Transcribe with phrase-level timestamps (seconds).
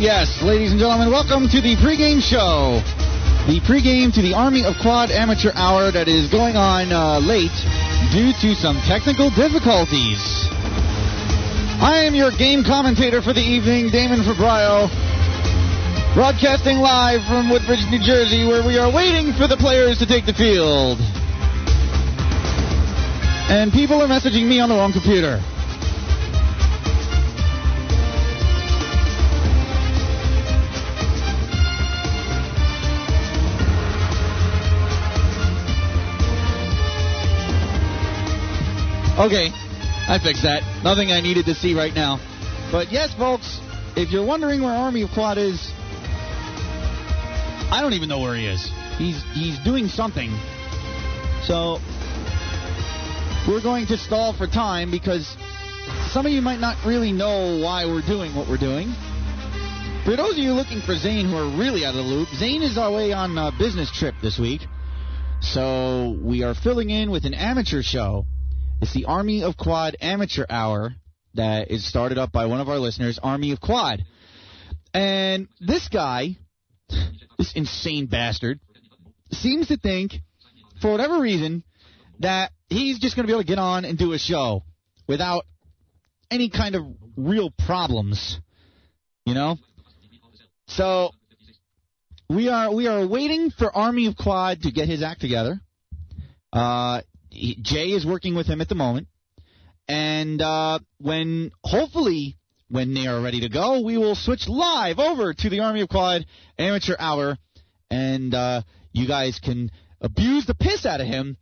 [0.00, 2.80] yes, ladies and gentlemen, welcome to the pregame show.
[3.44, 7.52] The pregame to the Army of Quad Amateur Hour that is going on uh, late
[8.08, 10.48] due to some technical difficulties.
[11.84, 14.88] I am your game commentator for the evening, Damon Fabrio,
[16.16, 20.24] broadcasting live from Woodbridge, New Jersey, where we are waiting for the players to take
[20.24, 20.96] the field.
[23.52, 25.44] And people are messaging me on the wrong computer.
[39.20, 40.62] Okay, I fixed that.
[40.82, 42.18] Nothing I needed to see right now.
[42.72, 43.60] But yes, folks,
[43.94, 45.60] if you're wondering where Army of Quad is,
[47.70, 48.64] I don't even know where he is.
[48.96, 50.30] He's he's doing something.
[51.44, 51.80] So
[53.46, 55.36] we're going to stall for time because
[56.12, 58.88] some of you might not really know why we're doing what we're doing.
[60.06, 62.62] For those of you looking for Zane who are really out of the loop, Zane
[62.62, 64.62] is away on a business trip this week.
[65.42, 68.24] So we are filling in with an amateur show.
[68.80, 70.94] It's the Army of Quad Amateur Hour
[71.34, 74.02] that is started up by one of our listeners, Army of Quad.
[74.94, 76.38] And this guy,
[77.36, 78.58] this insane bastard,
[79.32, 80.14] seems to think,
[80.80, 81.62] for whatever reason,
[82.20, 84.62] that he's just going to be able to get on and do a show
[85.06, 85.44] without
[86.30, 86.84] any kind of
[87.18, 88.40] real problems.
[89.26, 89.58] You know?
[90.68, 91.10] So
[92.30, 95.60] we are we are waiting for Army of Quad to get his act together.
[96.50, 99.08] Uh, he, Jay is working with him at the moment,
[99.88, 102.36] and uh, when hopefully
[102.68, 105.88] when they are ready to go, we will switch live over to the Army of
[105.88, 106.24] Quad
[106.58, 107.36] Amateur Hour,
[107.90, 109.70] and uh, you guys can
[110.00, 111.36] abuse the piss out of him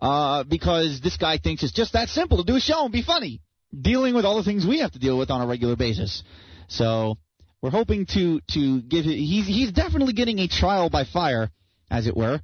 [0.00, 3.02] uh, because this guy thinks it's just that simple to do a show and be
[3.02, 3.40] funny,
[3.78, 6.22] dealing with all the things we have to deal with on a regular basis.
[6.68, 7.18] So
[7.60, 11.50] we're hoping to to give he's he's definitely getting a trial by fire,
[11.90, 12.40] as it were.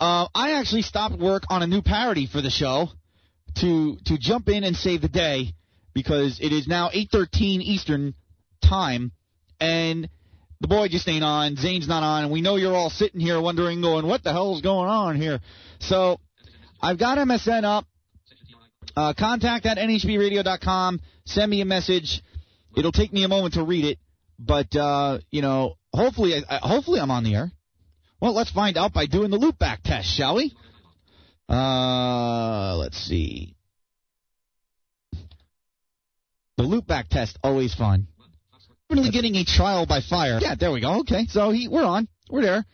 [0.00, 2.88] Uh, I actually stopped work on a new parody for the show
[3.56, 5.54] to to jump in and save the day
[5.92, 8.14] because it is now 8:13 Eastern
[8.62, 9.12] time
[9.60, 10.08] and
[10.60, 13.40] the boy just ain't on, Zane's not on, and we know you're all sitting here
[13.40, 15.40] wondering, going, what the hell's going on here?
[15.78, 16.18] So
[16.80, 17.86] I've got MSN up.
[18.96, 21.00] Uh, contact at nhbradio.com.
[21.24, 22.22] Send me a message.
[22.76, 23.98] It'll take me a moment to read it,
[24.38, 27.52] but uh, you know, hopefully, I, hopefully I'm on the air.
[28.20, 30.54] Well, let's find out by doing the loopback test, shall we?
[31.48, 33.54] Uh, let's see.
[36.56, 38.08] The loopback test always fun.
[38.88, 40.38] Definitely getting a trial by fire.
[40.40, 41.00] Yeah, there we go.
[41.00, 42.08] Okay, so he, we're on.
[42.28, 42.64] We're there.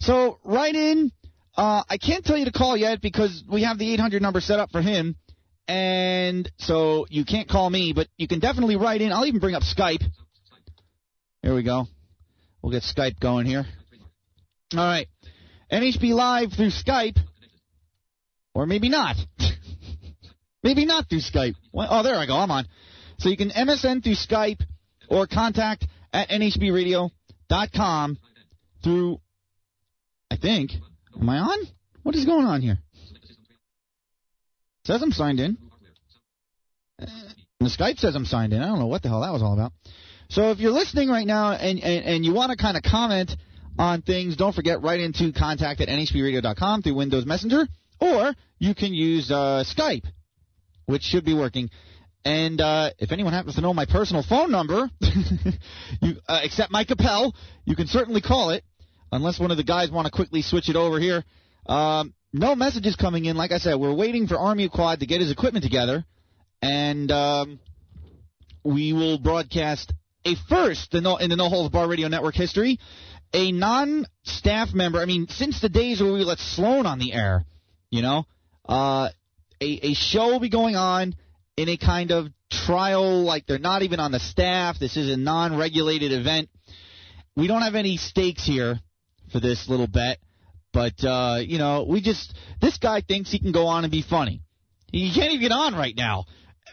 [0.00, 1.12] So write in.
[1.56, 4.58] Uh, I can't tell you to call yet because we have the 800 number set
[4.58, 5.16] up for him,
[5.68, 9.12] and so you can't call me, but you can definitely write in.
[9.12, 10.02] I'll even bring up Skype.
[11.42, 11.86] Here we go.
[12.62, 13.66] We'll get Skype going here.
[14.72, 15.06] All right.
[15.70, 17.18] NHB Live through Skype,
[18.54, 19.16] or maybe not.
[20.62, 21.54] maybe not through Skype.
[21.74, 22.36] Oh, there I go.
[22.36, 22.66] I'm on.
[23.18, 24.60] So you can MSN through Skype
[25.08, 28.18] or contact at nhbradio.com
[28.82, 29.20] through,
[30.30, 30.72] I think,
[31.20, 31.58] am I on?
[32.02, 32.78] What is going on here?
[34.86, 35.56] says I'm signed in.
[37.00, 37.06] Uh,
[37.60, 38.60] the Skype says I'm signed in.
[38.60, 39.72] I don't know what the hell that was all about.
[40.28, 43.30] So if you're listening right now and, and, and you want to kind of comment
[43.78, 47.66] on things, don't forget write into contact at nhbradio.com through Windows Messenger,
[48.00, 50.04] or you can use uh, Skype,
[50.86, 51.70] which should be working.
[52.24, 54.90] And uh, if anyone happens to know my personal phone number,
[56.00, 58.64] you, uh, except Mike Capel, you can certainly call it,
[59.12, 61.24] unless one of the guys want to quickly switch it over here.
[61.66, 63.36] Um, no messages coming in.
[63.36, 66.04] Like I said, we're waiting for Army Quad to get his equipment together,
[66.62, 67.60] and um,
[68.64, 69.92] we will broadcast
[70.24, 72.78] a first in the, in the No Holds Barred Radio Network history
[73.34, 75.00] a non-staff member.
[75.00, 77.44] I mean, since the days where we let Sloan on the air,
[77.90, 78.24] you know,
[78.66, 79.10] uh,
[79.60, 81.14] a a show will be going on
[81.56, 84.78] in a kind of trial, like they're not even on the staff.
[84.78, 86.48] This is a non-regulated event.
[87.36, 88.78] We don't have any stakes here
[89.32, 90.18] for this little bet,
[90.72, 94.02] but uh, you know, we just this guy thinks he can go on and be
[94.02, 94.42] funny.
[94.92, 96.26] He can't even get on right now,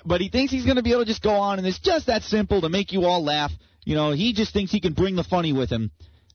[0.06, 2.06] but he thinks he's going to be able to just go on, and it's just
[2.06, 3.52] that simple to make you all laugh.
[3.84, 5.90] You know, he just thinks he can bring the funny with him.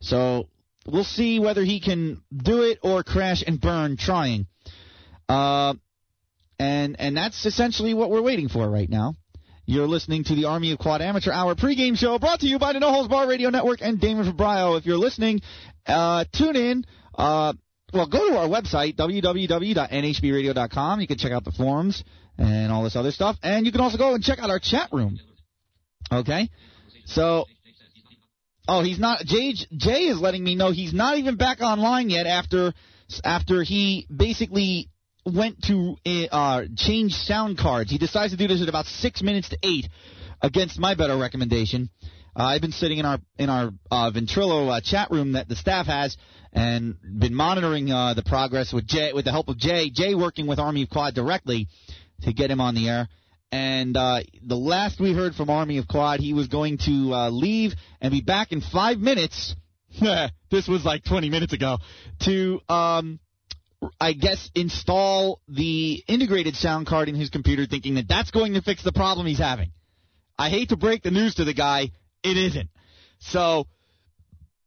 [0.07, 0.49] So
[0.87, 4.47] we'll see whether he can do it or crash and burn trying.
[5.29, 5.75] Uh,
[6.59, 9.15] and and that's essentially what we're waiting for right now.
[9.65, 12.73] You're listening to the Army of Quad Amateur Hour pregame show brought to you by
[12.73, 14.79] the No Holds Barred Radio Network and Damon Fabrio.
[14.79, 15.41] If you're listening,
[15.87, 16.85] uh, tune in.
[17.13, 17.55] Uh,
[17.93, 21.01] well, go to our website, www.nhbradio.com.
[21.01, 22.05] You can check out the forums
[22.39, 23.37] and all this other stuff.
[23.43, 25.19] And you can also go and check out our chat room.
[26.13, 26.49] Okay?
[27.07, 27.47] So
[28.69, 29.25] Oh, he's not.
[29.25, 32.73] Jay Jay is letting me know he's not even back online yet after
[33.25, 34.89] after he basically
[35.25, 35.97] went to
[36.31, 37.91] uh, change sound cards.
[37.91, 39.89] He decides to do this at about six minutes to eight,
[40.43, 41.91] against my better recommendation.
[42.35, 45.57] Uh, I've been sitting in our in our uh, Ventrilo uh, chat room that the
[45.57, 46.17] staff has,
[46.53, 49.91] and been monitoring uh, the progress with Jay with the help of Jay.
[49.91, 51.69] Jay working with Army of Quad directly
[52.23, 53.09] to get him on the air.
[53.53, 57.31] And uh, the last we heard from Army of Quad, he was going to uh,
[57.31, 59.55] leave and be back in five minutes.
[60.51, 61.79] this was like 20 minutes ago.
[62.25, 63.21] To um,
[64.01, 68.63] I guess, install the integrated sound card in his computer, thinking that that's going to
[68.63, 69.71] fix the problem he's having.
[70.39, 71.91] I hate to break the news to the guy,
[72.23, 72.69] it isn't.
[73.21, 73.67] So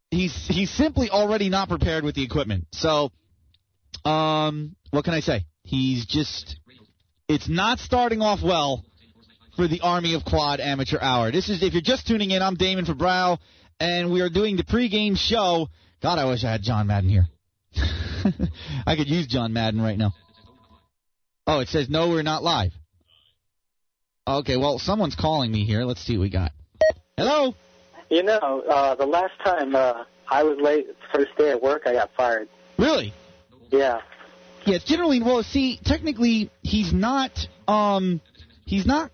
[0.10, 2.68] he's he's simply already not prepared with the equipment.
[2.72, 3.12] So,
[4.06, 5.46] um, what can I say?
[5.64, 6.58] He's just
[7.30, 8.84] it's not starting off well
[9.56, 11.32] for the Army of Quad Amateur Hour.
[11.32, 13.38] This is if you're just tuning in, I'm Damon Fabrow,
[13.80, 15.70] and we are doing the pregame show.
[16.02, 17.28] God, I wish I had John Madden here.
[18.88, 20.14] I could use John Madden right now.
[21.46, 22.72] Oh, it says no, we're not live.
[24.28, 25.84] Okay, well, someone's calling me here.
[25.84, 26.52] Let's see what we got.
[27.16, 27.54] Hello.
[28.10, 31.94] You know, uh, the last time uh, I was late, first day at work, I
[31.94, 32.50] got fired.
[32.78, 33.14] Really?
[33.70, 34.02] Yeah.
[34.66, 35.44] Yeah, it's generally well.
[35.44, 37.32] See, technically, he's not.
[37.68, 38.22] Um,
[38.66, 39.12] he's not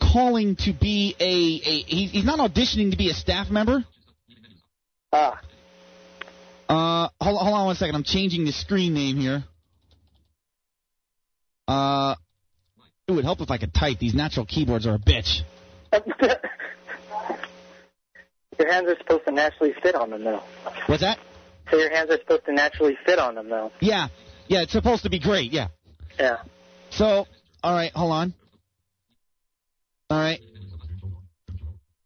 [0.00, 1.24] calling to be a.
[1.24, 3.84] a he's, he's not auditioning to be a staff member.
[5.12, 5.40] Ah.
[6.68, 7.94] Uh, hold, hold on one second.
[7.94, 9.44] I'm changing the screen name here.
[11.68, 12.16] Uh,
[13.06, 13.98] it would help if I could type.
[13.98, 15.42] These natural keyboards are a bitch.
[18.58, 20.42] your hands are supposed to naturally fit on them, though.
[20.86, 21.18] What's that?
[21.70, 23.72] So your hands are supposed to naturally fit on them, though.
[23.80, 24.08] Yeah,
[24.48, 24.62] yeah.
[24.62, 25.52] It's supposed to be great.
[25.52, 25.68] Yeah.
[26.18, 26.38] Yeah.
[26.90, 27.26] So,
[27.62, 28.34] all right, hold on.
[30.08, 30.40] All right.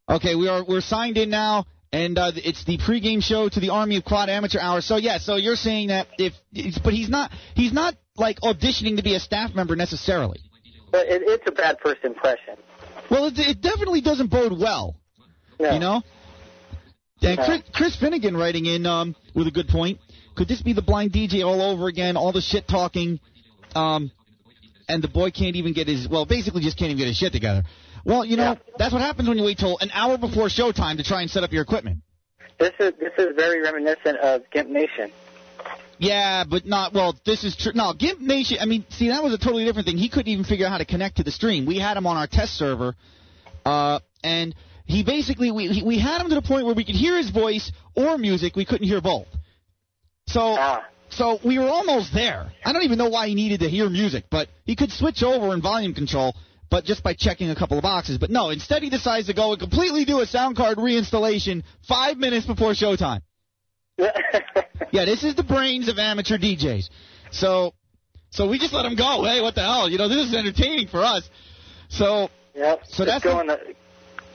[0.08, 3.70] Okay, we are we're signed in now and uh, it's the pregame show to the
[3.70, 4.80] Army of Quad Amateur Hour.
[4.80, 6.34] So yeah, so you're saying that if,
[6.84, 10.40] but he's not, he's not like auditioning to be a staff member necessarily.
[10.92, 12.56] But it, it's a bad first impression.
[13.10, 14.96] Well, it, it definitely doesn't bode well.
[15.58, 15.72] No.
[15.72, 16.02] You know.
[17.22, 19.98] And Chris, Chris Finnegan writing in um, with a good point.
[20.36, 22.16] Could this be the blind DJ all over again?
[22.16, 23.20] All the shit talking,
[23.74, 24.10] um,
[24.88, 27.32] and the boy can't even get his well, basically just can't even get his shit
[27.32, 27.64] together.
[28.04, 28.74] Well, you know, yeah.
[28.78, 31.44] that's what happens when you wait till an hour before showtime to try and set
[31.44, 32.02] up your equipment.
[32.58, 35.12] This is this is very reminiscent of Gimp Nation.
[35.98, 37.14] Yeah, but not well.
[37.26, 37.72] This is true.
[37.74, 38.58] No, Gimp Nation.
[38.60, 39.98] I mean, see, that was a totally different thing.
[39.98, 41.66] He couldn't even figure out how to connect to the stream.
[41.66, 42.94] We had him on our test server,
[43.66, 44.54] uh, and
[44.86, 47.30] he basically we he, we had him to the point where we could hear his
[47.30, 48.56] voice or music.
[48.56, 49.26] We couldn't hear both.
[50.32, 50.56] So.
[50.58, 50.86] Ah.
[51.12, 52.52] So we were almost there.
[52.64, 55.52] I don't even know why he needed to hear music, but he could switch over
[55.52, 56.36] in volume control
[56.70, 58.16] but just by checking a couple of boxes.
[58.16, 62.16] But no, instead he decides to go and completely do a sound card reinstallation five
[62.16, 63.22] minutes before showtime.
[63.98, 66.88] yeah, this is the brains of amateur DJs.
[67.32, 67.74] So,
[68.30, 69.24] so we just let him go.
[69.24, 69.90] Hey, what the hell?
[69.90, 71.28] You know, this is entertaining for us.
[71.88, 72.82] So, yep.
[72.84, 73.48] So it's that's going.
[73.48, 73.74] The,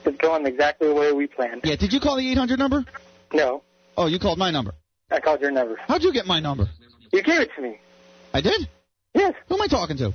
[0.04, 1.62] it's going exactly the way we planned.
[1.64, 1.76] Yeah.
[1.76, 2.84] Did you call the 800 number?
[3.32, 3.62] No.
[3.96, 4.74] Oh, you called my number.
[5.10, 5.76] I called your number.
[5.86, 6.68] How'd you get my number?
[7.12, 7.78] You gave it to me.
[8.34, 8.68] I did.
[9.14, 9.34] Yes.
[9.48, 10.12] Who am I talking to?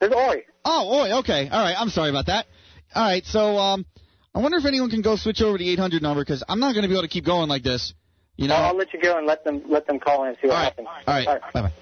[0.00, 0.44] It's Oi.
[0.64, 1.18] Oh, Oi.
[1.20, 1.48] Okay.
[1.48, 1.74] All right.
[1.78, 2.46] I'm sorry about that.
[2.94, 3.24] All right.
[3.24, 3.86] So, um,
[4.34, 6.72] I wonder if anyone can go switch over to the 800 number because I'm not
[6.74, 7.94] going to be able to keep going like this.
[8.36, 8.54] You know.
[8.54, 10.56] I'll, I'll let you go and let them let them call in and see what
[10.56, 10.64] All right.
[10.66, 10.88] happens.
[11.06, 11.26] All right.
[11.26, 11.52] All right.
[11.54, 11.72] Bye bye.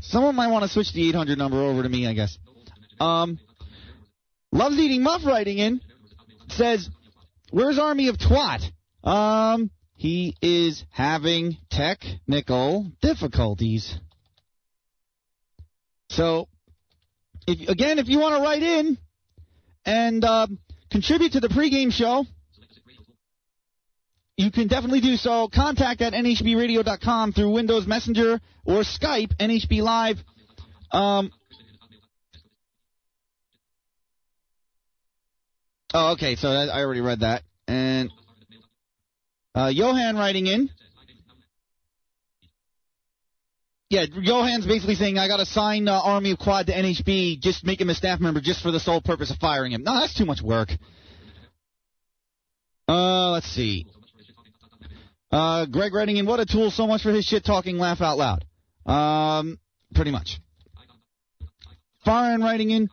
[0.00, 2.38] Someone might want to switch the 800 number over to me, I guess.
[2.98, 3.38] Um,
[4.52, 5.80] loves eating muff writing in
[6.48, 6.88] says,
[7.50, 8.62] "Where's Army of Twat?"
[9.04, 13.98] Um, he is having technical difficulties.
[16.10, 16.46] So
[17.48, 18.96] if, again, if you want to write in
[19.84, 20.46] and uh,
[20.92, 22.24] contribute to the pregame show,
[24.36, 25.48] you can definitely do so.
[25.52, 30.18] Contact at nhbradio.com through Windows Messenger or Skype, NHB Live.
[30.92, 31.32] Um,
[35.92, 37.42] oh, okay, so I already read that.
[37.66, 38.12] And
[39.58, 40.70] uh, Johan writing in
[43.90, 47.64] Yeah, Johan's basically saying I got to sign uh, Army of Quad to NHB, just
[47.64, 49.82] make him a staff member just for the sole purpose of firing him.
[49.82, 50.68] No, that's too much work.
[52.86, 53.86] Uh, let's see.
[55.30, 58.18] Uh, Greg writing in, what a tool, so much for his shit talking, laugh out
[58.18, 58.44] loud.
[58.84, 59.58] Um,
[59.94, 60.38] pretty much.
[62.06, 62.88] Farhan writing in.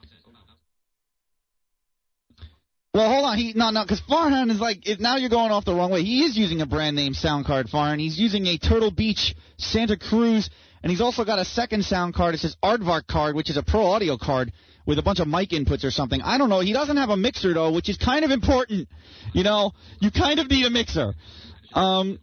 [2.96, 3.38] Well, hold on.
[3.38, 6.04] He no no because Farhan is like now you're going off the wrong way.
[6.04, 8.00] He is using a brand name sound card, Farhan.
[8.00, 10.50] He's using a Turtle Beach Santa Cruz
[10.82, 12.36] and he's also got a second sound card.
[12.36, 14.54] It says Aardvark card, which is a pro audio card
[14.86, 16.22] with a bunch of mic inputs or something.
[16.22, 16.62] I don't know.
[16.62, 18.88] He doesn't have a mixer though, which is kind of important.
[19.34, 21.16] You know, you kind of need a mixer.
[21.74, 22.18] Um,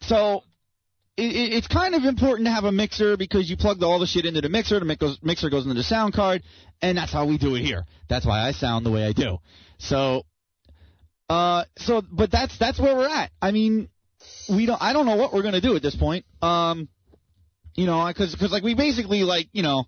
[0.00, 0.42] so
[1.16, 4.06] it, it, it's kind of important to have a mixer because you plug all the
[4.06, 4.78] shit into the mixer.
[4.78, 6.42] The mix- mixer goes into the sound card,
[6.80, 7.84] and that's how we do it here.
[8.08, 9.38] That's why I sound the way I do.
[9.78, 10.24] So,
[11.28, 13.30] uh, so but that's that's where we're at.
[13.40, 13.88] I mean,
[14.48, 14.80] we don't.
[14.80, 16.24] I don't know what we're gonna do at this point.
[16.40, 16.88] Um,
[17.74, 19.84] you know, because because like we basically like you know,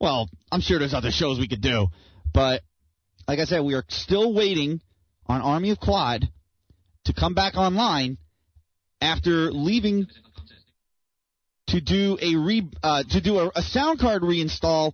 [0.00, 1.88] well, I'm sure there's other shows we could do,
[2.32, 2.62] but
[3.28, 4.80] like I said, we are still waiting
[5.26, 6.28] on Army of Quad
[7.04, 8.18] to come back online
[9.00, 10.06] after leaving
[11.74, 14.92] to do a re uh, to do a, a sound card reinstall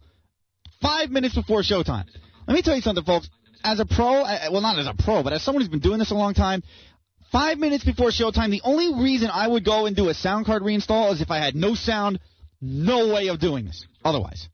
[0.80, 2.06] five minutes before showtime.
[2.48, 3.28] Let me tell you something, folks.
[3.62, 5.98] As a pro, uh, well, not as a pro, but as someone who's been doing
[5.98, 6.62] this a long time,
[7.30, 10.62] five minutes before showtime, the only reason I would go and do a sound card
[10.62, 12.18] reinstall is if I had no sound,
[12.62, 13.84] no way of doing this.
[14.02, 14.48] Otherwise.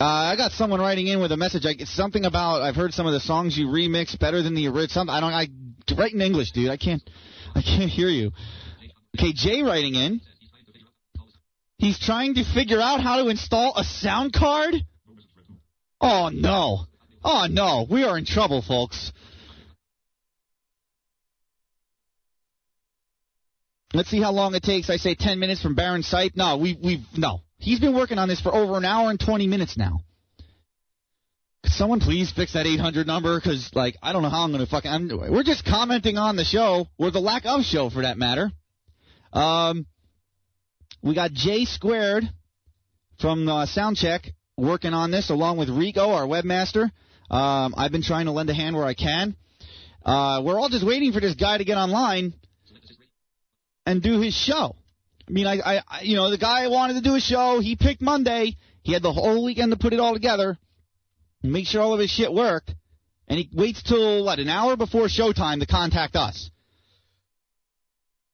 [0.00, 1.66] Uh, I got someone writing in with a message.
[1.66, 4.68] I, it's something about I've heard some of the songs you remix better than the
[4.68, 5.10] original.
[5.10, 5.32] I don't.
[5.32, 5.48] I
[6.00, 6.70] write in English, dude.
[6.70, 7.02] I can't.
[7.54, 8.32] I can't hear you.
[9.18, 10.20] Okay, Jay writing in.
[11.78, 14.74] He's trying to figure out how to install a sound card.
[16.00, 16.86] Oh no.
[17.24, 17.86] Oh no.
[17.90, 19.12] We are in trouble, folks.
[23.94, 24.88] Let's see how long it takes.
[24.88, 26.34] I say 10 minutes from Baron Sipe.
[26.34, 27.40] No, we we've no.
[27.58, 30.00] He's been working on this for over an hour and 20 minutes now.
[31.64, 33.38] Someone please fix that 800 number?
[33.38, 34.90] Because, like, I don't know how I'm going to fucking.
[34.90, 38.50] I'm, we're just commenting on the show, or the lack of show for that matter.
[39.32, 39.86] Um,
[41.02, 42.24] we got j Squared
[43.20, 46.90] from uh, Soundcheck working on this, along with Rico, our webmaster.
[47.30, 49.36] Um, I've been trying to lend a hand where I can.
[50.04, 52.34] Uh, we're all just waiting for this guy to get online
[53.86, 54.76] and do his show.
[55.28, 57.60] I mean, I, I, you know, the guy wanted to do a show.
[57.60, 58.56] He picked Monday.
[58.82, 60.58] He had the whole weekend to put it all together,
[61.50, 62.74] make sure all of his shit worked,
[63.28, 66.50] and he waits till what an hour before showtime to contact us.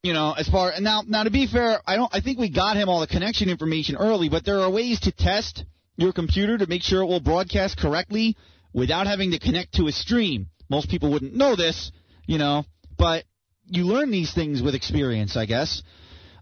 [0.02, 2.14] You know, as far and now, now to be fair, I don't.
[2.14, 5.12] I think we got him all the connection information early, but there are ways to
[5.12, 5.64] test
[5.96, 8.36] your computer to make sure it will broadcast correctly
[8.72, 10.48] without having to connect to a stream.
[10.70, 11.90] Most people wouldn't know this,
[12.26, 12.64] you know,
[12.96, 13.24] but
[13.66, 15.82] you learn these things with experience, I guess.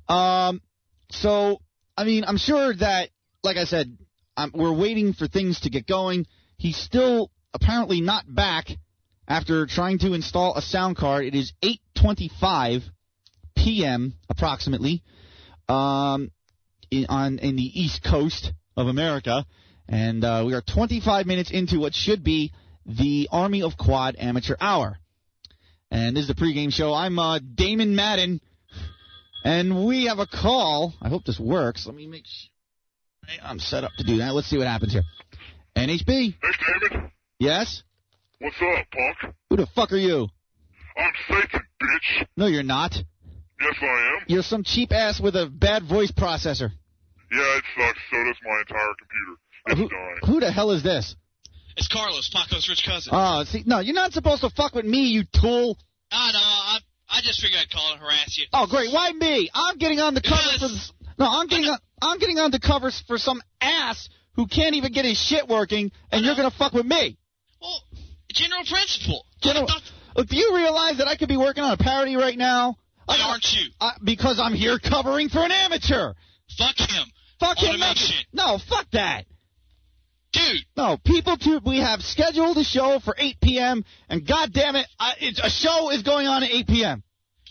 [0.09, 0.61] Um,
[1.11, 1.61] so,
[1.97, 3.09] I mean, I'm sure that,
[3.43, 3.97] like I said,
[4.37, 6.27] um, we're waiting for things to get going.
[6.57, 8.69] He's still apparently not back
[9.29, 11.25] after trying to install a sound card.
[11.25, 12.83] It is 8:25
[13.57, 14.15] p.m.
[14.29, 15.03] approximately
[15.69, 16.31] um,
[16.91, 19.45] in, on in the East Coast of America,
[19.89, 22.53] and uh, we are 25 minutes into what should be
[22.85, 24.99] the Army of Quad Amateur Hour.
[25.91, 26.93] And this is the pregame show.
[26.93, 28.41] I'm uh, Damon Madden,
[29.45, 30.95] and we have a call.
[31.01, 31.87] I hope this works.
[31.87, 32.51] Let me make sure
[33.43, 34.35] I'm set up to do that.
[34.35, 35.03] Let's see what happens here.
[35.77, 36.07] NHB.
[36.09, 37.11] Hey, David.
[37.39, 37.83] Yes?
[38.41, 39.35] What's up, punk?
[39.51, 40.29] Who the fuck are you?
[40.97, 42.27] I'm Satan, bitch.
[42.37, 42.95] No, you're not.
[42.95, 44.25] Yes, I am.
[44.29, 46.71] You're some cheap ass with a bad voice processor.
[47.31, 47.99] Yeah, it sucks.
[48.11, 49.33] So does my entire computer.
[49.33, 50.17] Uh, it's Who, dying.
[50.25, 51.15] who the hell is this?
[51.77, 53.13] It's Carlos, Paco's rich cousin.
[53.15, 55.77] Oh, see, no, you're not supposed to fuck with me, you tool.
[56.11, 56.39] Ah, I know.
[56.41, 56.79] I,
[57.19, 58.47] I just figured I'd call and harass you.
[58.53, 58.91] Oh, great.
[58.93, 59.51] Why me?
[59.53, 60.93] I'm getting on the cover for this.
[61.19, 64.93] No, I'm getting on, I'm getting on the covers for some ass who can't even
[64.93, 67.17] get his shit working, and you're gonna fuck with me.
[67.61, 67.83] Well,
[68.33, 69.27] general principle.
[69.43, 69.69] General-
[70.17, 72.77] Look, do you realize that I could be working on a parody right now?
[73.07, 73.71] Why I- aren't you?
[73.81, 76.15] I, because I'm here covering for an amateur.
[76.57, 77.07] Fuck him.
[77.41, 77.81] Fuck him.
[78.33, 79.27] No, fuck that.
[80.33, 81.61] Dude, No, people too.
[81.65, 83.85] We have scheduled a show for 8 p.m.
[84.09, 87.03] and God damn it, I, it's, a show is going on at 8 p.m.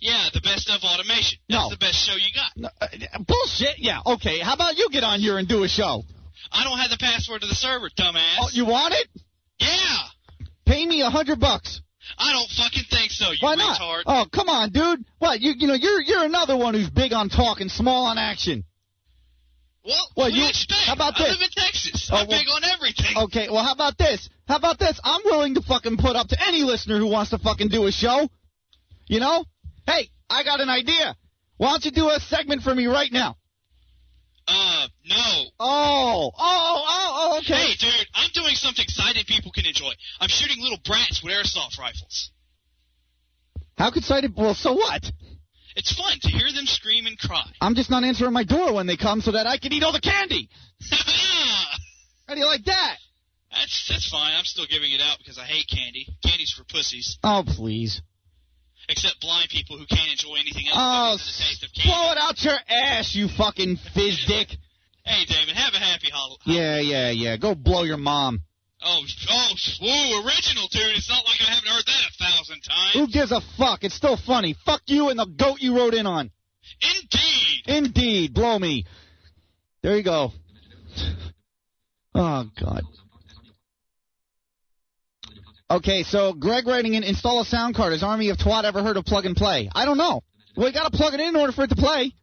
[0.01, 1.39] yeah, the best of automation.
[1.49, 1.69] That's No.
[1.69, 2.51] the best show you got.
[2.55, 2.87] No, uh,
[3.25, 3.79] bullshit.
[3.79, 4.01] Yeah.
[4.05, 4.39] Okay.
[4.39, 6.03] How about you get on here and do a show?
[6.51, 8.35] I don't have the password to the server, dumbass.
[8.41, 9.07] Oh, you want it?
[9.59, 9.97] yeah.
[10.65, 11.81] Pay me a hundred bucks.
[12.17, 13.79] I don't fucking think so, you Why not?
[13.79, 14.03] retard.
[14.05, 15.05] Oh, come on, dude.
[15.19, 15.41] What?
[15.41, 18.63] You you know you're you're another one who's big on talking, small on action.
[20.15, 20.81] Well, do you- you expect?
[20.85, 21.27] how about this?
[21.27, 22.09] I live in Texas.
[22.11, 23.17] Oh, I'm well- big on everything.
[23.17, 23.49] Okay.
[23.49, 24.27] Well, how about this?
[24.47, 24.99] How about this?
[25.03, 27.91] I'm willing to fucking put up to any listener who wants to fucking do a
[27.91, 28.27] show.
[29.07, 29.45] You know?
[29.85, 31.15] Hey, I got an idea.
[31.57, 33.37] Why don't you do a segment for me right now?
[34.47, 35.45] Uh, no.
[35.59, 37.53] Oh, oh, oh, oh, okay.
[37.53, 39.91] Hey, dude, I'm doing something sighted people can enjoy.
[40.19, 42.31] I'm shooting little brats with airsoft rifles.
[43.77, 44.33] How could sighted?
[44.35, 45.03] Well, so what?
[45.75, 47.45] It's fun to hear them scream and cry.
[47.59, 49.91] I'm just not answering my door when they come so that I can eat all
[49.91, 50.49] the candy.
[52.27, 52.97] How do you like that?
[53.51, 54.33] that's that's fine.
[54.35, 56.07] I'm still giving it out because I hate candy.
[56.23, 57.17] Candy's for pussies.
[57.23, 58.01] Oh, please.
[58.89, 61.89] Except blind people who can't enjoy anything else Oh, because the taste of candy.
[61.89, 64.49] blow it out your ass, you fucking fizz dick.
[65.03, 67.37] Hey, Damon, have a happy hol- Yeah, yeah, yeah.
[67.37, 68.41] Go blow your mom.
[68.83, 70.95] Oh, oh, ooh, original, dude.
[70.95, 72.93] It's not like I haven't heard that a thousand times.
[72.93, 73.83] Who gives a fuck?
[73.83, 74.55] It's still funny.
[74.65, 76.29] Fuck you and the goat you rode in on.
[76.81, 77.61] Indeed.
[77.67, 78.33] Indeed.
[78.33, 78.85] Blow me.
[79.81, 80.31] There you go.
[82.13, 82.83] Oh, God.
[85.69, 87.91] Okay, so Greg writing in, install a sound card.
[87.91, 89.69] Has Army of Twat ever heard of plug and play?
[89.73, 90.21] I don't know.
[90.55, 92.13] Well, you got to plug it in in order for it to play.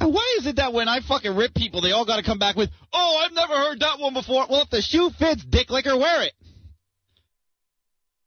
[0.00, 2.56] Why is it that when I fucking rip people, they all got to come back
[2.56, 5.96] with, "Oh, I've never heard that one before." Well, if the shoe fits, dick licker,
[5.96, 6.32] wear it.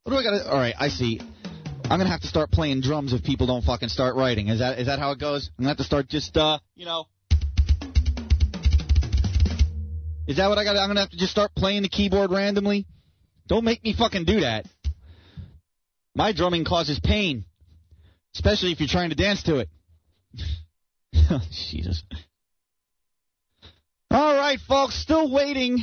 [0.02, 0.50] What do I got to?
[0.50, 1.20] All right, I see.
[1.84, 4.48] I'm gonna have to start playing drums if people don't fucking start writing.
[4.48, 5.50] Is that is that how it goes?
[5.58, 7.06] I'm gonna have to start just uh, you know.
[10.28, 10.76] Is that what I got?
[10.76, 12.84] I'm gonna have to just start playing the keyboard randomly.
[13.46, 14.66] Don't make me fucking do that.
[16.14, 17.46] My drumming causes pain,
[18.34, 19.68] especially if you're trying to dance to it.
[21.50, 22.02] Jesus.
[24.10, 25.82] All right, folks, still waiting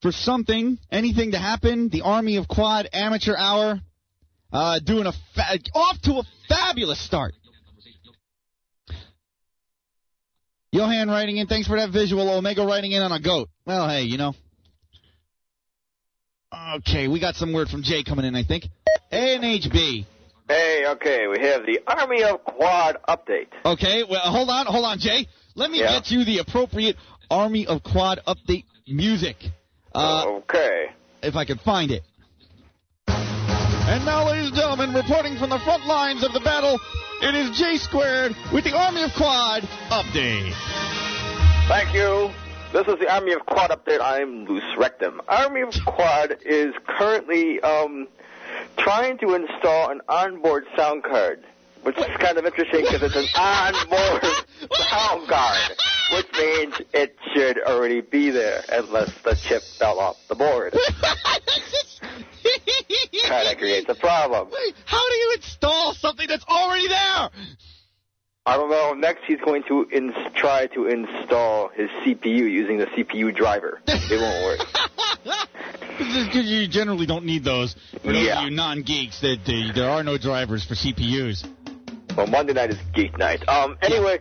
[0.00, 1.88] for something, anything to happen.
[1.88, 3.80] The Army of Quad Amateur Hour
[4.52, 7.34] uh, doing a fa- off to a fabulous start.
[10.72, 12.28] Johan writing in, thanks for that visual.
[12.30, 13.48] Omega writing in on a goat.
[13.66, 14.34] Well, hey, you know.
[16.76, 18.64] Okay, we got some word from Jay coming in, I think.
[19.12, 20.06] ANHB.
[20.48, 23.48] Hey, okay, we have the Army of Quad update.
[23.64, 25.26] Okay, well, hold on, hold on, Jay.
[25.54, 25.98] Let me Yeah.
[25.98, 26.96] get you the appropriate
[27.30, 29.36] Army of Quad update music.
[29.94, 30.90] Uh, okay.
[31.22, 32.02] if I can find it.
[33.08, 36.78] And now, ladies and gentlemen, reporting from the front lines of the battle,
[37.22, 40.54] it is J Squared with the Army of Quad update.
[41.68, 42.30] Thank you.
[42.72, 44.00] This is the Army of Quad update.
[44.00, 45.20] I'm Loose Rectum.
[45.28, 48.08] Army of Quad is currently um,
[48.76, 51.44] trying to install an onboard sound card,
[51.86, 54.22] which is kind of interesting because it's an onboard
[54.90, 55.72] sound card,
[56.12, 60.74] which means it should already be there unless the chip fell off the board.
[63.28, 64.48] Kind of creates a problem.
[64.50, 67.30] Wait, how do you install something that's already there?
[68.48, 68.94] I don't know.
[68.94, 69.86] Next, he's going to
[70.36, 73.80] try to install his CPU using the CPU driver.
[73.88, 74.68] It won't work.
[75.98, 77.74] This is 'cause you generally don't need those.
[78.02, 78.44] For those Yeah.
[78.44, 79.38] you non-geeks, that
[79.74, 81.44] there are no drivers for CPUs.
[82.16, 83.46] Well, Monday night is geek night.
[83.46, 83.76] Um.
[83.82, 84.20] Anyway,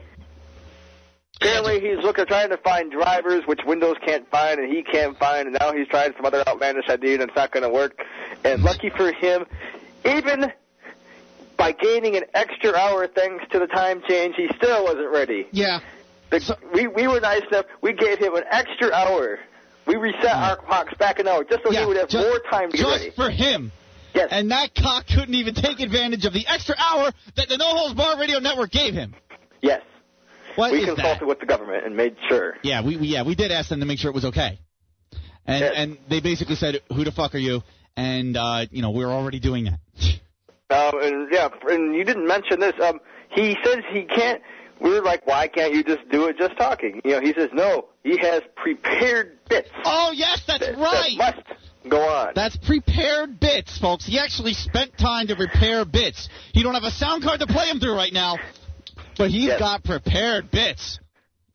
[1.37, 5.47] apparently he's looking, trying to find drivers which Windows can't find and he can't find,
[5.47, 7.97] and now he's trying some other outlandish idea and it's not going to work.
[8.43, 9.45] And lucky for him,
[10.05, 10.51] even
[11.57, 15.47] by gaining an extra hour thanks to the time change, he still wasn't ready.
[15.51, 15.79] Yeah.
[16.31, 17.65] The, we we were nice enough.
[17.81, 19.39] We gave him an extra hour.
[19.85, 22.39] We reset our clocks back an hour just so yeah, he would have just, more
[22.49, 23.71] time to get just for him.
[24.15, 24.29] Yes.
[24.31, 27.93] And that cock couldn't even take advantage of the extra hour that the No Holds
[27.95, 29.13] Barred Radio Network gave him.
[29.61, 29.81] yes.
[30.55, 31.27] What we consulted that?
[31.27, 32.55] with the government and made sure.
[32.63, 34.57] Yeah, we, we yeah we did ask them to make sure it was okay,
[35.45, 35.73] and Yes.
[35.75, 37.61] and they basically said, "Who the fuck are you?"
[37.97, 39.79] And uh, you know we are already doing that.
[40.69, 42.71] Um, and yeah, and you didn't mention this.
[42.81, 43.01] Um,
[43.31, 44.41] he says he can't.
[44.79, 47.01] We were like, why can't you just do it just talking?
[47.03, 47.87] You know, he says no.
[48.03, 51.15] He has prepared bits Oh yes, that's that, right.
[51.17, 52.33] that must go on.
[52.35, 54.05] That's prepared bits, folks.
[54.05, 56.29] He actually spent time to prepare bits.
[56.53, 58.37] He don't have a sound card to play him through right now,
[59.17, 59.59] but he's Yes.
[59.59, 60.99] got prepared bits.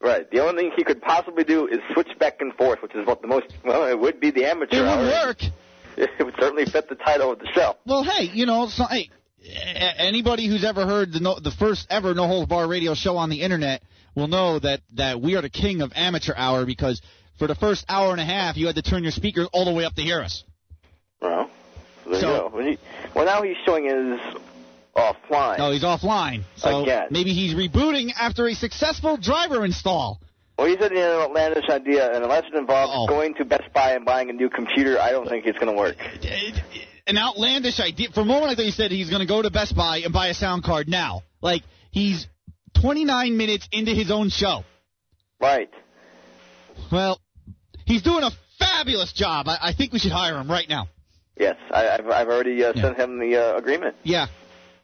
[0.01, 0.31] right.
[0.31, 3.21] The only thing he could possibly do is switch back and forth, which is what
[3.23, 3.47] the most.
[3.65, 4.77] Well, it would be the amateur.
[4.79, 5.27] It would hour.
[5.27, 5.39] work.
[5.97, 7.77] It would certainly fit the title of the show.
[7.85, 9.11] Well, hey, you know, so, hey,
[9.99, 13.29] anybody who's ever heard the no, the first ever No Holds Barred radio show on
[13.29, 13.83] the internet
[14.15, 17.03] will know that that we are the king of amateur hour because
[17.41, 19.73] for the first hour and a half you had to turn your speakers all the
[19.73, 20.45] way up to hear us.
[21.23, 21.51] Well,
[22.07, 22.71] there So- you go.
[22.71, 22.79] He-
[23.15, 24.21] well, now he's showing his
[24.95, 25.57] offline.
[25.59, 26.43] No, he's offline.
[26.57, 27.07] So Again.
[27.11, 30.21] maybe he's rebooting after a successful driver install.
[30.59, 33.07] Well, he said he had an outlandish idea, and unless it involves Uh-oh.
[33.07, 35.79] going to Best Buy and buying a new computer, I don't think it's going to
[35.79, 35.97] work.
[37.07, 38.11] An outlandish idea.
[38.11, 40.13] For a moment, I thought he said he's going to go to Best Buy and
[40.13, 41.23] buy a sound card now.
[41.41, 42.27] Like he's
[42.75, 44.65] 29 minutes into his own show.
[45.41, 45.71] Right.
[46.93, 47.19] Well,
[47.91, 49.49] he's doing a fabulous job.
[49.49, 50.89] I, I think we should hire him right now.
[51.39, 52.83] Yes, I, I've, I've already uh, Yeah.
[52.83, 53.97] sent him the uh, agreement.
[54.03, 54.27] Yeah.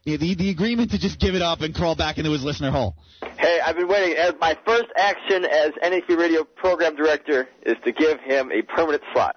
[0.05, 2.71] Yeah, the, the agreement to just give it up and crawl back into his listener
[2.71, 2.95] hole.
[3.39, 4.17] Hey, I've been waiting.
[4.17, 9.03] As my first action as NHB Radio program director is to give him a permanent
[9.13, 9.37] slot.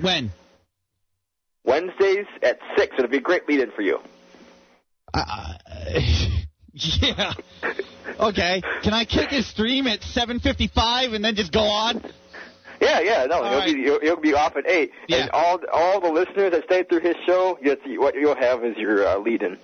[0.00, 0.32] When?
[1.64, 2.94] Wednesdays at six.
[2.98, 3.98] It'll be a great lead-in for you.
[5.12, 5.54] Uh,
[6.72, 7.32] yeah.
[8.20, 8.62] Okay.
[8.82, 12.02] Can I kick his stream at 7:55 and then just go on?
[12.80, 13.74] Yeah, yeah, no, All he'll right.
[13.74, 15.22] be he'll, he'll be off at eight, Yeah.
[15.22, 18.64] and all all the listeners that stayed through his show, you'll see what you'll have
[18.64, 19.58] is your uh, lead-in.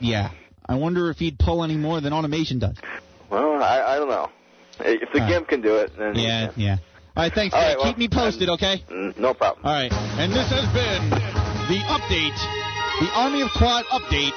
[0.00, 0.30] Yeah.
[0.68, 2.76] I wonder if he'd pull any more than automation does.
[3.30, 4.30] Well, I, I don't know.
[4.80, 6.78] If the Uh, GIMP can do it, then Yeah, yeah.
[7.16, 7.54] All right, thanks.
[7.54, 8.82] All right, well, Keep me posted, okay?
[8.90, 9.64] Mm, no problem.
[9.64, 9.92] All right.
[9.92, 12.36] And this has been the update,
[13.00, 14.32] the Army of Quad update.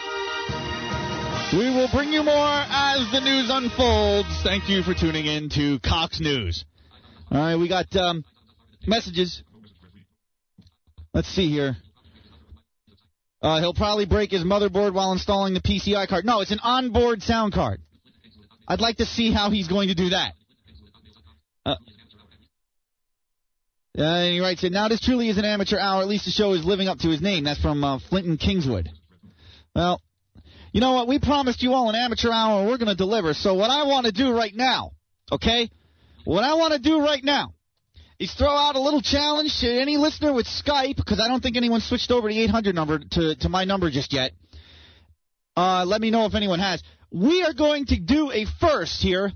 [1.51, 4.29] We will bring you more as the news unfolds.
[4.43, 6.63] Thank you for tuning in to Cox News.
[7.31, 8.25] All right, we got um,
[8.87, 9.43] messages.
[11.13, 11.77] Let's see here.
[13.39, 16.25] Uh, he'll probably break his motherboard while installing the PCI card.
[16.25, 17.81] No, it's an onboard sound card.
[18.67, 20.33] I'd like to see how he's going to do that.
[21.65, 21.75] Uh,
[23.97, 24.71] uh, and he writes, it.
[24.71, 26.01] now this truly is an amateur hour.
[26.01, 27.43] At least the show is living up to his name.
[27.43, 28.89] That's from uh, Flinton Kingswood.
[29.75, 30.01] Well,
[30.71, 31.07] you know what?
[31.07, 33.35] We promised you all an amateur hour, and we're going to deliver.
[33.35, 34.91] So what I want to do right now,
[35.31, 35.69] okay?
[36.25, 37.53] What I want to do right now
[38.19, 41.55] is throw out a little challenge to any listener with Skype, because I don't think
[41.55, 44.33] anyone switched over the 800 number to, to my number just yet.
[45.55, 46.83] Uh, let me know if anyone has.
[47.11, 49.31] We are going to do a first here.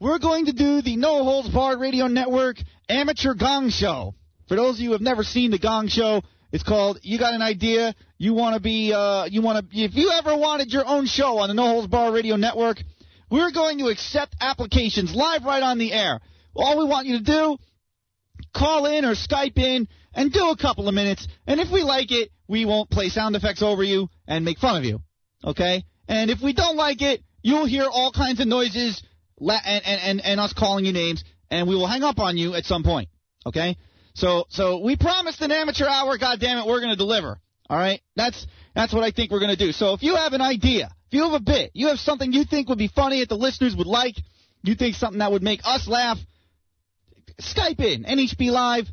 [0.00, 2.56] We're going to do the No Holds Barred Radio Network
[2.88, 4.14] Amateur Gong Show.
[4.48, 7.34] For those of you who have never seen the Gong Show, it's called You Got
[7.34, 10.86] an Idea, You Want to Be, uh, You Want to, if you ever wanted your
[10.86, 12.78] own show on the No Holds Barred Radio Network,
[13.32, 16.20] we're going to accept applications live right on the air.
[16.54, 17.56] All we want you to do,
[18.54, 21.26] call in or Skype in and do a couple of minutes.
[21.46, 24.76] And if we like it, we won't play sound effects over you and make fun
[24.76, 25.00] of you.
[25.42, 25.82] Okay?
[26.06, 29.02] And if we don't like it, you'll hear all kinds of noises
[29.40, 32.54] and, and, and, and us calling you names, and we will hang up on you
[32.54, 33.08] at some point.
[33.46, 33.78] Okay?
[34.14, 37.40] So so we promised an amateur hour, God damn it, we're gonna deliver.
[37.70, 38.02] All right?
[38.14, 39.72] That's that's what I think we're gonna do.
[39.72, 42.44] So if you have an idea, if you have a bit, you have something you
[42.44, 44.16] think would be funny that the listeners would like,
[44.62, 46.16] you think something that would make us laugh,
[47.38, 48.86] Skype in, NHB Live,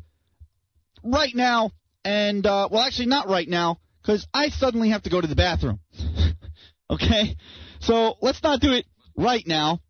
[1.02, 1.70] right now,
[2.04, 5.34] and, uh, well, actually not right now, because I suddenly have to go to the
[5.34, 5.80] bathroom.
[6.90, 7.36] okay?
[7.80, 8.84] So let's not do it
[9.16, 9.80] right now.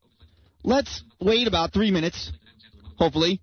[0.62, 2.30] Let's wait about three minutes,
[2.96, 3.40] hopefully,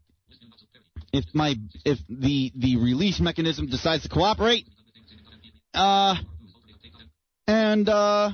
[1.11, 4.65] if my if the the release mechanism decides to cooperate.
[5.73, 6.15] Uh,
[7.47, 8.31] and uh,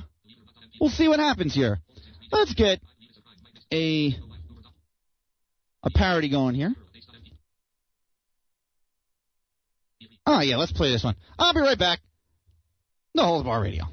[0.80, 1.78] we'll see what happens here.
[2.30, 2.80] Let's get
[3.72, 4.16] a
[5.82, 6.74] a parody going here.
[10.26, 11.16] Oh yeah, let's play this one.
[11.38, 12.00] I'll be right back.
[13.14, 13.84] No Holds Barred Radio.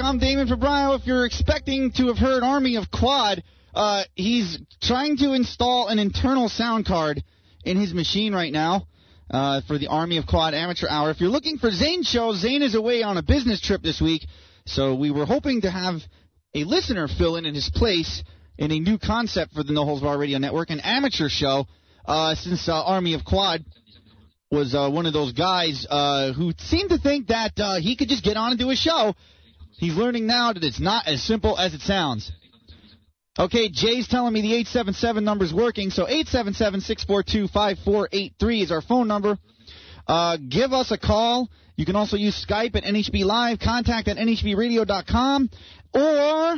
[0.00, 0.96] I'm Damon Fabrio.
[0.96, 3.42] If you're expecting to have heard Army of Quad,
[3.74, 7.22] uh, he's trying to install an internal sound card
[7.64, 8.86] in his machine right now
[9.30, 11.10] uh, for the Army of Quad Amateur Hour.
[11.10, 14.24] If you're looking for Zane's show, Zane is away on a business trip this week,
[14.66, 15.96] so we were hoping to have
[16.54, 18.22] a listener fill in in his place
[18.56, 21.66] in a new concept for the No Holds Barred Radio Network, an amateur show,
[22.06, 23.64] uh, since uh, Army of Quad
[24.50, 28.08] was uh, one of those guys uh, who seemed to think that uh, he could
[28.08, 29.14] just get on and do a show.
[29.78, 32.32] He's learning now that it's not as simple as it sounds.
[33.38, 39.38] Okay, Jay's telling me the 877 number's working, so 877-642-5483 is our phone number.
[40.08, 41.48] Uh, give us a call.
[41.76, 45.48] You can also use Skype at NHB Live, contact at NHBradio.com,
[45.94, 46.56] or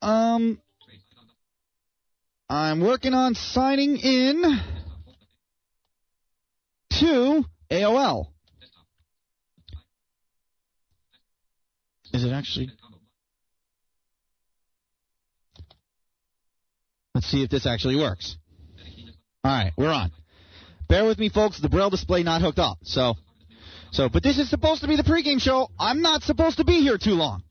[0.00, 0.60] um,
[2.48, 4.60] I'm working on signing in
[7.00, 8.31] to AOL.
[12.12, 12.70] Is it actually?
[17.14, 18.36] Let's see if this actually works.
[19.44, 20.12] All right, we're on.
[20.88, 21.60] Bear with me, folks.
[21.60, 22.78] The braille display not hooked up.
[22.82, 23.14] So,
[23.92, 25.68] so, but this is supposed to be the pregame show.
[25.78, 27.42] I'm not supposed to be here too long.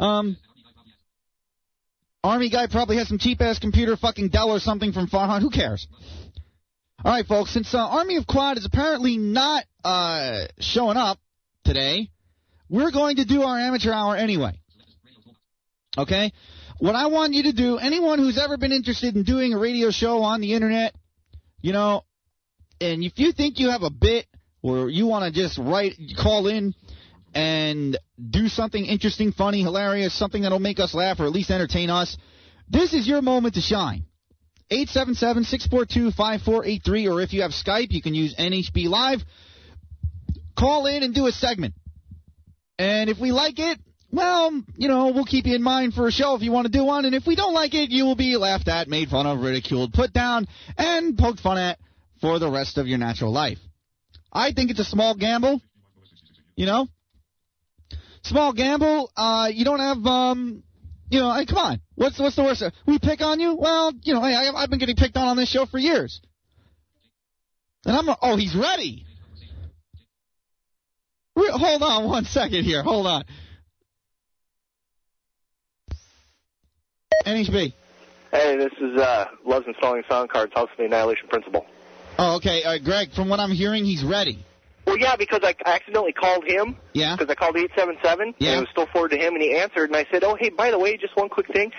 [0.00, 0.36] Um,
[2.24, 5.40] Army guy probably has some cheap ass computer, fucking Dell or something from Farhan.
[5.40, 5.86] Who cares?
[7.04, 7.50] All right, folks.
[7.52, 11.18] Since uh, Army of Quad is apparently not uh, showing up
[11.64, 12.10] today,
[12.72, 14.58] we're going to do our amateur hour anyway.
[15.96, 16.32] Okay?
[16.78, 19.90] What I want you to do, anyone who's ever been interested in doing a radio
[19.90, 20.94] show on the internet,
[21.60, 22.02] you know,
[22.80, 24.24] and if you think you have a bit
[24.62, 26.74] or you want to just write, call in
[27.34, 27.98] and
[28.30, 32.16] do something interesting, funny, hilarious, something that'll make us laugh or at least entertain us,
[32.70, 34.06] this is your moment to shine.
[34.72, 39.20] 877-642-5483, or if you have Skype, you can use NHB Live.
[40.58, 41.74] Call in and do a segment.
[42.82, 43.78] And if we like it,
[44.10, 46.72] well, you know, we'll keep you in mind for a show if you want to
[46.72, 47.04] do one.
[47.04, 49.92] And if we don't like it, you will be laughed at, made fun of, ridiculed,
[49.92, 51.78] put down, and poked fun at
[52.20, 53.58] for the rest of your natural life.
[54.32, 55.62] I think it's a small gamble,
[56.56, 56.88] you know?
[58.24, 60.64] Small gamble, uh, you don't have, um,
[61.08, 61.80] you know, hey, come on.
[61.94, 62.64] What's what's the worst?
[62.84, 63.54] We pick on you?
[63.54, 66.20] Well, you know, hey, I, I've been getting picked on on this show for years.
[67.84, 69.06] And I'm, oh, he's ready.
[71.36, 72.82] Hold on one second here.
[72.82, 73.24] Hold on.
[77.26, 77.72] NHB.
[78.32, 81.66] Hey, this is uh, Loves Installing Sound Cards, House of the Annihilation Principle.
[82.18, 82.64] Oh, okay.
[82.64, 84.38] Uh, Greg, from what I'm hearing, he's ready.
[84.86, 86.76] Well, yeah, because I accidentally called him.
[86.92, 87.14] Yeah?
[87.14, 88.34] Because I called 877.
[88.38, 88.48] Yeah.
[88.48, 90.48] And it was still forwarded to him, and he answered, and I said, oh, hey,
[90.48, 91.72] by the way, just one quick thing.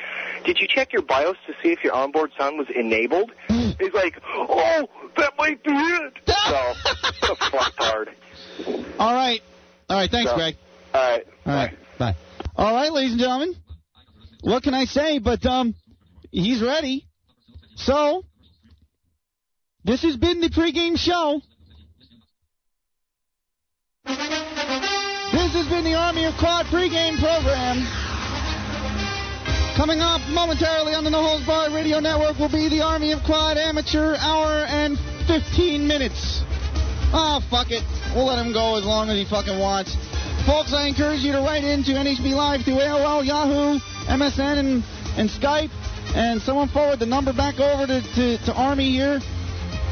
[0.45, 3.31] Did you check your BIOS to see if your onboard sound was enabled?
[3.49, 4.87] He's like, oh,
[5.17, 6.13] that might be it.
[6.27, 8.09] so, fucked hard.
[8.99, 9.41] All right.
[9.89, 10.09] All right.
[10.09, 10.55] Thanks, So- Greg.
[10.93, 11.23] All right.
[11.45, 11.77] All right.
[11.97, 12.15] Bye.
[12.55, 13.55] All right, ladies and gentlemen.
[14.41, 15.19] What can I say?
[15.19, 15.73] But um,
[16.31, 17.05] he's ready.
[17.75, 18.23] So
[19.83, 21.41] this has been the pregame show.
[24.05, 27.87] This has been the Army of Quad pregame program.
[29.75, 33.23] Coming up momentarily on the No Holds Barred Radio Network will be the Army of
[33.25, 36.43] Quad Amateur Hour and 15 minutes.
[37.13, 37.83] Oh, fuck it.
[38.15, 39.95] We'll let him go as long as he fucking wants.
[40.47, 43.77] Folks, I encourage you to write into NHB Live through AOL, Yahoo,
[44.09, 44.83] MSN, and,
[45.15, 45.69] and Skype.
[46.15, 49.19] And someone forward the number back over to, to, to Army here.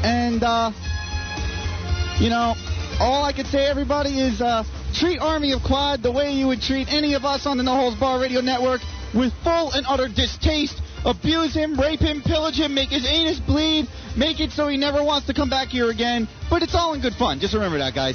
[0.02, 0.72] And, uh,
[2.18, 2.54] you know,
[2.98, 6.60] all I can say, everybody, is uh, treat Army of Quad the way you would
[6.60, 8.80] treat any of us on the No Holds Barred Radio Network
[9.14, 10.81] with full and utter distaste.
[11.04, 15.02] Abuse him, rape him, pillage him, make his anus bleed, make it so he never
[15.02, 16.28] wants to come back here again.
[16.48, 17.40] But it's all in good fun.
[17.40, 18.14] Just remember that, guys.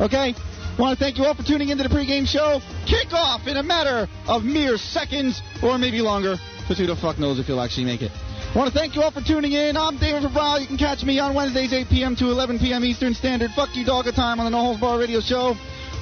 [0.00, 0.34] Okay?
[0.78, 2.60] Want to thank you all for tuning into the pregame show.
[2.86, 7.18] Kick off in a matter of mere seconds, or maybe longer, because who the fuck
[7.18, 8.12] knows if you'll actually make it.
[8.54, 9.76] Want to thank you all for tuning in.
[9.76, 10.60] I'm David Fabral.
[10.60, 12.16] You can catch me on Wednesdays, 8 p.m.
[12.16, 12.84] to 11 p.m.
[12.84, 13.50] Eastern Standard.
[13.56, 15.56] Fuck you, dog, of time on the No Holds Barred Radio Show.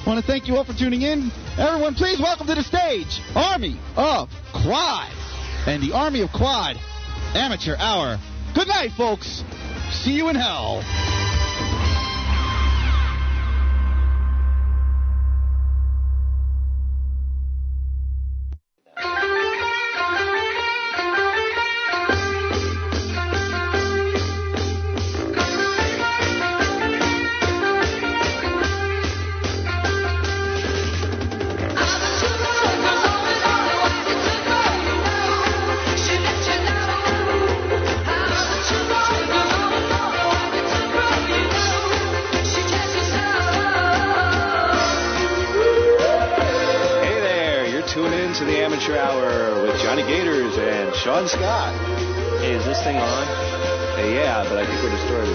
[0.05, 1.31] Want to thank you all for tuning in.
[1.57, 5.11] Everyone, please welcome to the stage Army of Quad
[5.67, 6.77] and the Army of Quad
[7.35, 8.17] Amateur Hour.
[8.55, 9.43] Good night, folks.
[9.91, 10.81] See you in hell.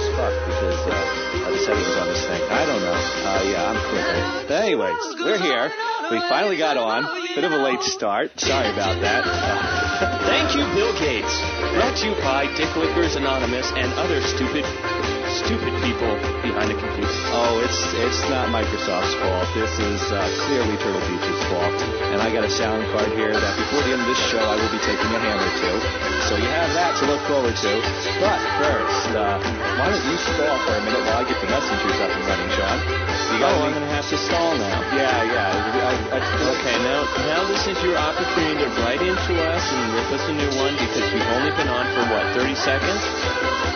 [0.03, 2.43] As fuck because uh, the settings on this thing.
[2.51, 2.97] I don't know.
[2.97, 4.49] Uh, yeah, I'm clicking.
[4.49, 5.71] But anyways, we're here.
[6.11, 7.07] We finally got on.
[7.35, 8.33] Bit of a late start.
[8.41, 9.23] Sorry about that.
[10.27, 11.33] Thank you, Bill Gates.
[11.77, 14.65] Brought to you by Dick Lickers Anonymous and other stupid,
[15.33, 16.13] stupid people
[16.45, 17.09] behind a computer.
[17.33, 19.49] oh, it's it's not Microsoft's fault.
[19.57, 21.79] This is uh, clearly Turtle Beach's fault.
[22.13, 24.57] And I got a sound card here that before the end of this show I
[24.61, 25.71] will be taking a hammer to.
[26.29, 27.73] So you have that to look forward to.
[28.21, 29.41] But first, uh,
[29.81, 32.51] why don't you stall for a minute while I get the messengers up and running,
[32.53, 32.79] Sean?
[33.33, 34.79] You got Oh, I'm gonna have to stall now.
[34.97, 35.53] Yeah, yeah.
[35.53, 40.09] I, I, Okay, now now this is your opportunity to write into us and rip
[40.15, 43.03] us a new one because we've only been on for what 30 seconds,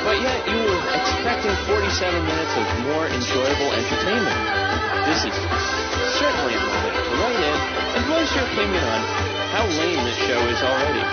[0.06, 4.38] but yet you were expecting 47 minutes of more enjoyable entertainment.
[5.06, 5.34] This is
[6.18, 7.54] certainly a moment to write in
[7.94, 9.00] and voice your opinion on
[9.54, 11.04] how lame this show is already.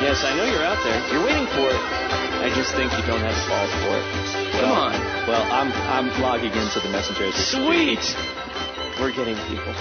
[0.00, 0.96] Yes, I know you're out there.
[1.12, 1.80] You're waiting for it.
[2.42, 4.04] I just think you don't have the balls for it.
[4.58, 4.92] Come on.
[5.28, 7.34] Well, I'm I'm logging into the messengers.
[7.36, 8.02] Sweet.
[8.98, 9.72] We're getting people.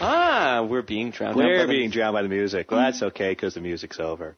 [0.00, 1.38] ah, we're being drowned out.
[1.38, 2.70] by We're the- being drowned by the music.
[2.70, 4.36] Well, that's okay because the music's over.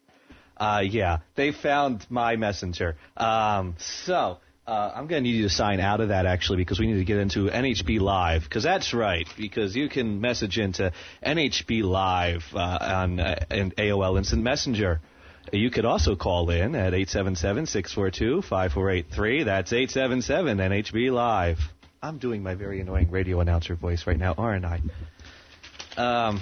[0.61, 2.97] Uh, yeah, they found my messenger.
[3.17, 6.79] Um, so uh, I'm going to need you to sign out of that actually because
[6.79, 10.93] we need to get into NHB Live because that's right because you can message into
[11.27, 15.01] NHB Live uh, on uh, in AOL Instant Messenger.
[15.51, 19.47] You could also call in at 877-642-5483.
[19.47, 21.57] That's 877-NHB Live.
[22.03, 24.83] I'm doing my very annoying radio announcer voice right now, aren't I?
[25.97, 26.39] Um,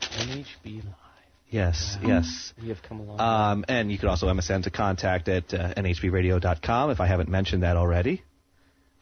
[0.00, 1.05] NHB Live.
[1.50, 2.52] Yes, yes.
[2.60, 3.20] We have come along.
[3.20, 7.62] Um, and you can also MSN to contact at uh, nhbradio.com if I haven't mentioned
[7.62, 8.22] that already.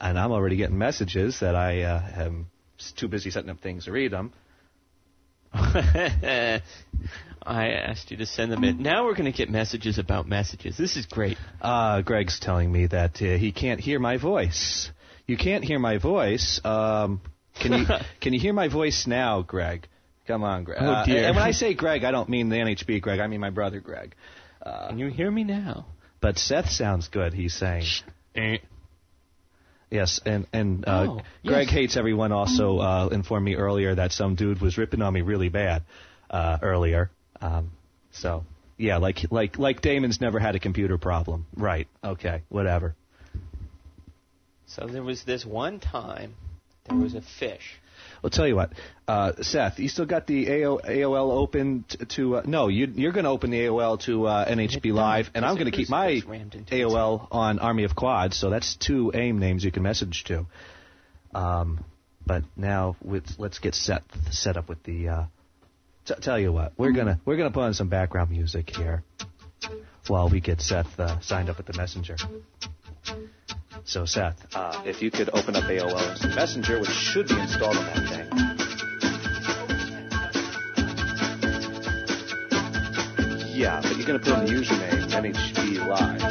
[0.01, 2.47] And I'm already getting messages that I uh, am
[2.97, 4.33] too busy setting up things to read them.
[5.55, 6.61] I
[7.47, 8.83] asked you to send them in.
[8.83, 10.77] Now we're going to get messages about messages.
[10.77, 11.37] This is great.
[11.61, 14.91] Uh, Greg's telling me that uh, he can't hear my voice.
[15.27, 16.61] You can't hear my voice.
[16.65, 17.21] Um,
[17.61, 17.87] can you
[18.21, 19.87] can you hear my voice now, Greg?
[20.27, 20.79] Come on, Greg.
[20.81, 21.25] Oh, Uh, dear.
[21.27, 23.20] and when I say Greg, I don't mean the NHB Greg.
[23.20, 24.14] I mean my brother Greg.
[24.64, 25.87] Uh, Can you hear me now?
[26.20, 27.35] but Seth sounds good.
[27.35, 27.85] He's saying.
[28.35, 28.57] Eh.
[29.91, 31.75] Yes, and and uh, Oh, Greg yes.
[31.75, 32.33] hates everyone.
[32.33, 35.83] Also uh, informed me earlier that some dude was ripping on me really bad
[36.31, 37.11] uh, earlier.
[37.43, 37.70] Um,
[38.11, 38.45] so
[38.79, 41.47] yeah, like like like Damon's never had a computer problem.
[41.55, 41.87] Right?
[42.03, 42.97] Okay, whatever.
[44.66, 46.35] So there was this one time
[46.89, 47.79] there was a fish.
[48.25, 48.72] Well, tell you what,
[49.07, 52.37] uh, Seth, you still got the AO, AOL open t- to?
[52.37, 55.57] Uh, no, you, you're going to open the AOL to uh, NHB Live, and I'm
[55.57, 58.39] going to keep my Goose rammed into its AOL on Army of Quads.
[58.39, 60.47] So that's two AIM names you can message to.
[61.35, 61.85] Um,
[62.25, 65.07] but now with, let's get set set up with the.
[65.07, 65.25] Uh,
[66.07, 69.05] t- tell you what, we're gonna we're gonna put on some background music here
[70.09, 72.16] while we get Seth uh, signed up with the messenger.
[73.87, 77.76] So Seth, uh, if you could open up AOL Instant Messenger, which should be installed
[77.76, 78.28] on that thing.
[83.55, 86.22] Yeah, but you're gonna put in the username NHB Live.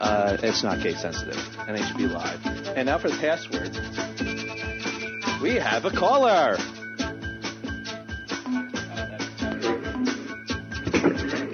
[0.00, 1.34] Uh, it's not case sensitive.
[1.34, 2.76] NHB Live.
[2.76, 3.76] And now for the password.
[5.42, 6.56] We have a caller.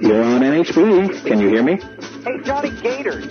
[0.05, 1.25] You're on NHB.
[1.27, 1.77] Can you hear me?
[2.25, 3.25] Hey, Johnny Gators.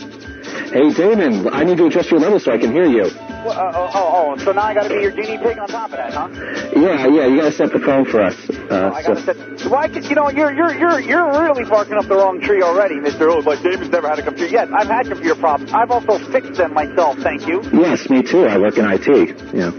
[0.71, 3.03] Hey, Damon, I need to adjust your level so I can hear you.
[3.45, 5.67] Well, uh, oh, oh, oh, so now I got to be your guinea pig on
[5.67, 6.30] top of that, huh?
[6.76, 8.36] Yeah, yeah, you gotta set the phone for us.
[8.49, 9.71] Uh, I so- got to set.
[9.71, 9.88] Why?
[9.88, 13.30] could- You know, you're you're you're you're really barking up the wrong tree already, Mister.
[13.30, 14.51] Oh, but David's never had a computer.
[14.51, 15.71] Yes, I've had computer problems.
[15.74, 17.17] I've also fixed them myself.
[17.19, 17.61] Thank you.
[17.71, 18.45] yes, me too.
[18.45, 19.53] I work in IT.
[19.53, 19.71] Yeah.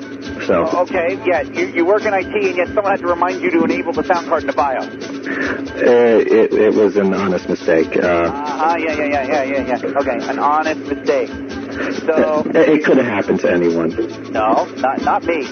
[0.46, 3.50] So, Okay, yeah, you, you work in IT, and yet someone had to remind you
[3.52, 4.90] to enable the sound card in the BIOS.
[4.90, 7.96] uh, it, it was an honest mistake.
[7.96, 9.98] Uh, Uh-huh, yeah, yeah, yeah, yeah, yeah, yeah.
[10.00, 11.30] Okay, an honest mistake.
[12.04, 13.90] So, it, it could have happened to anyone.
[14.32, 15.46] no, not not me.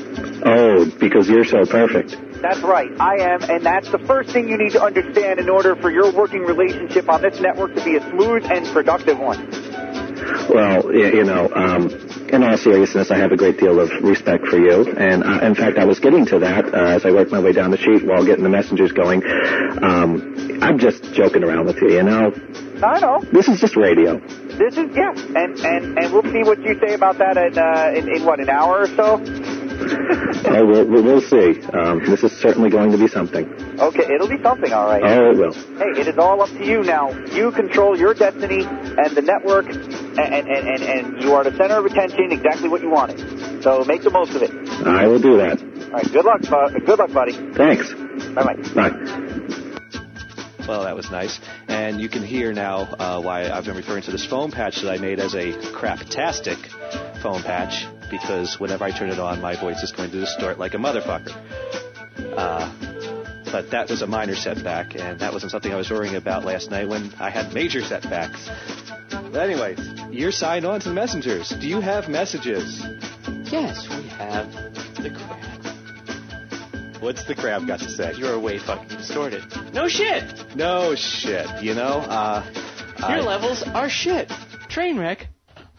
[0.44, 2.16] Oh, because you're so perfect.
[2.42, 5.76] That's right, I am, and that's the first thing you need to understand in order
[5.76, 9.38] for your working relationship on this network to be a smooth and productive one.
[10.50, 11.88] Well, you know, um,
[12.32, 15.54] in all seriousness, I have a great deal of respect for you, and uh, in
[15.54, 18.04] fact, I was getting to that uh, as I worked my way down the sheet
[18.04, 19.22] while getting the messengers going.
[19.82, 22.32] Um, I'm just joking around with you, you know.
[22.82, 23.22] I know.
[23.32, 24.18] This is just radio.
[24.18, 27.92] This is yeah, and and and we'll see what you say about that in uh,
[27.94, 29.22] in, in what an hour or so.
[30.44, 31.62] Oh, we'll, we'll see.
[31.72, 33.46] Um, this is certainly going to be something.
[33.78, 35.02] Okay, it'll be something, all right.
[35.02, 35.52] Oh, it will.
[35.52, 37.10] Hey, it is all up to you now.
[37.10, 41.78] You control your destiny and the network, and, and, and, and, you are the center
[41.78, 43.62] of attention, exactly what you wanted.
[43.62, 44.50] So make the most of it.
[44.86, 45.62] I will do that.
[45.62, 46.40] All right, good luck,
[46.84, 47.32] good luck, buddy.
[47.54, 47.92] Thanks.
[48.34, 48.90] Bye-bye.
[48.90, 49.58] Bye.
[50.66, 51.40] Well, that was nice.
[51.68, 54.90] And you can hear now uh, why I've been referring to this phone patch that
[54.90, 56.56] I made as a craptastic
[57.20, 60.74] phone patch, because whenever I turn it on, my voice is going to distort like
[60.74, 61.34] a motherfucker.
[62.36, 62.72] Uh,
[63.50, 66.70] but that was a minor setback, and that wasn't something I was worrying about last
[66.70, 68.48] night when I had major setbacks.
[69.10, 69.78] But anyways,
[70.10, 71.50] you're signed on to the messengers.
[71.50, 72.82] Do you have messages?
[73.50, 74.50] Yes, we have
[75.02, 75.51] the crab.
[77.02, 78.14] What's the crab got to say?
[78.16, 79.42] You're way fucking distorted.
[79.74, 80.54] No shit.
[80.54, 81.48] No shit.
[81.60, 82.48] You know, uh,
[83.00, 84.30] Your I- levels are shit.
[84.68, 85.26] Train wreck.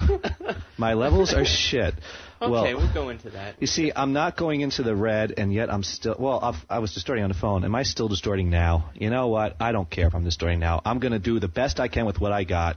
[0.77, 1.93] my levels are shit.
[2.41, 3.55] Okay, well, we'll go into that.
[3.61, 6.17] You see, I'm not going into the red, and yet I'm still.
[6.19, 7.63] Well, I've, I was distorting on the phone.
[7.63, 8.89] Am I still distorting now?
[8.93, 9.55] You know what?
[9.61, 10.81] I don't care if I'm distorting now.
[10.83, 12.75] I'm going to do the best I can with what I got.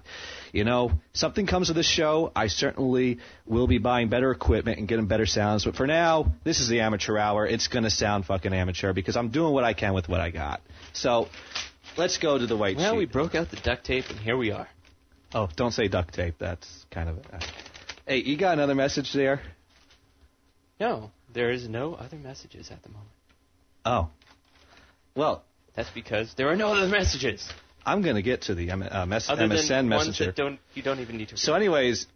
[0.57, 2.33] You know, something comes of this show.
[2.35, 5.67] I certainly will be buying better equipment and getting better sounds.
[5.67, 7.47] But for now, this is the amateur hour.
[7.47, 10.31] It's going to sound fucking amateur because I'm doing what I can with what I
[10.31, 10.63] got.
[10.95, 11.29] So,
[11.99, 12.99] let's go to the white Well, sheet.
[12.99, 14.67] we broke out the duct tape, and here we are.
[15.35, 16.37] Oh, don't say duct tape.
[16.39, 17.19] That's kind of.
[17.31, 17.39] Uh,
[18.07, 19.43] hey, you got another message there?
[20.81, 23.11] No, there is no other messages at the moment.
[23.85, 24.09] Oh.
[25.15, 25.45] Well,
[25.75, 27.47] That's because there are no other messages.
[27.87, 30.25] I'm going to get to the M- uh, mess- Other MSN than ones messenger.
[30.27, 31.37] that don't you don't even need to.
[31.37, 32.07] So, anyways,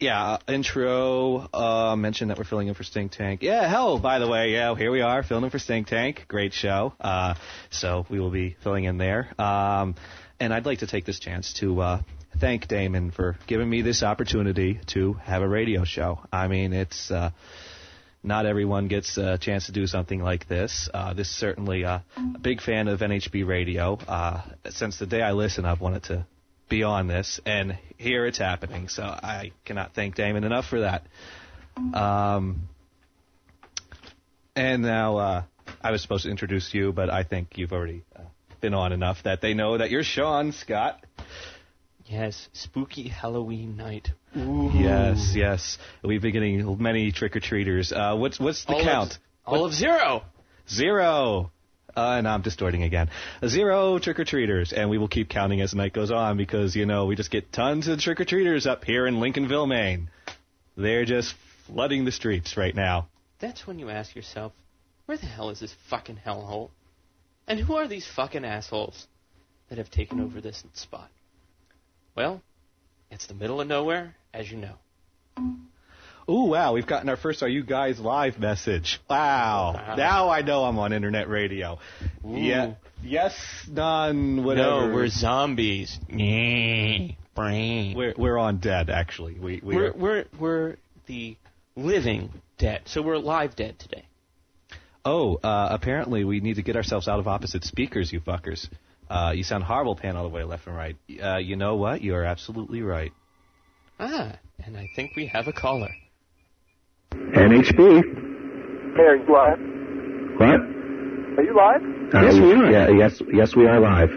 [0.00, 1.48] yeah, uh, intro.
[1.52, 3.42] Uh, mention that we're filling in for Stink Tank.
[3.42, 6.24] Yeah, hell, by the way, yeah, here we are filling in for Stink Tank.
[6.28, 6.94] Great show.
[7.00, 7.34] Uh,
[7.70, 9.28] so we will be filling in there.
[9.40, 9.96] Um,
[10.40, 12.02] and I'd like to take this chance to uh,
[12.38, 16.20] thank Damon for giving me this opportunity to have a radio show.
[16.32, 17.10] I mean, it's.
[17.10, 17.30] Uh,
[18.22, 20.88] not everyone gets a chance to do something like this.
[20.92, 23.94] Uh, this is certainly uh, a big fan of NHB radio.
[23.96, 26.26] Uh, since the day I listen, I've wanted to
[26.68, 28.88] be on this, and here it's happening.
[28.88, 31.04] So I cannot thank Damon enough for that.
[31.94, 32.68] Um,
[34.54, 35.42] and now uh,
[35.80, 38.22] I was supposed to introduce you, but I think you've already uh,
[38.60, 41.04] been on enough that they know that you're Sean Scott.
[42.08, 44.08] Yes, spooky Halloween night.
[44.36, 44.70] Ooh.
[44.74, 45.78] Yes, yes.
[46.02, 47.92] We've been getting many trick or treaters.
[47.92, 49.18] Uh, what's what's the All of- count?
[49.44, 50.22] all of zero.
[50.68, 51.50] Zero.
[51.96, 53.10] Uh, and I'm distorting again.
[53.46, 56.76] Zero trick or treaters, and we will keep counting as the night goes on because
[56.76, 60.08] you know we just get tons of trick or treaters up here in Lincolnville, Maine.
[60.76, 61.34] They're just
[61.66, 63.08] flooding the streets right now.
[63.40, 64.52] That's when you ask yourself,
[65.06, 66.70] where the hell is this fucking hellhole?
[67.46, 69.06] And who are these fucking assholes
[69.68, 71.10] that have taken over this spot?
[72.18, 72.42] Well,
[73.12, 74.74] it's the middle of nowhere, as you know.
[76.28, 78.98] Ooh, wow, we've gotten our first Are You Guys Live message.
[79.08, 79.74] Wow.
[79.76, 79.94] Wow.
[79.94, 81.78] Now I know I'm on internet radio.
[82.26, 82.34] Ooh.
[82.36, 82.74] Yeah.
[83.04, 83.36] Yes,
[83.70, 84.88] none, whatever.
[84.88, 85.96] No, we're zombies.
[87.96, 89.38] We're, we're on dead, actually.
[89.38, 91.36] We, we We're, are- we're, we're the
[91.76, 92.82] living dead.
[92.86, 94.06] So we're live dead today.
[95.04, 98.68] Oh, uh, apparently we need to get ourselves out of opposite speakers, you fuckers.
[99.10, 100.96] Uh, you sound horrible Pan, all the way left and right.
[101.22, 102.02] Uh, you know what?
[102.02, 103.12] You are absolutely right.
[103.98, 105.90] Ah, and I think we have a caller.
[107.12, 108.02] NHB.
[108.96, 109.58] Hey, are you live?
[110.38, 110.60] What?
[111.38, 111.82] Are you live?
[112.14, 112.70] Uh, Yes, we are.
[112.70, 114.10] Yeah, yes, yes, we are live.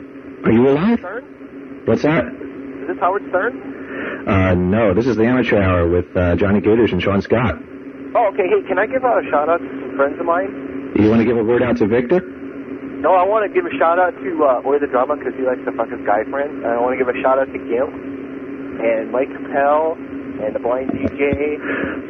[0.46, 1.00] Are you alive?
[1.00, 1.82] Stern?
[1.86, 2.26] What's that?
[2.26, 4.26] Is this Howard Stern?
[4.28, 7.56] Uh, no, this is the amateur hour with uh, Johnny Gators and Sean Scott.
[8.16, 8.44] Oh, okay.
[8.48, 10.94] Hey, can I give a shout out to some friends of mine?
[11.00, 12.22] You want to give a word out to Victor?
[13.02, 15.42] No, I want to give a shout out to uh, Oy the Drama because he
[15.42, 16.62] likes to fuck his guy friend.
[16.62, 20.62] And I want to give a shout out to Gil and Mike Capel and the
[20.62, 21.58] blind DJ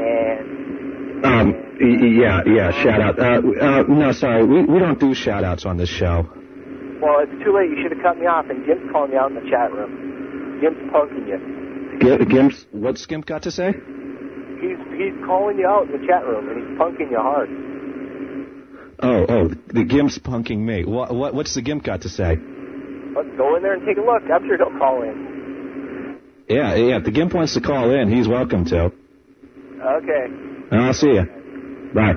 [0.04, 1.48] and Um,
[1.80, 3.16] yeah, yeah, shout out.
[3.20, 6.28] Uh, uh, no, sorry, we, we don't do shout outs on this show.
[7.00, 7.70] well, it's too late.
[7.72, 8.50] You should have cut me off.
[8.50, 10.60] And Gimp's calling me out in the chat room.
[10.60, 11.40] Gimp's punking you.
[12.04, 13.72] G- Gimps, What's Gimp got to say?
[14.60, 17.50] He's he's calling you out in the chat room and he's punking you hard.
[19.02, 20.86] Oh, oh, The Gimp's punking me.
[20.86, 22.36] What, what, what's the Gimp got to say?
[23.16, 24.24] Let's go in there and take a look.
[24.32, 26.20] I'm sure he'll call in.
[26.48, 28.86] yeah, yeah, if the Gimp wants to call in, he's welcome to.
[28.86, 30.26] Okay.
[30.72, 31.92] And I'll see you.
[31.94, 32.14] Bye.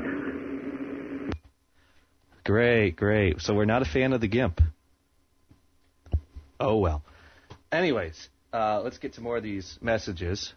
[2.45, 3.41] Great, great.
[3.41, 4.61] So we're not a fan of the Gimp.
[6.61, 7.03] Oh well.
[7.73, 10.53] Anyways, uh, let's get to more of these messages.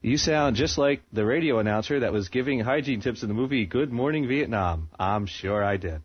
[0.00, 3.66] You sound just like the radio announcer that was giving hygiene tips in the movie
[3.66, 4.88] Good Morning Vietnam.
[4.98, 6.02] I'm sure I did.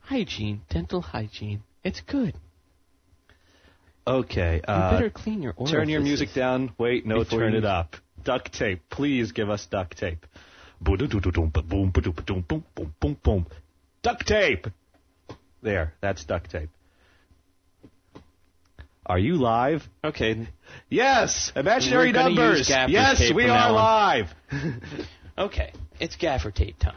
[0.00, 1.62] Hygiene, dental hygiene.
[1.84, 2.34] It's good.
[4.06, 4.56] Okay.
[4.56, 5.78] You Uh, better clean your orifices.
[5.78, 6.72] turn your music down.
[6.76, 7.96] Wait, no, before turn you- it up.
[8.22, 8.82] Duct tape.
[8.90, 10.26] Please give us duct tape.
[10.80, 13.46] Boom, boom, boom, boom, boom, boom, boom, boom.
[14.02, 14.66] Duct tape.
[15.62, 16.68] There, that's duct tape.
[19.06, 19.82] Are you live?
[20.02, 20.48] Okay.
[20.88, 22.60] Yes, imaginary We're numbers.
[22.60, 24.26] use Yes, we are live.
[25.36, 26.94] Okay, it's gaffer tape time.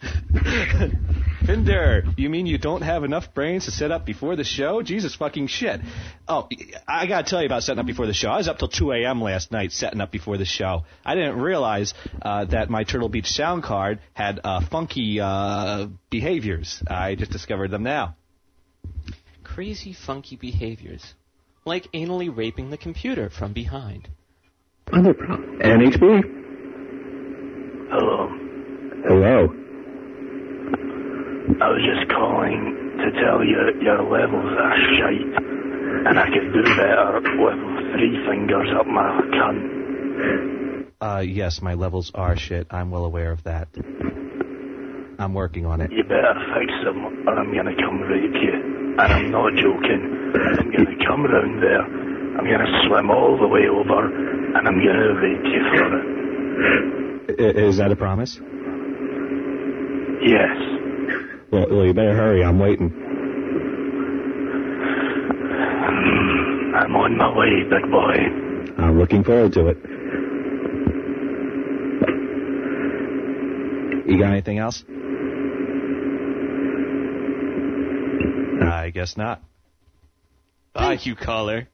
[1.46, 4.82] Finder, you mean you don't have enough brains to set up before the show?
[4.82, 5.80] Jesus fucking shit.
[6.26, 6.48] Oh,
[6.88, 8.30] I gotta tell you about setting up before the show.
[8.30, 9.20] I was up till 2 a.m.
[9.20, 10.84] last night setting up before the show.
[11.04, 11.92] I didn't realize
[12.22, 16.82] uh, that my Turtle Beach sound card had uh, funky uh, behaviors.
[16.86, 18.16] I just discovered them now.
[19.44, 21.14] Crazy, funky behaviors.
[21.66, 24.08] Like anally raping the computer from behind.
[24.92, 25.58] Other problem.
[25.58, 26.22] NHB?
[27.90, 28.28] Hello.
[29.08, 29.48] Hello.
[31.58, 35.42] I was just calling to tell you your levels are shite,
[36.06, 37.58] and I could do better with
[37.94, 40.86] three fingers up my cunt.
[41.00, 42.68] Uh, yes, my levels are shit.
[42.70, 43.68] I'm well aware of that.
[45.18, 45.90] I'm working on it.
[45.90, 48.75] You better fix them, or I'm gonna come rape you.
[48.98, 50.32] And I'm not joking.
[50.58, 51.82] I'm gonna come round there.
[51.82, 54.06] I'm gonna swim all the way over,
[54.56, 55.98] and I'm gonna wait you for
[57.28, 57.56] it.
[57.58, 58.40] Is that a promise?
[60.22, 60.56] Yes.
[61.50, 62.42] Well, well, you better hurry.
[62.42, 62.90] I'm waiting.
[65.86, 68.82] Mm, I'm on my way, big boy.
[68.82, 69.76] I'm looking forward to it.
[74.08, 74.84] You got anything else?
[78.72, 79.42] I guess not.
[80.74, 81.68] Thank you, caller.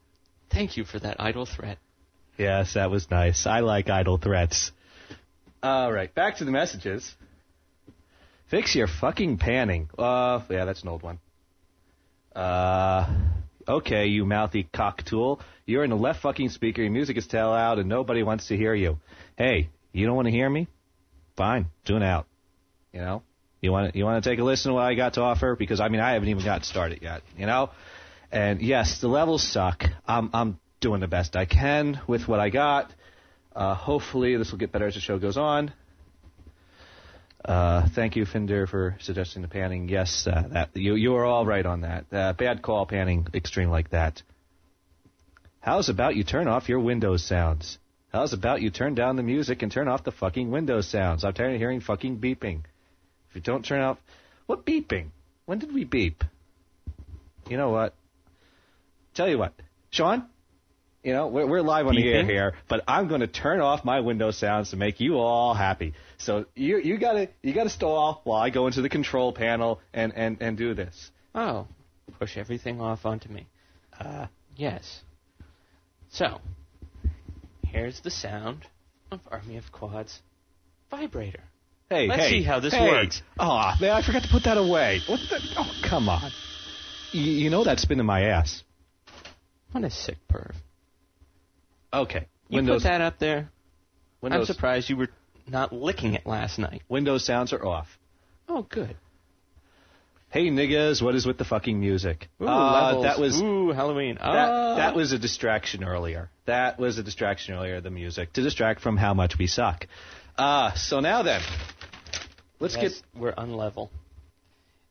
[0.49, 1.77] Thank you for that idle threat.
[2.37, 3.45] Yes, that was nice.
[3.45, 4.71] I like idle threats.
[5.61, 7.15] All right, back to the messages.
[8.49, 9.89] Fix your fucking panning.
[9.97, 11.19] Uh, yeah, that's an old one.
[12.35, 13.09] Uh,
[13.67, 15.41] okay, you mouthy cock tool.
[15.65, 16.81] You're in the left fucking speaker.
[16.81, 18.99] Your music is too loud, and nobody wants to hear you.
[19.37, 20.67] Hey, you don't want to hear me?
[21.35, 22.27] Fine, tune out.
[22.91, 23.23] You know,
[23.63, 25.55] you want to, you want to take a listen to what I got to offer
[25.55, 27.21] because I mean I haven't even got started yet.
[27.37, 27.69] You know,
[28.29, 29.85] and yes, the levels suck.
[30.05, 32.93] I'm I'm doing the best I can with what I got.
[33.55, 35.71] Uh, hopefully, this will get better as the show goes on.
[37.45, 39.87] Uh, thank you, Finder, for suggesting the panning.
[39.87, 42.05] Yes, uh, that you you are all right on that.
[42.11, 44.21] Uh, bad call, panning extreme like that.
[45.61, 47.77] How's about you turn off your Windows sounds?
[48.11, 51.23] How's about you turn down the music and turn off the fucking Windows sounds?
[51.23, 52.63] I'm tired of hearing fucking beeping.
[53.33, 53.97] If you don't turn off,
[54.45, 55.07] what beeping?
[55.47, 56.23] When did we beep?
[57.49, 57.95] You know what?
[59.15, 59.53] Tell you what,
[59.89, 60.25] Sean.
[61.03, 63.83] You know we're, we're live on the air here, but I'm going to turn off
[63.83, 65.95] my window sounds to make you all happy.
[66.17, 70.13] So you you gotta you gotta stall while I go into the control panel and
[70.15, 71.09] and and do this.
[71.33, 71.67] Oh,
[72.19, 73.47] push everything off onto me.
[73.99, 75.01] Uh, yes.
[76.11, 76.39] So,
[77.65, 78.67] here's the sound
[79.11, 80.21] of Army of Quads
[80.91, 81.43] vibrator.
[81.93, 82.89] Hey, Let's hey, see how this hey.
[82.89, 83.21] works.
[83.39, 85.01] Oh, man, I forgot to put that away.
[85.07, 85.39] What the?
[85.57, 86.31] Oh, come on.
[87.11, 88.63] You, you know that's been in my ass.
[89.71, 90.53] What a sick perv.
[91.93, 92.27] Okay.
[92.49, 93.49] You Windows put that up there.
[94.21, 95.09] Windows I'm surprised you were
[95.47, 96.81] not licking it last night.
[96.89, 97.87] Windows sounds are off.
[98.49, 98.95] Oh, good.
[100.29, 102.27] Hey niggas, what is with the fucking music?
[102.41, 104.15] Ooh, Uh, that was Ooh Halloween.
[104.15, 104.75] that, Ah.
[104.77, 106.31] that was a distraction earlier.
[106.45, 107.81] That was a distraction earlier.
[107.81, 109.85] The music to distract from how much we suck.
[110.37, 111.41] Uh, so now then,
[112.59, 113.89] let's Yes, get we're unlevel.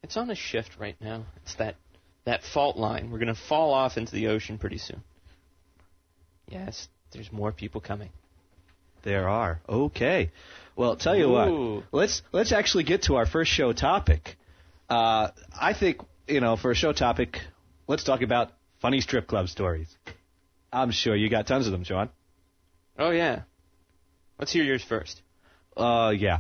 [0.03, 1.27] It's on a shift right now.
[1.43, 1.77] It's that
[2.25, 3.11] that fault line.
[3.11, 5.03] We're gonna fall off into the ocean pretty soon.
[6.49, 8.11] Yes, there's more people coming.
[9.03, 9.61] There are.
[9.69, 10.31] Okay.
[10.77, 11.75] Well, tell you Ooh.
[11.77, 11.85] what.
[11.93, 14.37] Let's let's actually get to our first show topic.
[14.89, 17.41] Uh, I think you know for a show topic,
[17.89, 19.89] let's talk about funny strip club stories.
[20.73, 22.11] I'm sure you got tons of them, Sean.
[22.99, 23.43] Oh yeah.
[24.39, 25.21] Let's hear yours first.
[25.77, 26.39] Uh, yeah.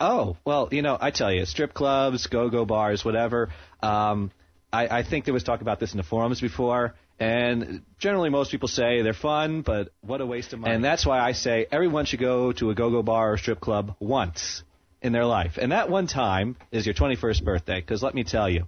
[0.00, 3.50] Oh, well, you know, I tell you, strip clubs, go-go bars, whatever.
[3.82, 4.30] Um,
[4.72, 8.50] I, I think there was talk about this in the forums before, and generally most
[8.50, 10.74] people say they're fun, but what a waste of money.
[10.74, 13.94] And that's why I say everyone should go to a go-go bar or strip club
[14.00, 14.64] once
[15.00, 17.80] in their life, and that one time is your 21st birthday.
[17.80, 18.66] Because let me tell you,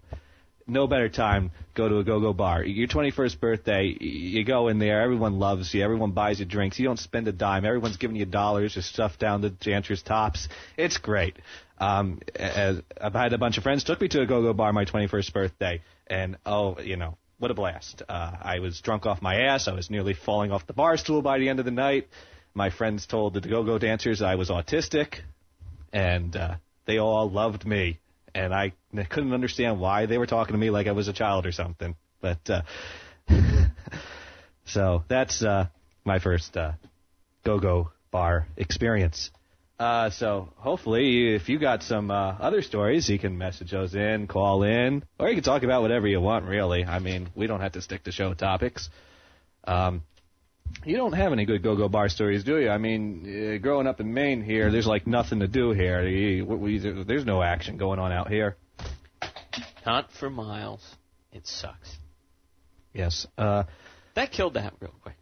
[0.66, 2.64] no better time go to a go-go bar.
[2.64, 6.86] Your 21st birthday, you go in there, everyone loves you, everyone buys you drinks, you
[6.86, 10.48] don't spend a dime, everyone's giving you dollars to stuff down the dancers' tops.
[10.76, 11.36] It's great.
[11.78, 14.84] Um, as I've had a bunch of friends took me to a go-go bar my
[14.84, 18.02] 21st birthday, and oh, you know, what a blast.
[18.08, 21.22] Uh, I was drunk off my ass, I was nearly falling off the bar stool
[21.22, 22.08] by the end of the night.
[22.54, 25.20] My friends told the go-go dancers I was autistic,
[25.92, 26.54] and uh,
[26.86, 28.00] they all loved me
[28.36, 28.72] and I
[29.08, 31.96] couldn't understand why they were talking to me like I was a child or something.
[32.20, 32.62] But uh,
[34.66, 35.66] so that's uh,
[36.04, 36.72] my first uh,
[37.44, 39.30] go-go bar experience.
[39.78, 44.26] Uh, so hopefully, if you got some uh, other stories, you can message those in,
[44.26, 46.46] call in, or you can talk about whatever you want.
[46.46, 48.88] Really, I mean, we don't have to stick to show topics.
[49.64, 50.02] Um,
[50.84, 52.68] you don't have any good go-go bar stories, do you?
[52.70, 56.06] I mean, uh, growing up in Maine here, there's like nothing to do here.
[56.06, 58.56] You- we- we- There's no action going on out here.
[59.84, 60.96] Not for miles.
[61.32, 61.96] It sucks.
[62.92, 63.26] Yes.
[63.36, 63.64] Uh,
[64.14, 65.16] That killed that real quick.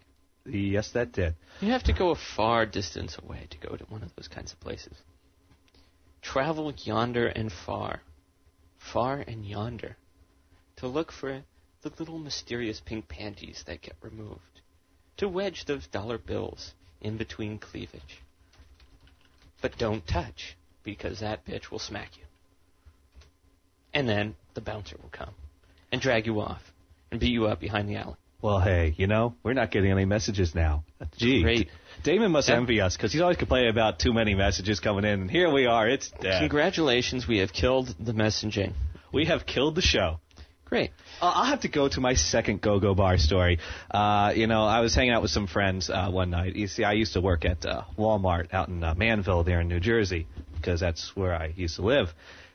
[0.47, 1.35] yes, that did.
[1.61, 4.53] You have to go a far distance away to go to one of those kinds
[4.53, 4.97] of places.
[6.23, 8.01] Travel yonder and far,
[8.79, 9.97] far and yonder,
[10.77, 11.43] to look for
[11.83, 14.54] the little mysterious pink panties that get removed,
[15.19, 18.21] to wedge those dollar bills in between cleavage.
[19.63, 22.25] But don't touch, because that bitch will smack you.
[23.93, 25.35] And then the bouncer will come
[25.93, 26.61] and drag you off
[27.11, 28.17] and beat you up behind the alley.
[28.43, 30.85] Well, hey, you know, we're not getting any messages now.
[31.17, 31.71] Gee, Great.
[32.03, 32.57] Damon must Yeah.
[32.57, 35.65] envy us because he's always complaining about too many messages coming in, and here we
[35.65, 35.89] are.
[35.89, 36.41] It's dead.
[36.41, 38.75] Congratulations, we have killed the messaging.
[39.13, 40.21] We have killed the show.
[40.65, 40.91] Great.
[41.21, 43.59] Uh, I'll have to go to my second go-go bar story.
[43.91, 46.57] Uh, you know, I was hanging out with some friends uh, one night.
[46.57, 49.69] You see, I used to work at uh, Walmart out in uh, Manville there in
[49.69, 52.09] New Jersey because that's where I used to live.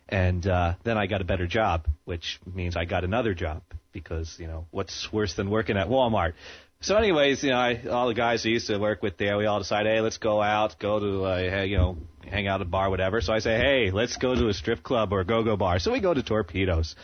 [0.10, 4.36] And uh, then I got a better job, which means I got another job because,
[4.40, 6.34] you know, what's worse than working at Walmart?
[6.82, 9.46] So, anyways, you know, I, all the guys I used to work with there, we
[9.46, 11.98] all decided, hey, let's go out, go to, uh, you know,
[12.28, 13.22] hang out at a bar, whatever.
[13.22, 15.80] So I say, hey, let's go to a strip club or a go-go bar.
[15.80, 16.96] So we go to Torpedoes.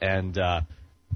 [0.00, 0.62] And uh,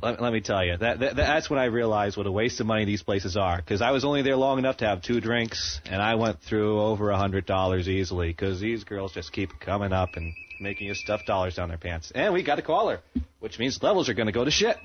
[0.03, 2.66] let, let me tell you, that, that that's when I realized what a waste of
[2.66, 3.57] money these places are.
[3.57, 6.80] Because I was only there long enough to have two drinks, and I went through
[6.80, 8.28] over a hundred dollars easily.
[8.28, 12.12] Because these girls just keep coming up and making you stuff dollars down their pants.
[12.14, 13.01] And we got a caller,
[13.41, 14.76] which means levels are going to go to shit.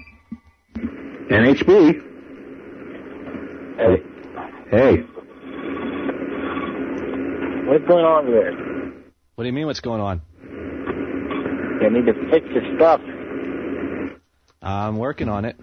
[0.76, 2.06] NHB.
[3.78, 4.04] Hey.
[4.72, 4.98] Hey.
[7.68, 8.52] What's going on there?
[9.36, 9.68] What do you mean?
[9.68, 10.22] What's going on?
[11.82, 13.00] You need to fix your stuff.
[14.62, 15.56] I'm working on it.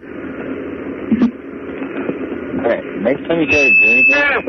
[2.57, 4.47] Alright, next time you try to do anything,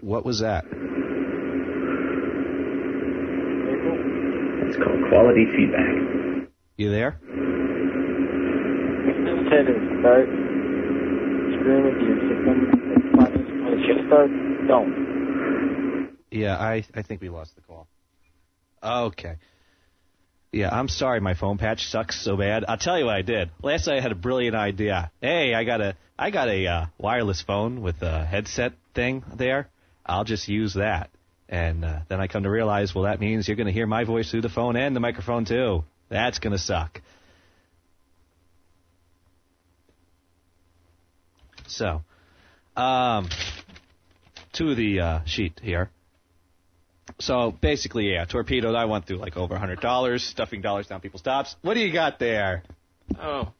[0.00, 0.64] What was that?
[4.66, 6.48] It's called quality feedback.
[6.76, 7.18] You there?
[9.04, 10.28] next time you try to start
[11.54, 12.56] screwing with your system,
[12.96, 13.32] it's fine.
[13.64, 14.30] when it should start,
[14.66, 14.92] don't.
[16.30, 17.86] Yeah, I I think we lost the call.
[18.82, 19.36] Okay.
[20.50, 22.64] Yeah, I'm sorry my phone patch sucks so bad.
[22.66, 23.50] I'll tell you what I did.
[23.62, 25.10] Last night I had a brilliant idea.
[25.20, 29.68] Hey, I got a I got a uh, wireless phone with a headset thing there.
[30.06, 31.10] I'll just use that.
[31.50, 34.04] And uh, then I come to realize, well, that means you're going to hear my
[34.04, 35.84] voice through the phone and the microphone too.
[36.08, 37.00] That's going to suck.
[41.66, 42.02] So,
[42.76, 43.28] um,
[44.54, 45.90] to the uh, sheet here.
[47.20, 48.74] So basically, yeah, torpedoed.
[48.74, 51.56] I went through like over a hundred dollars, stuffing dollars down people's tops.
[51.62, 52.62] What do you got there?
[53.20, 53.52] Oh,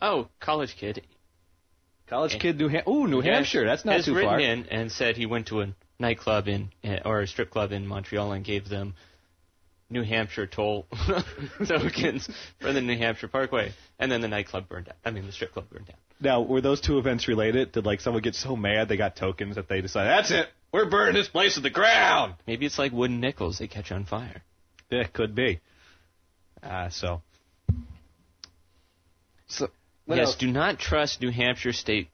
[0.00, 1.02] oh, college kid.
[2.06, 3.64] College kid, New Ham- Ooh, New Yes, Hampshire.
[3.64, 4.38] That's not has too written far.
[4.40, 7.86] in and said he went to a nightclub in uh, or a strip club in
[7.86, 8.94] Montreal and gave them
[9.88, 10.86] New Hampshire toll
[11.66, 12.28] tokens
[12.60, 14.94] for the New Hampshire Parkway, and then the nightclub burned down.
[15.04, 15.96] I mean, the strip club burned down.
[16.22, 17.72] Now, were those two events related?
[17.72, 20.88] Did like someone get so mad they got tokens that they decided that's it, we're
[20.88, 22.34] burning this place to the ground?
[22.46, 24.42] Maybe it's like wooden nickels; they catch on fire.
[24.90, 25.60] Yeah, could be.
[26.62, 27.22] Uh, so.
[29.48, 29.68] So.
[30.04, 30.36] what yes, else?
[30.36, 32.08] do not trust New Hampshire state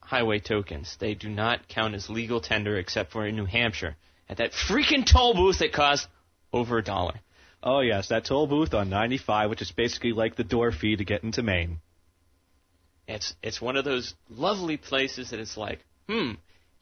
[0.00, 0.96] highway tokens.
[1.00, 3.96] They do not count as legal tender except for in New Hampshire
[4.28, 6.06] at that freaking toll booth that costs
[6.52, 7.14] over a dollar.
[7.62, 11.04] Oh yes, that toll booth on 95, which is basically like the door fee to
[11.04, 11.78] get into Maine.
[13.06, 16.32] It's it's one of those lovely places that it's like, hmm,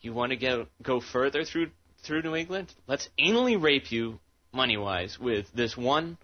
[0.00, 1.70] you want to go go further through
[2.04, 2.72] through New England?
[2.86, 4.20] Let's anally rape you
[4.52, 6.18] money wise with this one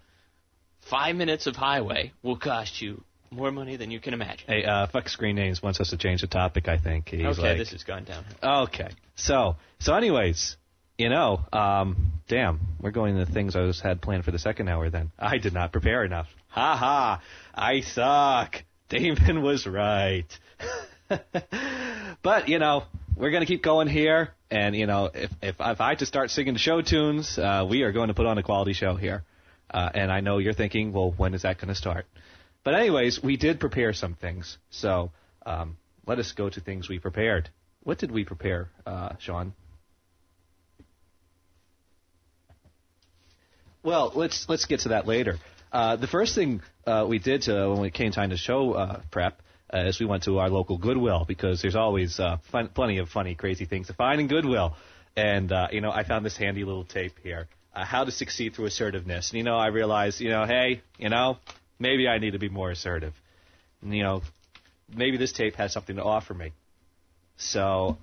[0.89, 4.45] five minutes of highway will cost you more money than you can imagine.
[4.47, 6.67] Hey, uh, fuck screen names wants us to change the topic.
[6.67, 8.63] I think he's okay, like, this has gone downhill.
[8.63, 8.89] Okay.
[9.15, 10.57] So, so anyways,
[10.97, 14.39] you know, um, damn, we're going to the things I was had planned for the
[14.39, 14.89] second hour.
[14.89, 16.27] Then I did not prepare enough.
[16.49, 17.21] Ha ha!
[17.53, 18.63] I suck.
[18.89, 20.25] Damon was right.
[22.23, 22.83] but you know,
[23.15, 26.31] we're gonna keep going here, and you know, if if, if I had to start
[26.31, 29.23] singing show tunes, uh, we are going to put on a quality show here.
[29.71, 32.07] Uh, and I know you're thinking, well, when is that going to start?
[32.63, 34.57] But anyways, we did prepare some things.
[34.71, 35.11] So
[35.45, 35.77] um,
[36.07, 37.49] let us go to things we prepared.
[37.83, 39.53] What did we prepare, uh, Sean?
[43.83, 45.37] Well, let's let's get to that later.
[45.71, 49.01] Uh, the first thing uh, we did to, when it came time to show uh,
[49.11, 49.41] prep
[49.73, 53.09] uh, is we went to our local Goodwill because there's always uh, fun, plenty of
[53.09, 54.75] funny, crazy things to find in Goodwill.
[55.15, 59.31] and you know I found this handy little tape here, how to succeed through assertiveness.
[59.31, 61.37] And you know I realized, you know, hey, you know,
[61.79, 63.13] maybe I need to be more assertive.
[63.81, 64.21] And, you know,
[64.93, 66.51] maybe this tape has something to offer me.
[67.37, 67.97] So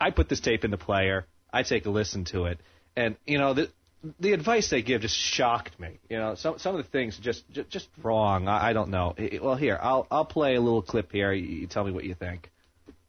[0.00, 1.26] I put this tape in the player.
[1.52, 2.60] I take a listen to it,
[2.94, 3.70] and you know the
[4.20, 5.98] the advice they give just shocked me.
[6.08, 8.48] You know, some some of the things just just, just wrong.
[8.48, 9.14] I, I don't know.
[9.42, 11.32] Well, here I'll I'll play a little clip here.
[11.32, 12.50] You, you tell me what you think.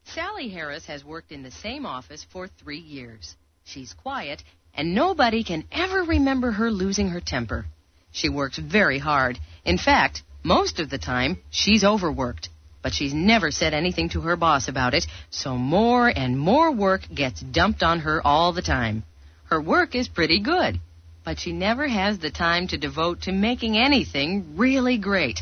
[0.06, 3.36] Sally Harris has worked in the same office for three years.
[3.64, 7.66] She's quiet, and nobody can ever remember her losing her temper.
[8.12, 9.38] She works very hard.
[9.66, 12.50] In fact, most of the time, she's overworked.
[12.82, 17.02] But she's never said anything to her boss about it, so more and more work
[17.14, 19.04] gets dumped on her all the time.
[19.50, 20.80] Her work is pretty good,
[21.26, 25.42] but she never has the time to devote to making anything really great.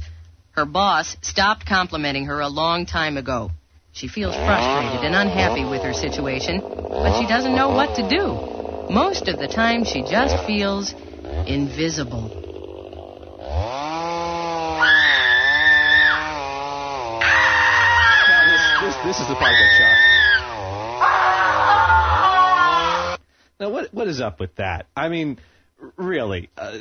[0.51, 3.51] Her boss stopped complimenting her a long time ago.
[3.91, 8.93] She feels frustrated and unhappy with her situation, but she doesn't know what to do.
[8.93, 10.93] Most of the time, she just feels
[11.45, 12.29] invisible.
[18.47, 20.06] This this, this is the part that shocked.
[23.59, 24.85] Now what what is up with that?
[24.95, 25.39] I mean,
[25.95, 26.77] really, uh,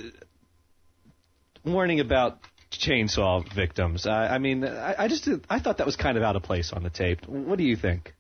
[1.65, 2.39] warning about
[2.71, 4.07] chainsaw victims.
[4.07, 6.43] I, I mean, I, I just did- I thought that was kind of out of
[6.43, 7.27] place on the tape.
[7.27, 8.15] What do you think?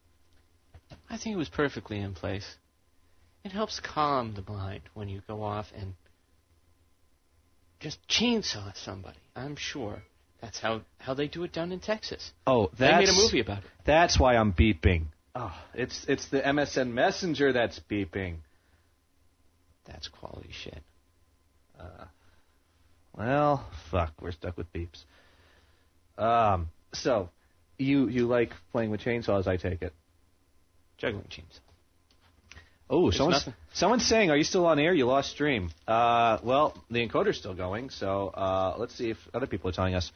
[1.10, 2.46] I think it was perfectly in place.
[3.44, 5.94] It helps calm the mind when you go off and
[7.78, 9.18] just chainsaw somebody.
[9.36, 10.02] I'm sure
[10.40, 12.32] that's how how they do it down in Texas.
[12.46, 13.64] Oh, They made a movie about it.
[13.84, 15.06] That's why I'm beeping.
[15.34, 18.38] Oh, it's it's the MSN Messenger that's beeping.
[19.86, 20.82] That's quality shit.
[21.78, 22.04] Uh,
[23.16, 25.04] well, fuck, we're stuck with beeps.
[26.18, 27.30] Um, so
[27.78, 29.46] you you like playing with chainsaws?
[29.46, 29.92] I take it.
[30.98, 31.60] Juggling chainsaw.
[32.88, 34.94] Oh, There's someone's nothing- someone's saying, "Are you still on air?
[34.94, 39.46] You lost stream." Uh, well, the encoder's still going, so uh, let's see if other
[39.46, 40.12] people are telling us.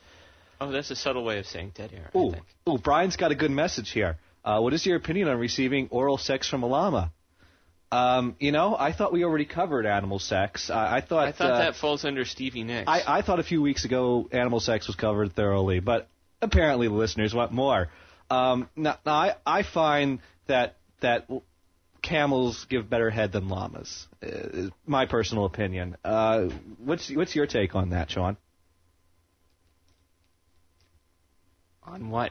[0.61, 2.11] Oh, that's a subtle way of saying dead air.
[2.15, 2.35] I Ooh,
[2.69, 4.19] ooh, Brian's got a good message here.
[4.45, 7.13] Uh, what is your opinion on receiving oral sex from a llama?
[7.93, 10.71] Um, you know, I thought we already covered animal sex.
[10.71, 12.89] I, I thought I thought uh, that falls under Stevie Nicks.
[12.89, 16.09] I, I thought a few weeks ago animal sex was covered thoroughly, but
[16.41, 17.89] apparently the listeners want more.
[18.31, 21.29] Um, now, now I, I find that that
[22.01, 24.07] camels give better head than llamas.
[24.23, 25.97] Uh, is my personal opinion.
[26.05, 28.37] Uh, what's what's your take on that, Sean?
[31.83, 32.31] On what?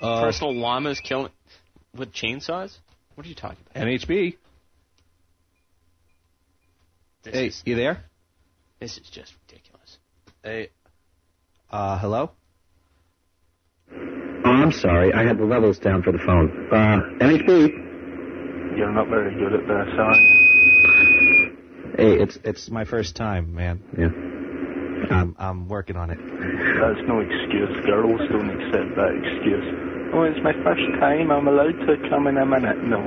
[0.00, 1.32] Uh, Personal llamas killing
[1.94, 2.78] with chainsaws?
[3.18, 3.84] What are you talking about?
[3.84, 4.36] NHB.
[7.24, 8.04] This Hey, is you there?
[8.78, 9.98] this is just ridiculous.
[10.44, 10.68] Hey.
[11.68, 12.30] Uh, hello.
[13.92, 13.96] Oh,
[14.44, 15.12] I'm sorry.
[15.12, 16.68] I had the levels down for the phone.
[16.70, 18.76] Uh, NHB.
[18.78, 21.56] You're not very good at this, are you?
[21.96, 23.82] Hey, it's It's my first time, man.
[23.98, 24.10] yeah.
[25.16, 26.18] I'm I'm working on it.
[26.18, 27.84] That's no excuse.
[27.84, 29.87] Girls don't accept that excuse.
[30.12, 31.30] Oh, it's my first time.
[31.30, 32.82] I'm allowed to come in a minute.
[32.84, 33.00] No.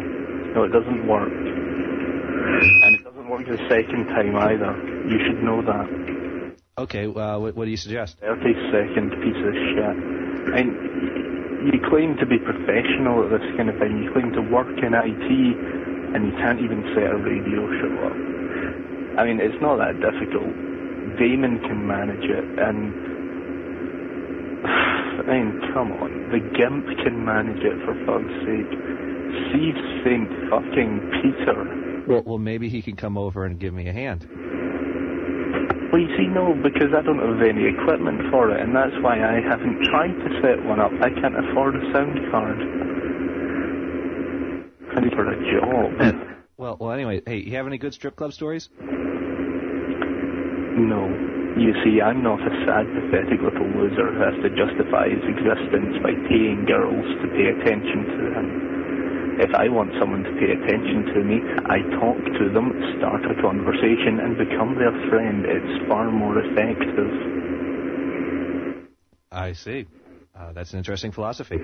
[0.53, 1.31] No, it doesn't work.
[1.31, 4.71] And it doesn't work the second time either.
[5.09, 5.87] You should know that.
[6.77, 7.07] Okay.
[7.07, 8.19] Uh, what, what do you suggest?
[8.19, 9.97] 30 second piece of shit.
[10.53, 10.69] And
[11.65, 14.01] you claim to be professional at this kind of thing.
[14.01, 15.29] You claim to work in IT,
[16.13, 18.17] and you can't even set a radio show up.
[19.17, 20.49] I mean, it's not that difficult.
[21.17, 22.93] Damon can manage it, and
[25.27, 28.73] I mean, come on, the Gimp can manage it for fuck's sake.
[29.49, 30.29] Steve St.
[30.49, 32.03] fucking Peter.
[32.07, 34.27] Well, well, maybe he can come over and give me a hand.
[35.91, 39.19] Well, you see, no, because I don't have any equipment for it, and that's why
[39.19, 40.91] I haven't tried to set one up.
[41.01, 42.57] I can't afford a sound card.
[44.95, 46.37] I need for a job.
[46.57, 46.91] Well, well.
[46.91, 48.69] Anyway, hey, you have any good strip club stories?
[50.77, 51.10] No.
[51.61, 55.93] You see, I'm not a sad, pathetic little loser who has to justify his existence
[56.01, 58.47] by paying girls to pay attention to him.
[59.45, 61.37] If I want someone to pay attention to me,
[61.69, 65.45] I talk to them, start a conversation, and become their friend.
[65.45, 67.13] It's far more effective.
[69.31, 69.85] I see.
[70.35, 71.57] Uh, that's an interesting philosophy.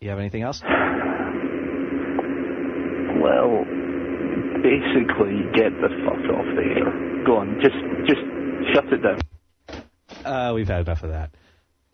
[0.00, 0.60] You have anything else?
[3.22, 3.64] Well,
[4.62, 7.24] basically, get the fuck off the air.
[7.24, 8.20] Go on, just just
[8.74, 9.20] shut it down.
[10.24, 11.30] Uh, we've had enough of that.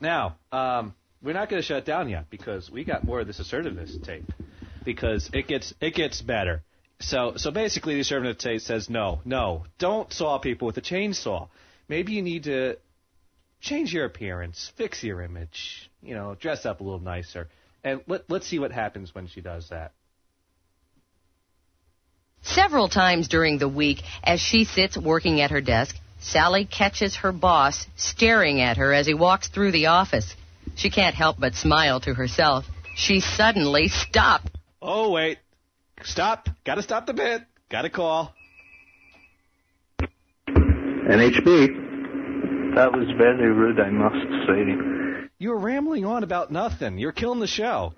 [0.00, 3.38] Now, um, we're not going to shut down yet because we got more of this
[3.38, 4.30] assertiveness tape
[4.84, 6.62] because it gets it gets better.
[7.00, 11.48] So so basically, the assertiveness tape says no, no, don't saw people with a chainsaw.
[11.88, 12.76] Maybe you need to
[13.60, 17.48] change your appearance, fix your image, you know, dress up a little nicer.
[17.82, 19.92] And let, let's see what happens when she does that.
[22.44, 27.32] Several times during the week, as she sits working at her desk, Sally catches her
[27.32, 30.34] boss staring at her as he walks through the office.
[30.76, 32.64] She can't help but smile to herself.
[32.96, 34.50] She suddenly stopped.
[34.80, 35.38] Oh, wait.
[36.02, 36.48] Stop.
[36.64, 37.42] Gotta stop the bit.
[37.70, 38.34] Gotta call.
[41.08, 42.74] NHB.
[42.76, 44.16] That was very rude, I must
[44.46, 45.28] say.
[45.38, 46.98] You're rambling on about nothing.
[46.98, 47.92] You're killing the show.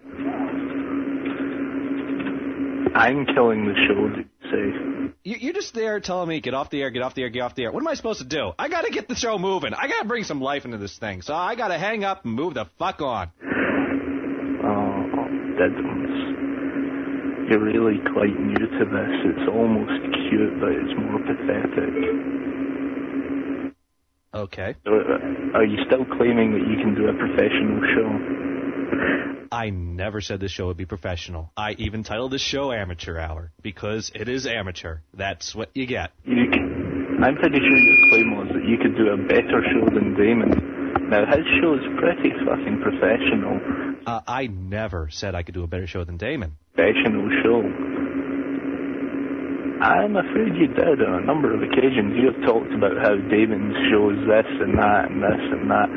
[2.95, 5.13] I'm killing the show, did you say?
[5.25, 7.41] You, you're just there telling me, get off the air, get off the air, get
[7.41, 7.73] off the air.
[7.73, 8.53] What am I supposed to do?
[8.59, 9.75] I gotta get the show moving.
[9.75, 11.23] I gotta bring some life into this thing.
[11.23, 13.31] So I gotta hang up and move the fuck on.
[14.65, 15.27] Oh,
[15.59, 16.13] dead ones.
[17.49, 19.13] You're really quite new to this.
[19.37, 21.95] It's almost cute, but it's more pathetic.
[24.35, 24.75] Okay.
[24.85, 28.56] Uh, Are you still claiming that you can do a professional show?
[29.51, 31.53] I never said this show would be professional.
[31.57, 34.99] I even titled this show Amateur Hour because it is amateur.
[35.15, 36.13] That's what you get.
[36.25, 39.87] You can, I'm pretty sure your claim was that you could do a better show
[39.95, 41.09] than Damon.
[41.09, 43.61] Now, his show is pretty fucking professional.
[44.07, 46.57] Uh, I never said I could do a better show than Damon.
[46.75, 47.63] Professional show.
[49.81, 52.17] I'm afraid you did on a number of occasions.
[52.17, 55.91] You have talked about how Damon's shows this and that and this and that,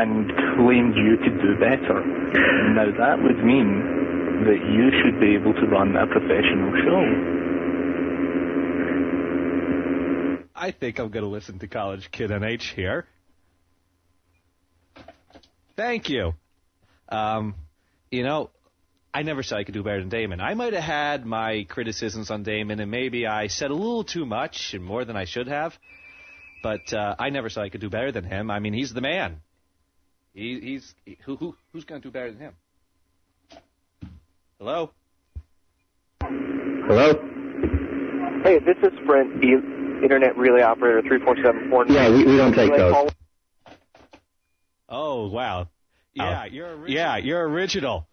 [0.00, 1.98] and claimed you could do better.
[2.74, 3.98] Now that would mean
[4.46, 7.38] that you should be able to run a professional show.
[10.54, 13.06] I think I'm going to listen to College Kid NH here.
[15.76, 16.34] Thank you.
[17.08, 17.54] Um,
[18.10, 18.50] you know,
[19.18, 20.40] I never said I could do better than Damon.
[20.40, 24.24] I might have had my criticisms on Damon, and maybe I said a little too
[24.24, 25.76] much and more than I should have.
[26.62, 28.48] But uh, I never said I could do better than him.
[28.48, 29.40] I mean, he's the man.
[30.34, 32.54] He, he's he, who, who who's going to do better than him?
[34.60, 34.92] Hello.
[36.22, 37.12] Hello?
[38.44, 41.86] Hey, this is Sprint, the Internet Relay Operator 3474.
[41.88, 42.92] Yeah, we, we don't take those.
[42.92, 43.10] call-
[44.88, 45.68] Oh wow.
[46.14, 46.90] Yeah, you're original.
[46.90, 48.07] yeah, you're original.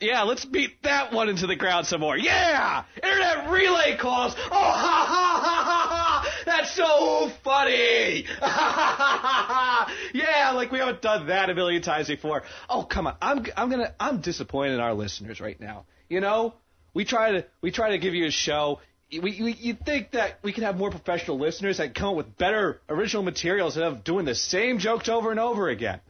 [0.00, 2.16] Yeah, let's beat that one into the ground some more.
[2.16, 4.34] Yeah, internet relay calls.
[4.36, 6.42] Oh ha ha ha ha ha!
[6.44, 8.24] That's so funny.
[8.38, 9.44] Ha ha ha ha!
[9.48, 9.94] ha.
[10.14, 12.44] Yeah, like we haven't done that a million times before.
[12.70, 15.86] Oh come on, I'm I'm gonna I'm disappointed in our listeners right now.
[16.08, 16.54] You know,
[16.94, 18.80] we try to we try to give you a show.
[19.10, 22.36] We, we you think that we could have more professional listeners that come up with
[22.36, 26.00] better original materials instead of doing the same jokes over and over again.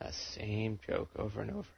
[0.00, 1.68] The same joke over and over.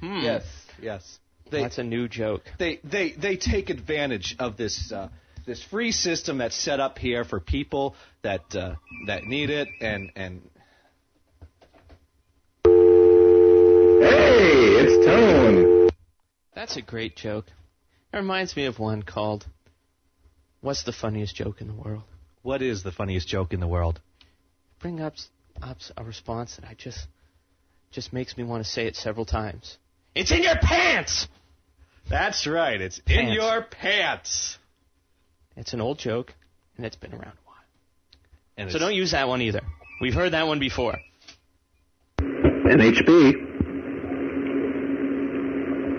[0.00, 0.20] Hmm.
[0.22, 0.44] Yes,
[0.80, 1.18] yes.
[1.50, 2.42] They, That's a new joke.
[2.58, 5.08] they they they take advantage of this uh,
[5.46, 8.74] this free system that's set up here for people that uh,
[9.06, 10.42] that need it and and
[13.98, 15.88] Hey, it's Tone.
[16.54, 17.46] That's a great joke.
[18.12, 19.46] It reminds me of one called
[20.60, 22.02] What's the funniest joke in the world?
[22.42, 24.00] what is the funniest joke in the world?
[24.80, 25.14] Bring up,
[25.60, 27.08] up a response that I just
[27.90, 29.78] just makes me want to say it several times.
[30.16, 31.28] It's in your pants.
[32.08, 32.80] That's right.
[32.80, 33.34] It's in Pants.
[33.34, 34.56] your pants.
[35.56, 36.32] It's an old joke,
[36.78, 37.56] and it's been around a while.
[38.56, 39.60] And So it's- don't use that one either.
[40.00, 40.96] We've heard that one before.
[42.18, 43.32] NHB.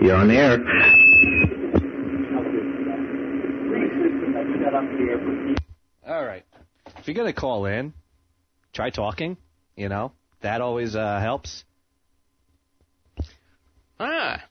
[0.02, 0.58] You're on the air.
[6.06, 6.44] All right.
[6.98, 7.92] If you're gonna call in,
[8.72, 9.36] try talking.
[9.76, 11.64] You know that always uh, helps.
[14.00, 14.44] Ah,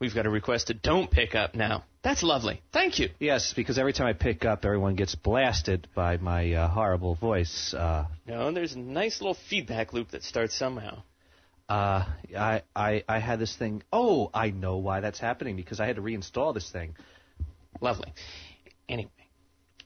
[0.00, 1.84] we've got a request to don't pick up now.
[2.02, 2.62] That's lovely.
[2.72, 3.10] Thank you.
[3.18, 7.74] Yes, because every time I pick up, everyone gets blasted by my uh, horrible voice.
[7.74, 11.02] Uh, No, there's a nice little feedback loop that starts somehow.
[11.68, 12.04] Uh,
[12.36, 13.82] I, I, I had this thing.
[13.92, 16.96] Oh, I know why that's happening because I had to reinstall this thing.
[17.80, 18.12] Lovely.
[18.88, 19.10] Anyway.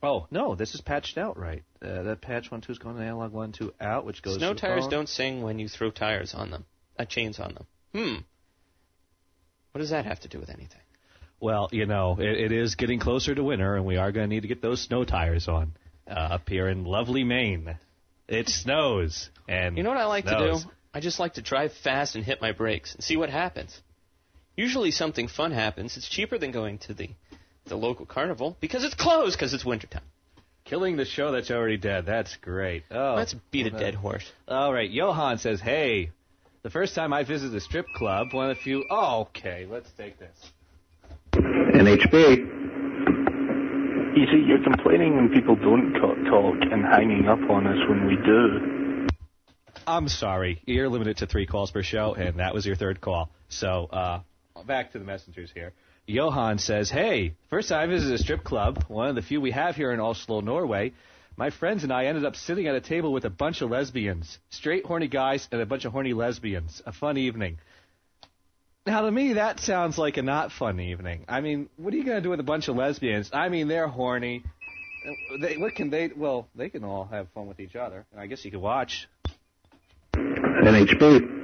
[0.02, 1.62] Oh no, this is patched out right.
[1.82, 4.36] Uh, that patch one two is going to analog one two out, which goes.
[4.36, 6.64] Snow to the tires don't sing when you throw tires on them.
[6.98, 7.66] Uh, chains on them.
[7.94, 8.14] Hmm.
[9.74, 10.80] What does that have to do with anything?
[11.40, 14.32] Well, you know, it, it is getting closer to winter, and we are going to
[14.32, 15.72] need to get those snow tires on
[16.08, 17.76] uh, up here in lovely Maine.
[18.28, 20.62] It snows, and You know what I like snows.
[20.62, 20.72] to do?
[20.94, 23.76] I just like to drive fast and hit my brakes and see what happens.
[24.56, 25.96] Usually something fun happens.
[25.96, 27.10] It's cheaper than going to the
[27.66, 30.04] the local carnival because it's closed because it's wintertime.
[30.64, 32.06] Killing the show that's already dead.
[32.06, 32.84] That's great.
[32.92, 34.30] Oh, Let's beat a dead horse.
[34.46, 36.12] All right, Johan says, "Hey,
[36.64, 38.84] the first time I visited a strip club, one of the few.
[38.90, 40.34] Oh, okay, let's take this.
[41.34, 42.38] NHB.
[44.16, 48.16] You see, you're complaining when people don't talk and hanging up on us when we
[48.16, 49.06] do.
[49.86, 50.62] I'm sorry.
[50.64, 53.28] You're limited to three calls per show, and that was your third call.
[53.50, 54.20] So uh,
[54.66, 55.74] back to the messengers here.
[56.06, 59.50] Johan says, "Hey, first time I visited a strip club, one of the few we
[59.50, 60.92] have here in Oslo, Norway.
[61.36, 64.38] My friends and I ended up sitting at a table with a bunch of lesbians,
[64.50, 66.82] straight horny guys and a bunch of horny lesbians.
[66.86, 67.58] A fun evening."
[68.86, 71.24] Now, to me, that sounds like a not fun evening.
[71.26, 73.30] I mean, what are you going to do with a bunch of lesbians?
[73.32, 74.44] I mean, they're horny.
[75.40, 76.10] They, what can they?
[76.14, 79.08] Well, they can all have fun with each other, and I guess you could watch.
[80.14, 81.42] NHB.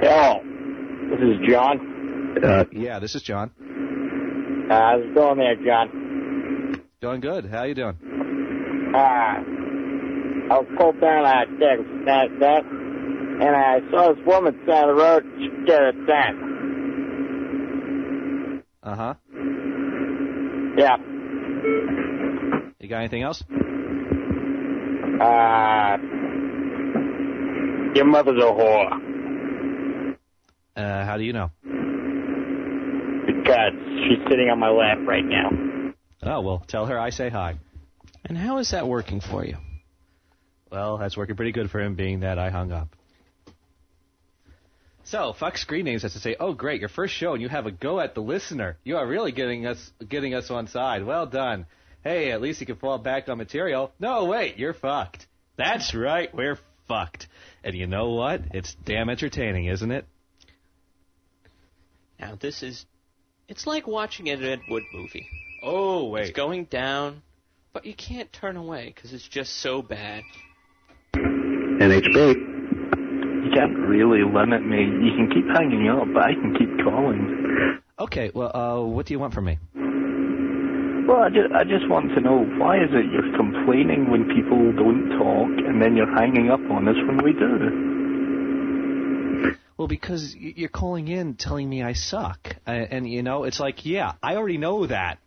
[0.00, 0.40] Hello.
[1.10, 2.38] This is John.
[2.42, 3.50] Uh, yeah, this is John.
[4.70, 6.01] Uh, how's it going there, John?
[7.02, 7.44] Doing good.
[7.46, 7.98] How you doing?
[8.94, 14.88] Uh, I was pulled down a Texas that, that, and I saw this woman side
[14.88, 15.24] of the road.
[15.36, 16.34] She did a thing.
[18.84, 19.14] Uh huh.
[20.78, 20.96] Yeah.
[22.78, 23.42] You got anything else?
[25.20, 25.96] Uh,
[27.96, 30.14] your mother's a whore.
[30.76, 31.50] Uh, how do you know?
[33.26, 33.74] Because
[34.06, 35.71] she's sitting on my lap right now.
[36.22, 37.56] Oh well, tell her I say hi.
[38.24, 39.56] And how is that working for you?
[40.70, 42.88] Well, that's working pretty good for him, being that I hung up.
[45.04, 47.66] So, fuck screen names has to say, "Oh, great, your first show, and you have
[47.66, 48.78] a go at the listener.
[48.84, 51.04] You are really getting us getting us on side.
[51.04, 51.66] Well done.
[52.04, 53.92] Hey, at least you can fall back on material.
[53.98, 55.26] No, wait, you're fucked.
[55.56, 56.58] That's right, we're
[56.88, 57.28] fucked.
[57.62, 58.42] And you know what?
[58.52, 60.06] It's damn entertaining, isn't it?
[62.18, 62.86] Now this is,
[63.48, 65.28] it's like watching an Ed Wood movie.
[65.62, 67.22] Oh wait, it's going down,
[67.72, 70.24] but you can't turn away because it's just so bad.
[71.14, 72.34] NHB.
[73.44, 74.78] You can't really limit me.
[74.82, 77.80] You can keep hanging up, but I can keep calling.
[77.98, 79.58] Okay, well, uh, what do you want from me?
[81.06, 84.72] Well, I just, I just want to know why is it you're complaining when people
[84.72, 87.92] don't talk, and then you're hanging up on us when we do?
[89.76, 93.84] Well, because you're calling in telling me I suck, uh, and you know, it's like,
[93.84, 95.18] yeah, I already know that.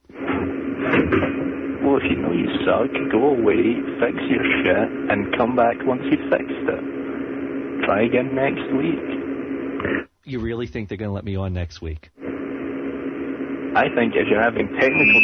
[1.86, 6.02] Well, if you know you suck, go away, fix your shit, and come back once
[6.10, 7.86] you've fixed it.
[7.86, 9.06] Try again next week.
[10.24, 12.10] You really think they're going to let me on next week?
[13.76, 15.22] I think if you're having technical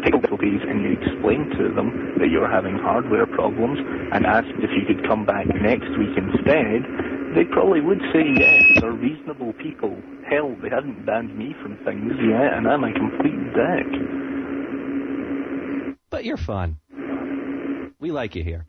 [0.00, 3.78] difficulties and you explain to them that you're having hardware problems
[4.12, 6.88] and asked if you could come back next week instead,
[7.34, 8.62] they probably would say yes.
[8.80, 9.96] They're reasonable people.
[10.28, 13.86] Hell, they hadn't banned me from things yet, and I'm a complete dick.
[16.10, 16.78] But you're fun.
[18.00, 18.66] We like you here.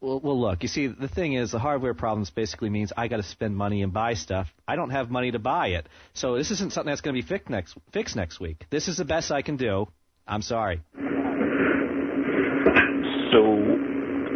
[0.00, 0.62] Well, well, look.
[0.62, 3.82] You see, the thing is, the hardware problems basically means I got to spend money
[3.82, 4.48] and buy stuff.
[4.68, 7.26] I don't have money to buy it, so this isn't something that's going to be
[7.26, 8.64] fixed next fixed next week.
[8.70, 9.88] This is the best I can do.
[10.26, 10.82] I'm sorry.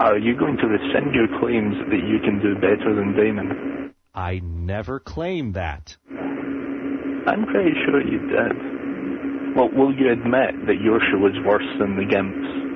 [0.00, 3.94] Are you going to rescind your claims that you can do better than Damon?
[4.14, 5.96] I never claimed that.
[6.08, 9.56] I'm pretty sure you did.
[9.56, 12.68] Well, will you admit that your show is worse than the Gimps?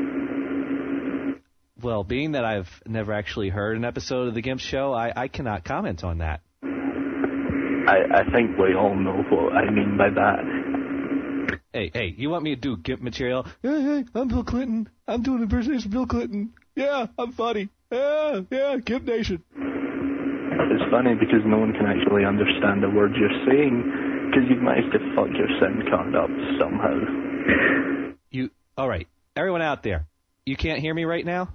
[1.80, 5.28] Well, being that I've never actually heard an episode of the Gimp Show, I, I
[5.28, 6.40] cannot comment on that.
[6.62, 11.58] I, I think we all know what I mean by that.
[11.72, 13.46] Hey, hey, you want me to do Gimp material?
[13.62, 14.88] Hey, hey, I'm Bill Clinton.
[15.08, 16.52] I'm doing impersonation of Bill Clinton.
[16.74, 17.68] Yeah, I'm funny.
[17.90, 19.42] Yeah, yeah, Gimp Nation.
[19.54, 24.92] It's funny because no one can actually understand the words you're saying because you've managed
[24.92, 26.98] to fuck your SIM card up somehow.
[28.30, 29.06] You, all right,
[29.36, 30.06] everyone out there,
[30.46, 31.50] you can't hear me right now?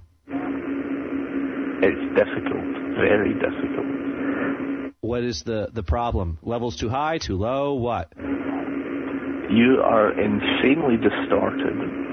[1.80, 2.64] It's difficult,
[2.96, 4.94] very difficult.
[5.00, 6.38] What is the the problem?
[6.42, 7.74] Levels too high, too low?
[7.74, 8.12] What?
[8.16, 12.07] You are insanely distorted.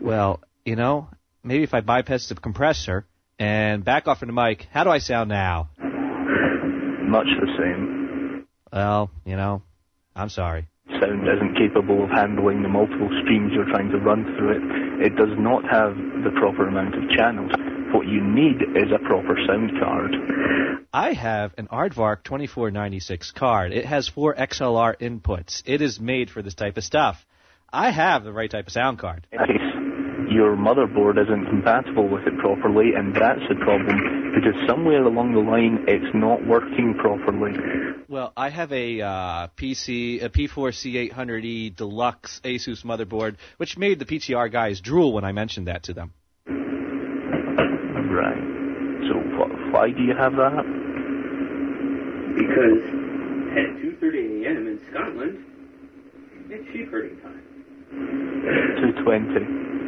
[0.00, 1.08] Well, you know,
[1.42, 3.06] maybe if I bypass the compressor
[3.38, 5.70] and back off from the mic, how do I sound now?
[5.78, 8.46] Much the same.
[8.72, 9.62] Well, you know,
[10.14, 10.68] I'm sorry.
[11.00, 15.06] Sound isn't capable of handling the multiple streams you're trying to run through it.
[15.06, 17.52] It does not have the proper amount of channels.
[17.92, 20.12] What you need is a proper sound card.
[20.92, 23.72] I have an Aardvark 2496 card.
[23.72, 25.62] It has four XLR inputs.
[25.66, 27.24] It is made for this type of stuff.
[27.72, 29.26] I have the right type of sound card.
[30.30, 35.40] Your motherboard isn't compatible with it properly, and that's the problem because somewhere along the
[35.40, 37.54] line it's not working properly.
[38.08, 44.52] Well, I have a uh, PC, a P4C800E Deluxe Asus motherboard, which made the PTR
[44.52, 46.12] guys drool when I mentioned that to them.
[48.08, 48.42] Right.
[49.08, 50.64] So wh- why do you have that?
[52.36, 52.82] Because
[53.52, 54.66] at 2.30 a.m.
[54.68, 55.44] in Scotland,
[56.50, 57.44] it's sheep herding time.
[58.80, 59.87] 220.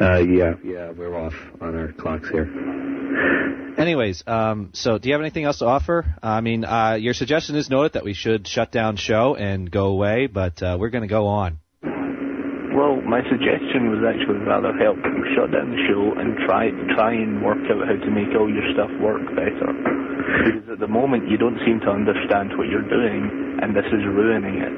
[0.00, 2.48] Uh, yeah, yeah, we're off on our clocks here.
[3.78, 6.16] Anyways, um, so do you have anything else to offer?
[6.22, 9.86] I mean, uh, your suggestion is noted that we should shut down show and go
[9.86, 11.60] away, but uh, we're going to go on.
[12.76, 17.12] Well, my suggestion was actually rather help you shut down the show and try try
[17.12, 19.72] and work out how to make all your stuff work better.
[19.72, 24.04] Because at the moment you don't seem to understand what you're doing, and this is
[24.04, 24.76] ruining it.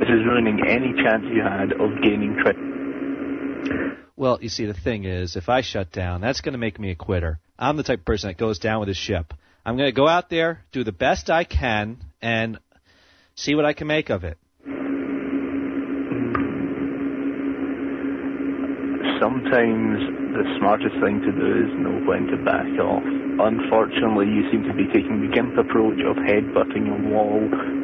[0.00, 2.72] This is ruining any chance you had of gaining traction.
[4.16, 6.90] Well, you see, the thing is, if I shut down, that's going to make me
[6.90, 7.40] a quitter.
[7.58, 9.34] I'm the type of person that goes down with his ship.
[9.64, 12.58] I'm going to go out there, do the best I can, and
[13.34, 14.38] see what I can make of it.
[19.20, 20.02] Sometimes
[20.34, 23.04] the smartest thing to do is know when to back off.
[23.04, 27.38] Unfortunately, you seem to be taking the gimp approach of headbutting a wall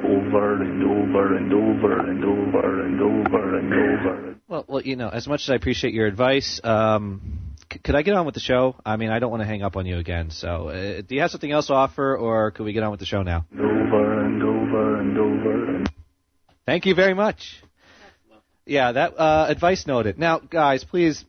[0.06, 4.37] over and over and over and over and over and over.
[4.48, 7.20] Well, well, you know, as much as I appreciate your advice, um,
[7.70, 8.76] c- could I get on with the show?
[8.84, 10.30] I mean, I don't want to hang up on you again.
[10.30, 13.00] So, uh, do you have something else to offer, or could we get on with
[13.00, 13.44] the show now?
[13.52, 15.90] Over and over and over and
[16.64, 17.62] Thank you very much.
[18.64, 20.18] Yeah, that uh, advice noted.
[20.18, 21.24] Now, guys, please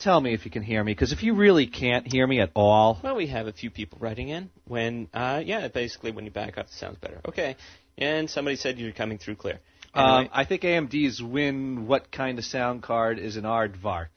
[0.00, 2.50] tell me if you can hear me, because if you really can't hear me at
[2.54, 4.50] all, Well, we have a few people writing in.
[4.66, 7.20] When, uh, yeah, basically when you back up, it sounds better.
[7.28, 7.54] Okay.
[7.96, 9.60] And somebody said you're coming through clear.
[9.94, 14.08] Um, I think AMD's win what kind of sound card is an Aardvark.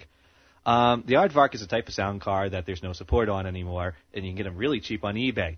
[0.66, 3.96] Um, the Aardvark is a type of sound card that there's no support on anymore,
[4.14, 5.58] and you can get them really cheap on eBay.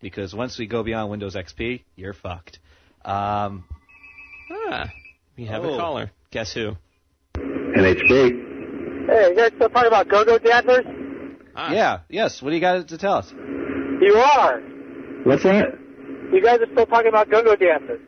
[0.00, 2.58] Because once we go beyond Windows XP, you're fucked.
[3.04, 3.64] Um,
[4.52, 4.90] Ah,
[5.36, 5.74] we have Oh.
[5.74, 6.10] a caller.
[6.32, 6.76] Guess who?
[7.36, 9.06] NHB.
[9.06, 10.84] Hey, you guys still talking about go-go dancers?
[11.54, 11.72] Ah.
[11.72, 12.42] Yeah, yes.
[12.42, 13.30] What do you got to tell us?
[13.32, 14.60] You are.
[15.24, 15.66] What's that?
[16.32, 18.00] You guys are still talking about go-go dancers.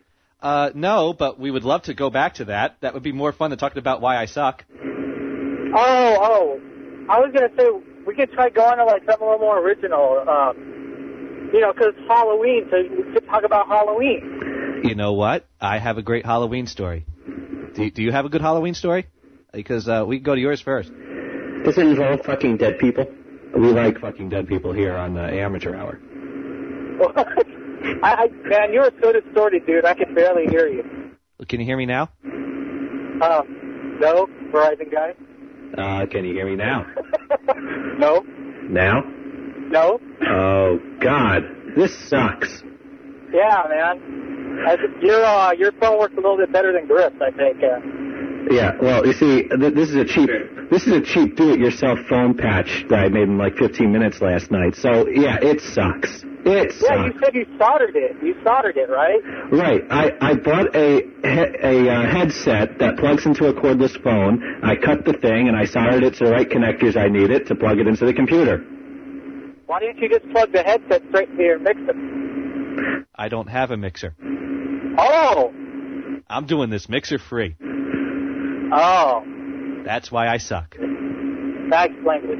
[0.43, 2.77] Uh, no, but we would love to go back to that.
[2.81, 4.65] That would be more fun than talking about why I suck.
[4.75, 6.61] Oh, oh.
[7.09, 7.69] I was gonna say
[8.07, 10.25] we could try going to like something a little more original.
[10.29, 14.81] Um, you know, 'cause it's Halloween, so we could talk about Halloween.
[14.85, 15.47] You know what?
[15.61, 17.05] I have a great Halloween story.
[17.75, 19.07] Do, do you have a good Halloween story?
[19.53, 20.91] Because uh, we can go to yours first.
[21.65, 23.07] Does it involve fucking dead people?
[23.55, 26.01] We like fucking dead people here on the amateur hour.
[28.03, 29.85] I, I, man, you're so distorted, dude.
[29.85, 30.85] I can barely hear you.
[31.49, 32.09] Can you hear me now?
[32.25, 35.15] Um, no, Verizon guy.
[35.77, 36.87] Uh, can you hear me now?
[37.99, 38.21] No,
[38.69, 39.03] Now?
[39.71, 40.01] no.
[40.27, 41.43] Oh, God.
[41.77, 42.63] This sucks.
[43.33, 44.65] Yeah, man.
[44.67, 47.59] I, your uh, your phone works a little bit better than Griff's, I think.
[47.63, 47.81] Uh,
[48.51, 50.29] Yeah, well, you see, th- this is a cheap,
[50.71, 54.51] this is a cheap do-it-yourself phone patch that I made in like 15 minutes last
[54.51, 54.75] night.
[54.75, 56.25] So, yeah, it sucks.
[56.45, 56.91] It sucks.
[56.91, 58.17] yeah, you said you soldered it.
[58.23, 59.21] You soldered it, right?
[59.53, 59.83] Right.
[59.91, 64.43] I, I bought a he- a uh, headset that plugs into a cordless phone.
[64.65, 67.55] I cut the thing and I soldered it to the right connectors I needed to
[67.55, 68.59] plug it into the computer.
[69.67, 73.05] Why didn't you just plug the headset straight into your mixer?
[73.15, 74.15] I don't have a mixer.
[74.99, 75.53] Oh,
[76.29, 77.57] I'm doing this mixer free.
[78.73, 80.77] Oh, That's why I suck.
[80.77, 82.39] that explains it.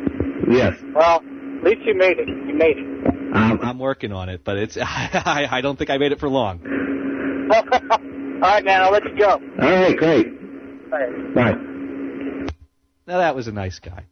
[0.51, 0.75] Yes.
[0.95, 2.29] Well, at least you made it.
[2.29, 3.07] You made it.
[3.35, 6.29] Um, I'm working on it, but it's I, I don't think I made it for
[6.29, 6.61] long.
[7.53, 8.83] All right, man.
[8.83, 9.31] I'll let you go.
[9.31, 10.27] all right, great.
[10.27, 11.35] All right.
[11.35, 12.53] Bye.
[13.07, 14.05] Now that was a nice guy.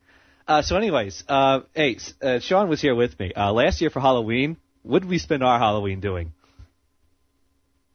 [0.46, 4.00] Uh, so, anyways, uh, hey, uh, Sean was here with me uh, last year for
[4.00, 4.56] Halloween.
[4.82, 6.32] What did we spend our Halloween doing?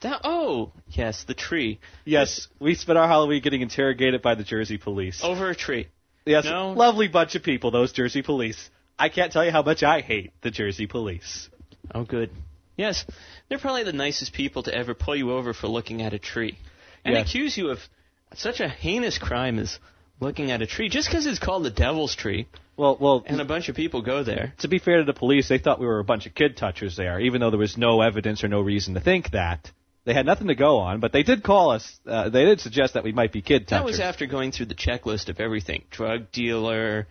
[0.02, 1.80] That, oh, yes, the tree.
[2.04, 5.22] Yes, we spent our Halloween getting interrogated by the Jersey police.
[5.24, 5.88] Over a tree.
[6.26, 6.72] yes, no.
[6.72, 8.70] lovely bunch of people, those Jersey police.
[9.00, 11.50] I can't tell you how much I hate the Jersey police.
[11.94, 12.30] Oh, good.
[12.78, 13.06] Yes,
[13.48, 16.58] they're probably the nicest people to ever pull you over for looking at a tree
[17.06, 17.80] and accuse you of
[18.34, 19.80] such a heinous crime as
[20.20, 22.48] looking at a tree just because it's called the Devil's Tree.
[22.78, 24.54] Well, well, and a bunch of people go there.
[24.60, 26.98] to be fair to the police, they thought we were a bunch of kid touchers
[26.98, 29.72] there, even though there was no evidence or no reason to think that.
[30.06, 31.99] They had nothing to go on, but they did call us.
[32.07, 33.86] Uh, they did suggest that we might be kid That touchers.
[33.94, 37.07] was after going through the checklist of everything: drug dealer.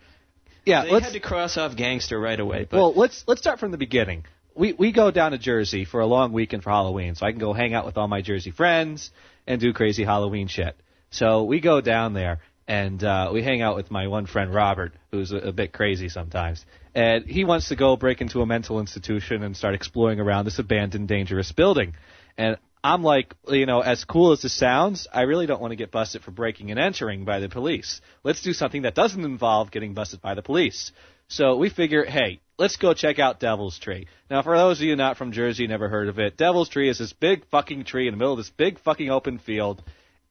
[0.65, 2.67] Yeah, they had to cross off gangster right away.
[2.69, 4.23] But well, let's let's start from the beginning.
[4.55, 7.39] We we go down to Jersey for a long weekend for Halloween, so I can
[7.39, 9.11] go hang out with all my Jersey friends
[9.45, 10.75] and do crazy Halloween shit.
[11.11, 14.93] So we go down there and uh, we hang out with my one friend Robert,
[15.11, 16.65] who's a, a bit crazy sometimes,
[16.95, 20.59] and he wants to go break into a mental institution and start exploring around this
[20.59, 21.93] abandoned, dangerous building.
[22.37, 25.75] And I'm like, you know, as cool as this sounds, I really don't want to
[25.75, 27.99] get busted for breaking and entering by the police.
[28.23, 30.91] Let's do something that doesn't involve getting busted by the police.
[31.27, 34.05] So we figure, hey, let's go check out Devil's Tree.
[34.29, 36.99] Now, for those of you not from Jersey, never heard of it, Devil's Tree is
[36.99, 39.81] this big fucking tree in the middle of this big fucking open field,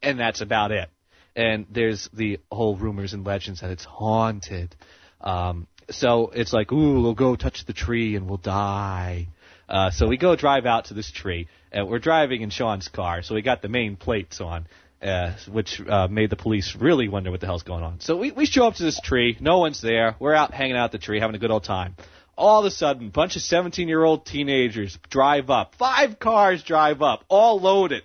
[0.01, 0.89] and that's about it.
[1.35, 4.77] And there's the whole rumors and legends that it's haunted.
[5.21, 9.27] Um, so it's like, ooh, we'll go touch the tree and we'll die.
[9.69, 13.23] Uh, so we go drive out to this tree, and we're driving in Sean's car,
[13.23, 14.67] so we got the Maine plates on,
[15.03, 18.01] uh, which uh, made the police really wonder what the hell's going on.
[18.01, 20.87] So we, we show up to this tree, no one's there, we're out hanging out
[20.87, 21.97] at the tree, having a good old time.
[22.37, 27.01] All of a sudden, bunch of 17 year old teenagers drive up, five cars drive
[27.01, 28.03] up, all loaded.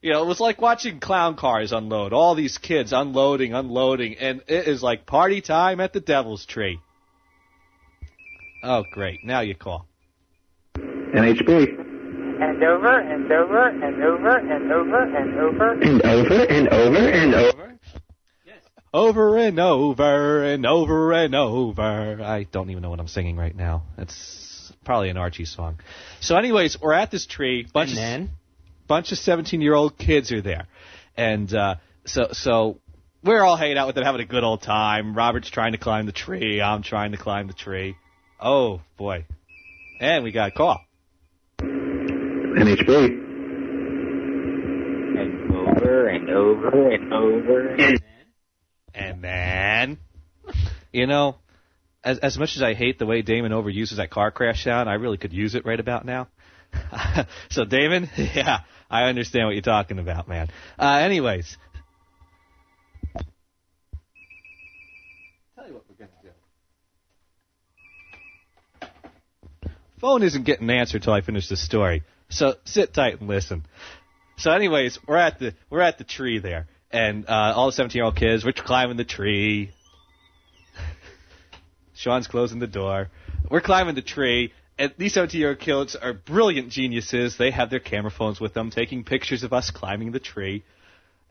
[0.00, 2.12] You know, it was like watching clown cars unload.
[2.12, 6.78] All these kids unloading, unloading, and it is like party time at the Devil's Tree.
[8.62, 9.24] Oh, great.
[9.24, 9.88] Now you call.
[11.16, 11.78] NHB.
[12.38, 15.72] And over and over and over and over and over.
[15.72, 17.78] And over and over and over.
[18.92, 22.22] Over and over and over and over.
[22.22, 23.84] I don't even know what I'm singing right now.
[23.96, 25.80] It's probably an Archie song.
[26.20, 27.66] So, anyways, we're at this tree.
[27.72, 28.30] Bunch And of,
[28.86, 30.66] bunch of 17 year old kids are there,
[31.16, 32.78] and uh, so so
[33.22, 35.14] we're all hanging out with them, having a good old time.
[35.14, 36.60] Robert's trying to climb the tree.
[36.62, 37.96] I'm trying to climb the tree.
[38.40, 39.26] Oh boy,
[40.00, 40.80] and we got a call.
[42.56, 42.88] NHB.
[45.18, 47.68] And over and over and over.
[47.74, 48.26] And then
[48.94, 49.98] And then,
[50.90, 51.36] you know,
[52.02, 54.94] as as much as I hate the way Damon overuses that car crash sound, I
[54.94, 56.28] really could use it right about now.
[57.50, 60.48] so Damon, yeah, I understand what you're talking about, man.
[60.78, 61.58] Uh, anyways.
[65.54, 66.30] Tell you what we're gonna do.
[70.00, 73.66] Phone isn't getting answered till I finish the story, so sit tight and listen.
[74.38, 77.98] So, anyways, we're at the we're at the tree there, and uh, all the 17
[77.98, 79.70] year old kids we're climbing the tree.
[81.94, 83.08] Sean's closing the door.
[83.50, 87.38] We're climbing the tree, and these 17 year old kids are brilliant geniuses.
[87.38, 90.64] They have their camera phones with them, taking pictures of us climbing the tree.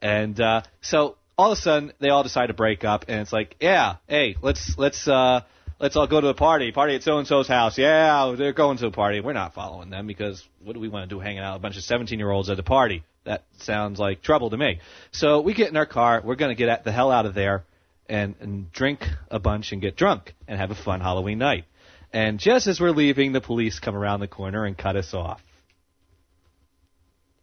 [0.01, 3.33] And uh, so all of a sudden, they all decide to break up, and it's
[3.33, 5.41] like, yeah, hey, let's let's uh,
[5.79, 7.77] let's all go to the party, party at so and so's house.
[7.77, 9.21] Yeah, they're going to a party.
[9.21, 11.63] We're not following them because what do we want to do, hanging out with a
[11.63, 13.03] bunch of 17 year olds at a party?
[13.25, 14.79] That sounds like trouble to me.
[15.11, 16.21] So we get in our car.
[16.23, 17.65] We're going to get the hell out of there
[18.07, 21.65] and, and drink a bunch and get drunk and have a fun Halloween night.
[22.13, 25.41] And just as we're leaving, the police come around the corner and cut us off.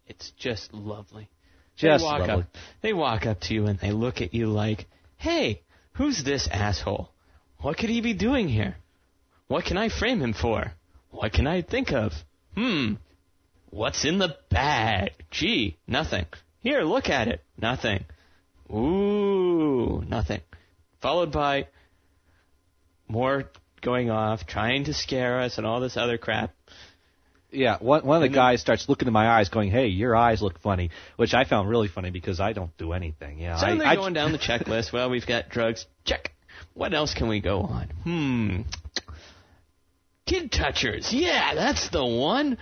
[0.06, 1.28] It's just lovely.
[1.76, 2.34] Just they walk lovely.
[2.34, 4.86] Up, they walk up to you and they look at you like,
[5.16, 5.62] "Hey,
[5.94, 7.11] who's this asshole?
[7.62, 8.76] What could he be doing here?
[9.48, 10.72] What can I frame him for?
[11.10, 12.12] What can I think of?
[12.56, 12.94] Hmm.
[13.70, 15.12] What's in the bag?
[15.30, 16.26] Gee, nothing.
[16.60, 17.40] Here, look at it.
[17.58, 18.04] Nothing.
[18.70, 20.40] Ooh, nothing.
[21.00, 21.66] Followed by
[23.08, 23.44] more
[23.80, 26.52] going off, trying to scare us, and all this other crap.
[27.50, 30.40] Yeah, one one of the guys starts looking in my eyes, going, "Hey, your eyes
[30.40, 33.38] look funny," which I found really funny because I don't do anything.
[33.38, 34.92] Yeah, So I, they're I- going down the checklist.
[34.92, 35.84] Well, we've got drugs.
[36.04, 36.32] Check.
[36.74, 37.88] What else can we go on?
[38.04, 38.60] Hmm.
[40.26, 41.12] Kid touchers.
[41.12, 42.56] Yeah, that's the one.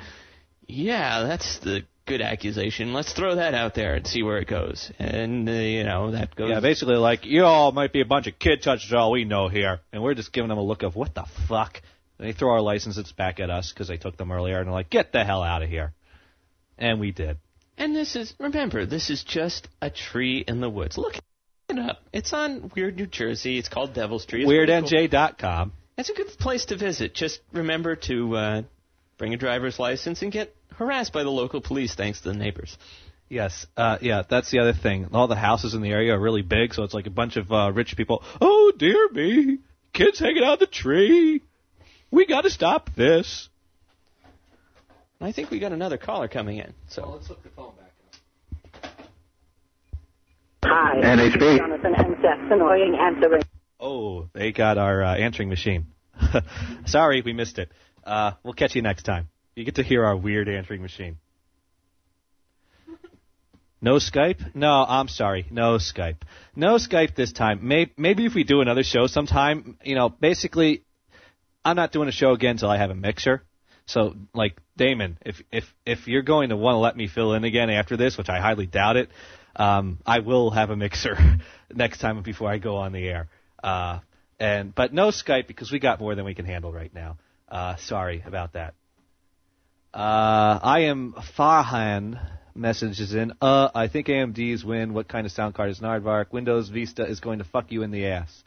[0.66, 2.92] Yeah, that's the good accusation.
[2.92, 4.90] Let's throw that out there and see where it goes.
[4.98, 6.50] And uh, you know that goes.
[6.50, 9.48] Yeah, basically like you all might be a bunch of kid touchers, all we know
[9.48, 11.80] here, and we're just giving them a look of what the fuck.
[12.18, 14.74] And they throw our licenses back at us because they took them earlier, and they're
[14.74, 15.92] like, "Get the hell out of here,"
[16.78, 17.38] and we did.
[17.78, 20.98] And this is remember, this is just a tree in the woods.
[20.98, 21.14] Look
[21.78, 22.00] it up.
[22.12, 23.58] It's on Weird New Jersey.
[23.58, 24.42] It's called Devil's Tree.
[24.42, 24.88] It's pretty cool.
[24.88, 25.72] WeirdNJ.com.
[25.96, 27.14] It's a good place to visit.
[27.14, 28.62] Just remember to uh,
[29.18, 32.76] bring a driver's license and get harassed by the local police thanks to the neighbors.
[33.28, 35.08] Yes, uh, yeah, that's the other thing.
[35.12, 37.52] All the houses in the area are really big, so it's like a bunch of
[37.52, 38.24] uh, rich people.
[38.40, 39.58] Oh dear me,
[39.92, 41.42] kids hanging out the tree.
[42.10, 43.48] We got to stop this.
[45.20, 46.72] I think we got another caller coming in.
[46.88, 47.79] So let's look the phone back.
[50.64, 50.96] Hi.
[50.96, 51.58] NHB.
[51.58, 53.42] Jonathan and Seth's annoying answering.
[53.78, 55.86] Oh, they got our uh, answering machine.
[56.86, 57.72] Sorry, we missed it.
[58.04, 59.28] Uh, we'll catch you next time.
[59.56, 61.18] You get to hear our weird answering machine.
[63.82, 64.54] No Skype?
[64.54, 65.46] No, I'm sorry.
[65.50, 66.22] No Skype.
[66.54, 67.60] No Skype this time.
[67.62, 70.84] Maybe, maybe if we do another show sometime, you know, basically,
[71.64, 73.42] I'm not doing a show again until I have a mixer.
[73.86, 77.44] So, like Damon, if if if you're going to want to let me fill in
[77.44, 79.10] again after this, which I highly doubt it,
[79.56, 81.16] um, I will have a mixer
[81.74, 83.28] next time before I go on the air.
[83.62, 84.00] Uh,
[84.38, 87.18] and but no Skype because we got more than we can handle right now.
[87.48, 88.74] Uh, sorry about that.
[89.92, 92.20] Uh, I am Farhan.
[92.52, 93.32] Messages in.
[93.40, 94.92] Uh, I think AMD's win.
[94.92, 96.32] What kind of sound card is an Aardvark?
[96.32, 98.42] Windows Vista is going to fuck you in the ass.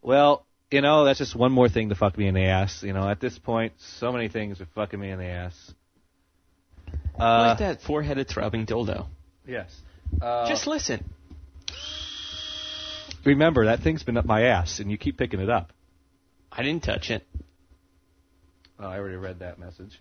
[0.00, 2.82] Well, you know that's just one more thing to fuck me in the ass.
[2.82, 5.74] You know, at this point, so many things are fucking me in the ass.
[7.18, 9.06] Uh, like that four-headed throbbing dildo.
[9.46, 9.74] Yes.
[10.20, 11.04] Uh, Just listen.
[13.24, 15.72] remember that thing's been up my ass, and you keep picking it up.
[16.50, 17.24] I didn't touch it.
[18.80, 20.00] Oh, I already read that message.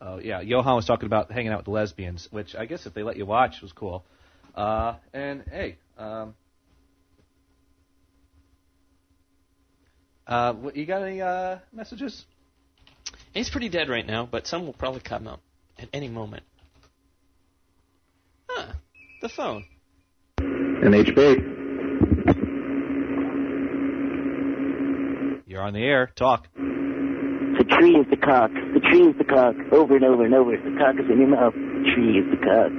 [0.00, 2.94] Oh yeah, Johan was talking about hanging out with the lesbians, which I guess if
[2.94, 4.04] they let you watch was cool.
[4.54, 6.34] Uh, and hey, um,
[10.26, 12.24] uh, you got any uh, messages?
[13.32, 15.40] He's pretty dead right now, but some will probably come up
[15.78, 16.44] at any moment.
[19.24, 19.64] The phone.
[20.38, 21.16] NHB.
[25.46, 26.12] You're on the air.
[26.14, 26.46] Talk.
[26.54, 28.50] The tree is the cock.
[28.52, 29.54] The tree is the cock.
[29.72, 30.50] Over and over and over.
[30.50, 31.54] The cock is in your mouth.
[31.54, 32.70] The tree is the cock.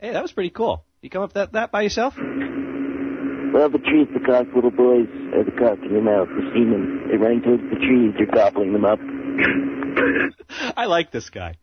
[0.00, 0.84] Hey, that was pretty cool.
[1.02, 2.14] You come up that that by yourself?
[2.16, 4.46] Well, the tree is the cock.
[4.54, 6.28] Little boys are the cock in your mouth.
[6.28, 7.08] The semen.
[7.08, 8.14] They're running towards the trees.
[8.16, 9.00] You're gobbling them up.
[10.76, 11.56] I like this guy.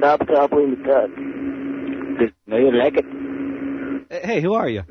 [0.00, 1.31] Stop gobbling the cock.
[2.20, 3.04] Just know you like it.
[4.24, 4.82] Hey, who are you?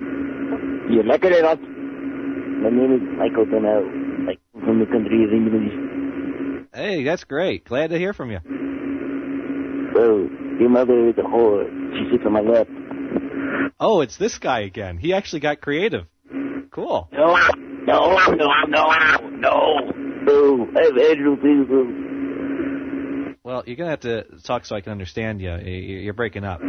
[0.89, 1.59] You like it or not?
[1.61, 3.81] My name is Michael Donau.
[4.27, 6.67] Like from the country of England.
[6.73, 7.65] Hey, that's great.
[7.65, 8.39] Glad to hear from you.
[9.95, 10.27] Oh,
[10.59, 11.67] your mother is a whore.
[11.93, 12.67] She sits on my lap.
[13.79, 14.97] Oh, it's this guy again.
[14.97, 16.05] He actually got creative.
[16.71, 17.09] Cool.
[17.11, 17.35] No,
[17.85, 18.91] no, no, no,
[19.29, 19.91] no.
[20.27, 21.83] Oh, I have Andrew fever.
[23.43, 25.57] Well, you're gonna have to talk so I can understand you.
[25.57, 26.61] You're breaking up.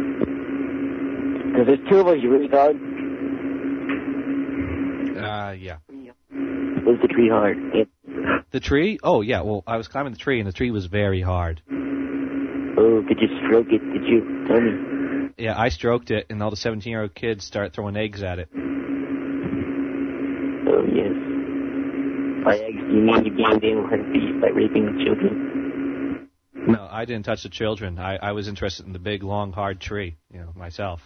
[1.53, 2.75] Because there's two of us, you really hard.
[5.15, 5.77] Uh, yeah.
[6.83, 7.57] Was the tree hard?
[8.49, 8.97] The tree?
[9.03, 9.41] Oh, yeah.
[9.41, 11.61] Well, I was climbing the tree, and the tree was very hard.
[11.69, 13.81] oh, could you stroke it?
[13.93, 14.45] Did you?
[14.47, 15.29] Tell me.
[15.37, 18.49] Yeah, I stroked it, and all the 17-year-old kids start throwing eggs at it.
[18.55, 18.57] Oh,
[20.89, 21.13] yes.
[22.43, 26.29] By eggs, do you mean you gained in heartbeat by raping the children?
[26.67, 27.99] No, I didn't touch the children.
[27.99, 31.01] I, I was interested in the big, long, hard tree, you know, myself.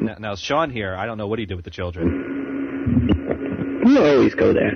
[0.00, 3.80] Now, now, Sean here, I don't know what he did with the children.
[3.84, 4.74] You always go there.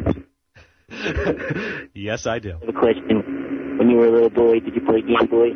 [1.94, 2.50] yes, I do.
[2.50, 3.76] I have a question.
[3.78, 5.50] When you were a little boy, did you play Game Boy?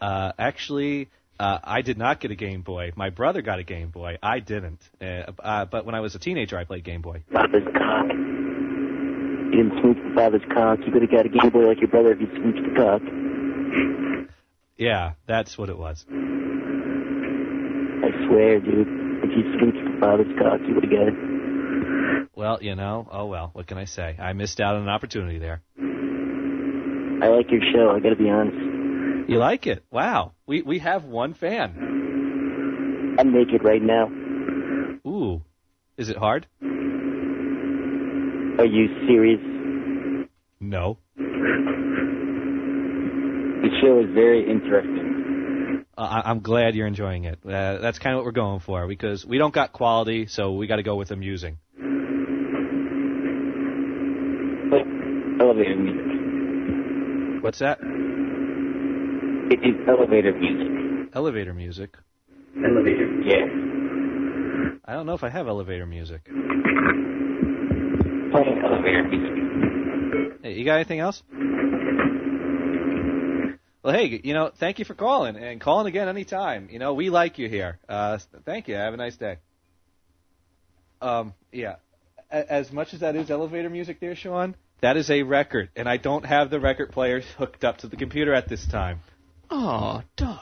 [0.00, 2.92] Uh, actually, uh, I did not get a Game Boy.
[2.96, 4.16] My brother got a Game Boy.
[4.22, 4.80] I didn't.
[5.00, 7.22] Uh, uh, but when I was a teenager, I played Game Boy.
[7.32, 8.06] Father's cock.
[8.08, 10.78] You didn't smooch the father's cock.
[10.86, 13.02] You could have got a Game Boy like your brother if you smooched the cock.
[14.76, 16.06] Yeah, that's what it was.
[18.30, 18.86] Swear, dude.
[19.24, 22.28] If you smooched the father's cock, you would have got it.
[22.36, 24.16] Well, you know, oh well, what can I say?
[24.18, 25.60] I missed out on an opportunity there.
[27.22, 27.90] I like your show.
[27.90, 28.56] I gotta be honest.
[29.28, 29.84] You like it?
[29.90, 30.32] Wow.
[30.46, 33.16] We we have one fan.
[33.18, 34.08] I'm naked right now.
[35.06, 35.42] Ooh.
[35.96, 36.46] Is it hard?
[38.58, 39.40] Are you serious?
[40.60, 40.98] No.
[43.58, 45.09] The show is very interesting.
[46.00, 47.40] Uh, I, I'm glad you're enjoying it.
[47.44, 50.66] Uh, that's kind of what we're going for because we don't got quality, so we
[50.66, 51.58] got to go with amusing.
[55.40, 57.44] Elevator music.
[57.44, 57.80] What's that?
[59.50, 61.12] It is elevator music.
[61.14, 61.98] Elevator music.
[62.56, 63.20] Elevator.
[63.20, 63.44] Yeah.
[64.86, 66.24] I don't know if I have elevator music.
[66.24, 66.48] Playing
[68.64, 70.40] elevator music.
[70.42, 71.22] Hey, you got anything else?
[73.82, 76.68] Well, hey, you know, thank you for calling and calling again anytime.
[76.70, 77.78] You know, we like you here.
[77.88, 78.74] Uh, thank you.
[78.74, 79.38] Have a nice day.
[81.00, 81.76] Um, yeah.
[82.30, 85.88] A- As much as that is elevator music there, Sean, that is a record, and
[85.88, 89.00] I don't have the record players hooked up to the computer at this time.
[89.50, 90.38] Oh, darn.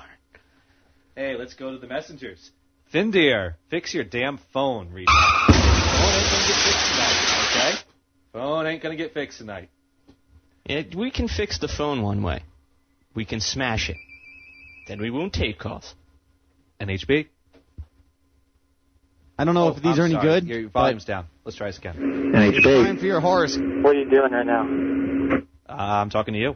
[1.16, 2.50] Hey, let's go to the messengers.
[2.92, 5.10] Findir, fix your damn phone, Rita.
[5.12, 7.78] phone ain't gonna get fixed tonight, okay?
[8.32, 9.68] Phone ain't gonna get fixed tonight.
[10.66, 12.42] Yeah, we can fix the phone one way.
[13.18, 13.96] We can smash it.
[14.86, 15.92] Then we won't take calls.
[16.80, 17.26] NHB?
[19.36, 20.40] I don't know Oh, if these I'm are any sorry.
[20.40, 20.46] good.
[20.46, 21.26] Your but volume's down.
[21.44, 21.96] Let's try this again.
[22.32, 23.58] it's time for your horse.
[23.58, 24.62] What are you doing right now?
[25.68, 26.50] Uh, I'm talking to you.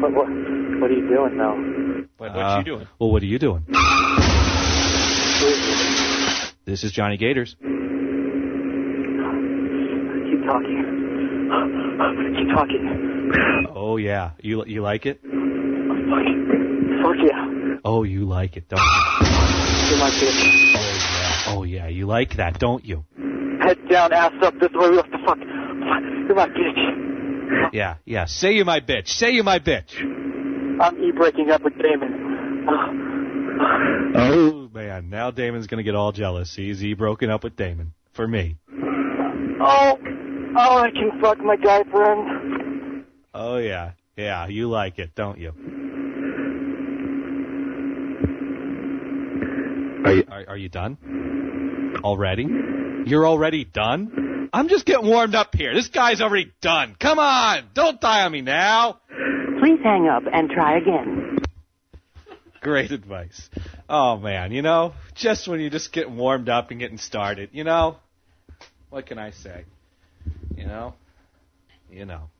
[0.00, 1.56] What, what, what are you doing now?
[2.18, 2.86] What, Uh, you doing?
[3.00, 3.64] Well, what are you doing?
[6.64, 7.56] This is Johnny Gators.
[7.58, 7.66] Keep
[10.46, 10.78] talking.
[12.38, 13.02] Keep talking.
[13.74, 15.22] Oh Oh, yeah, you you like it?
[15.22, 15.30] Fuck.
[17.02, 17.78] Fuck yeah.
[17.82, 18.84] Oh, you like it, don't you?
[19.88, 20.74] You're my bitch.
[20.76, 23.06] Oh yeah, oh yeah, you like that, don't you?
[23.62, 24.52] Head down, ass up.
[24.60, 24.90] This way.
[24.90, 25.38] What the fuck?
[25.38, 27.72] You're my bitch.
[27.72, 28.26] Yeah, yeah.
[28.26, 29.08] Say you my bitch.
[29.08, 29.98] Say you my bitch.
[29.98, 32.66] I'm e-breaking up with Damon.
[34.14, 36.54] Oh man, now Damon's gonna get all jealous.
[36.54, 38.58] He's he broken up with Damon for me.
[39.58, 39.98] Oh,
[40.58, 42.65] oh, I can fuck my guy friend.
[43.38, 44.46] Oh yeah, yeah.
[44.46, 45.50] You like it, don't you?
[50.06, 51.98] Are you, are, are you done?
[52.02, 52.46] Already?
[53.04, 54.48] You're already done?
[54.54, 55.74] I'm just getting warmed up here.
[55.74, 56.96] This guy's already done.
[56.98, 59.00] Come on, don't die on me now.
[59.60, 61.36] Please hang up and try again.
[62.62, 63.50] Great advice.
[63.86, 67.64] Oh man, you know, just when you're just getting warmed up and getting started, you
[67.64, 67.98] know,
[68.88, 69.66] what can I say?
[70.56, 70.94] You know,
[71.90, 72.30] you know.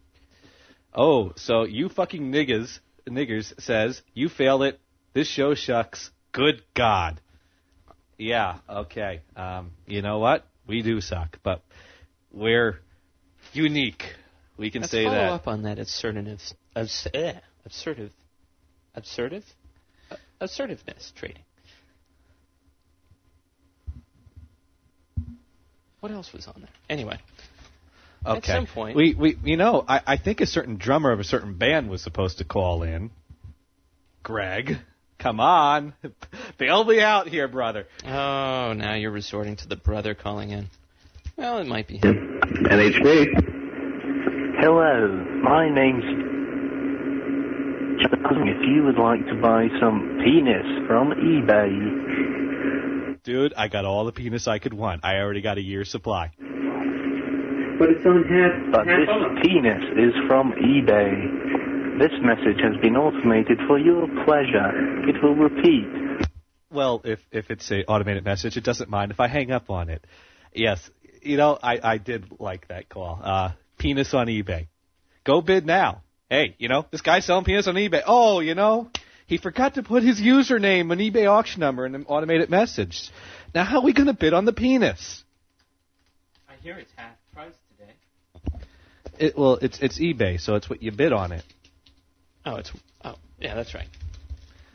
[0.97, 4.81] Oh, so you fucking niggers, niggers says you failed it.
[5.12, 6.10] This show shucks.
[6.32, 7.20] Good God.
[8.18, 8.59] Yeah.
[8.68, 9.20] Okay.
[9.36, 10.47] Um, you know what?
[10.66, 11.62] We do suck, but
[12.32, 12.81] we're
[13.52, 14.05] unique.
[14.56, 15.32] We can Let's say follow that.
[15.32, 16.40] up on that assertive,
[16.74, 17.35] abs- eh,
[17.66, 18.12] assertive,
[18.94, 19.44] assertive,
[20.10, 21.43] uh, assertiveness trading.
[26.01, 26.70] What else was on there?
[26.89, 27.18] Anyway,
[28.25, 28.39] Okay.
[28.39, 31.25] at some point, we we you know I I think a certain drummer of a
[31.25, 33.11] certain band was supposed to call in.
[34.23, 34.79] Greg,
[35.19, 35.95] come on,
[36.59, 37.87] bail me out here, brother.
[38.05, 40.69] Oh, now you're resorting to the brother calling in.
[41.37, 42.41] Well, it might be him.
[42.43, 43.55] NHB.
[44.59, 46.05] Hello, my name's
[48.29, 52.17] If you would like to buy some penis from eBay,
[53.27, 55.05] Dude, I got all the penis I could want.
[55.05, 56.31] I already got a year's supply.
[57.78, 58.73] But it's on half.
[58.73, 59.09] But this
[59.43, 61.98] penis is from eBay.
[61.98, 65.09] This message has been automated for your pleasure.
[65.09, 66.28] It will repeat.
[66.70, 69.89] Well, if if it's a automated message, it doesn't mind if I hang up on
[69.89, 70.05] it.
[70.53, 70.90] Yes,
[71.23, 73.20] you know I I did like that call.
[73.23, 74.69] Uh, penis on eBay.
[75.24, 76.03] Go bid now.
[76.28, 78.03] Hey, you know this guy's selling penis on eBay.
[78.07, 78.90] Oh, you know
[79.27, 83.11] he forgot to put his username and eBay auction number in an automated message.
[83.55, 85.24] Now how are we going to bid on the penis?
[86.48, 87.26] I hear it's half price today.
[89.19, 91.43] It well, it's it's eBay, so it's what you bid on it.
[92.45, 92.71] Oh, it's
[93.05, 93.89] oh yeah, that's right.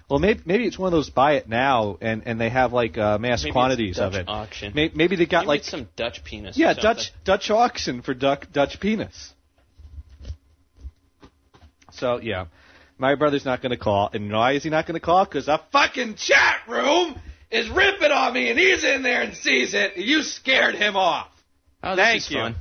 [0.09, 2.97] Well, maybe maybe it's one of those buy it now, and and they have like
[2.97, 4.25] uh, mass Maybe quantities of it.
[4.27, 4.73] auction.
[4.75, 6.57] May- Maybe they got Maybe like some Dutch penis.
[6.57, 6.73] yeah.
[6.73, 9.31] Dutch Dutch auction for Dutch Dutch penis.
[11.93, 12.45] So yeah,
[12.97, 15.25] my brother's not going to call, and why is he not going to call?
[15.25, 17.17] Because a fucking chat room
[17.49, 19.95] is ripping on me, and he's in there and sees it.
[19.95, 21.27] And you scared him off.
[21.83, 22.37] Oh, this Thank is you.
[22.37, 22.55] fun.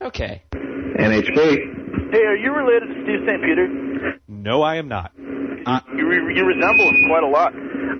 [0.00, 0.42] Okay.
[1.02, 2.12] NHB.
[2.12, 3.42] Hey, are you related to Steve St.
[3.42, 4.18] Peter?
[4.28, 5.12] No, I am not.
[5.16, 7.52] You, re- you resemble him quite a lot.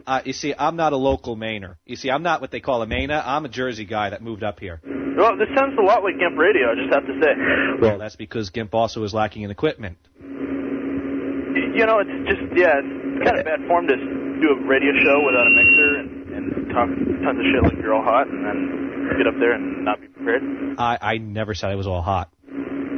[0.06, 1.76] Uh, you see, I'm not a local Mainer.
[1.86, 3.22] You see, I'm not what they call a Mainer.
[3.24, 4.80] I'm a Jersey guy that moved up here.
[5.16, 7.80] Well, this sounds a lot like Gimp Radio, I just have to say.
[7.80, 9.98] Well, that's because Gimp also is lacking in equipment.
[10.20, 15.22] You know, it's just, yeah, it's kind of bad form to do a radio show
[15.24, 19.16] without a mixer and, and talk tons of shit like you're all hot and then
[19.18, 20.42] get up there and not be prepared.
[20.78, 22.30] I, I never said I was all hot.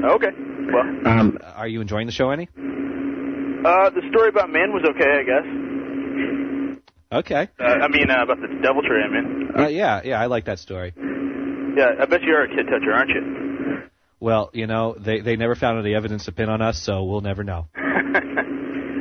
[0.04, 0.28] Okay.
[0.72, 2.48] Well, Um, Are you enjoying the show any?
[3.64, 5.46] uh, the story about men was okay, I guess.
[7.20, 7.48] Okay.
[7.58, 9.50] Uh, I mean, uh, about the deviltry, I mean.
[9.56, 10.92] Uh, yeah, yeah, I like that story.
[11.76, 13.82] Yeah, I bet you are a kid toucher, aren't you?
[14.20, 17.20] Well, you know, they they never found any evidence to pin on us, so we'll
[17.20, 17.66] never know.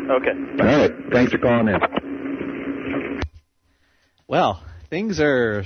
[0.04, 0.32] Okay.
[0.60, 0.92] All right.
[1.14, 3.22] Thanks for calling in.
[4.28, 5.64] Well, things are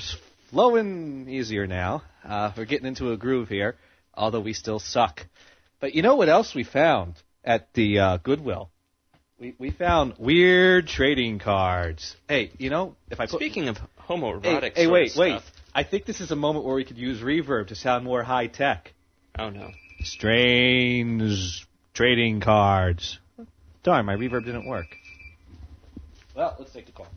[0.52, 2.04] flowing easier now.
[2.24, 3.76] Uh, we're getting into a groove here,
[4.18, 5.26] although we still suck.
[5.80, 8.70] But you know what else we found at the uh, Goodwill?
[9.40, 12.16] We we found weird trading cards.
[12.28, 15.42] Hey, you know, if I put Speaking of hey, homoerotic hey sort wait, wait.
[15.76, 18.48] I think this is a moment where we could use reverb to sound more high
[18.48, 18.94] tech.
[19.38, 19.70] Oh no.
[20.02, 23.20] Strange trading cards.
[23.84, 24.88] Darn, my reverb didn't work.
[26.36, 27.08] Well, let's take the call.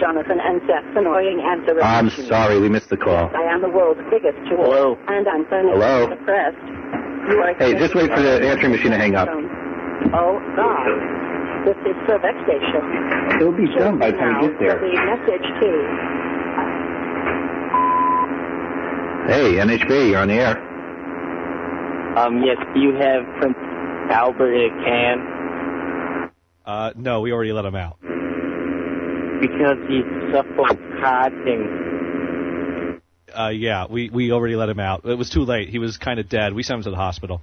[0.00, 3.28] Jonathan and Seth's annoying answer I'm sorry, we missed the call.
[3.36, 4.64] I am the world's biggest tool.
[4.64, 4.96] Hello?
[5.06, 6.08] And I'm so Hello?
[6.08, 6.56] depressed.
[7.28, 9.28] You are Hey, just wait for the answering machine to hang up.
[9.28, 10.88] Oh, God.
[11.68, 13.36] This is Survex Station.
[13.38, 14.78] It'll be done by the time now we get there.
[14.78, 15.80] for the message key.
[19.28, 20.56] Hey, NHB, you're on the air.
[22.18, 23.58] Um, yes, do you have Prince
[24.10, 26.32] Albert in a can?
[26.64, 27.98] Uh, no, we already let him out.
[29.40, 31.82] Because he's suffocating.
[33.36, 35.04] Uh, yeah, we, we already let him out.
[35.04, 35.68] It was too late.
[35.68, 36.54] He was kind of dead.
[36.54, 37.42] We sent him to the hospital.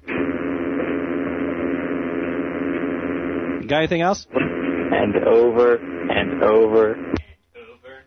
[3.62, 4.26] You got anything else?
[4.32, 7.14] And over and over.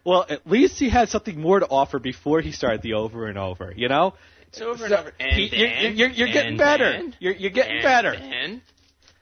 [0.05, 3.37] Well, at least he had something more to offer before he started the over and
[3.37, 3.73] over.
[3.75, 4.13] You know?
[4.47, 5.11] It's over and over.
[5.19, 6.91] And he- you're, then, you're, you're getting and better.
[6.91, 8.11] then, You're, you're getting and better.
[8.17, 8.61] then.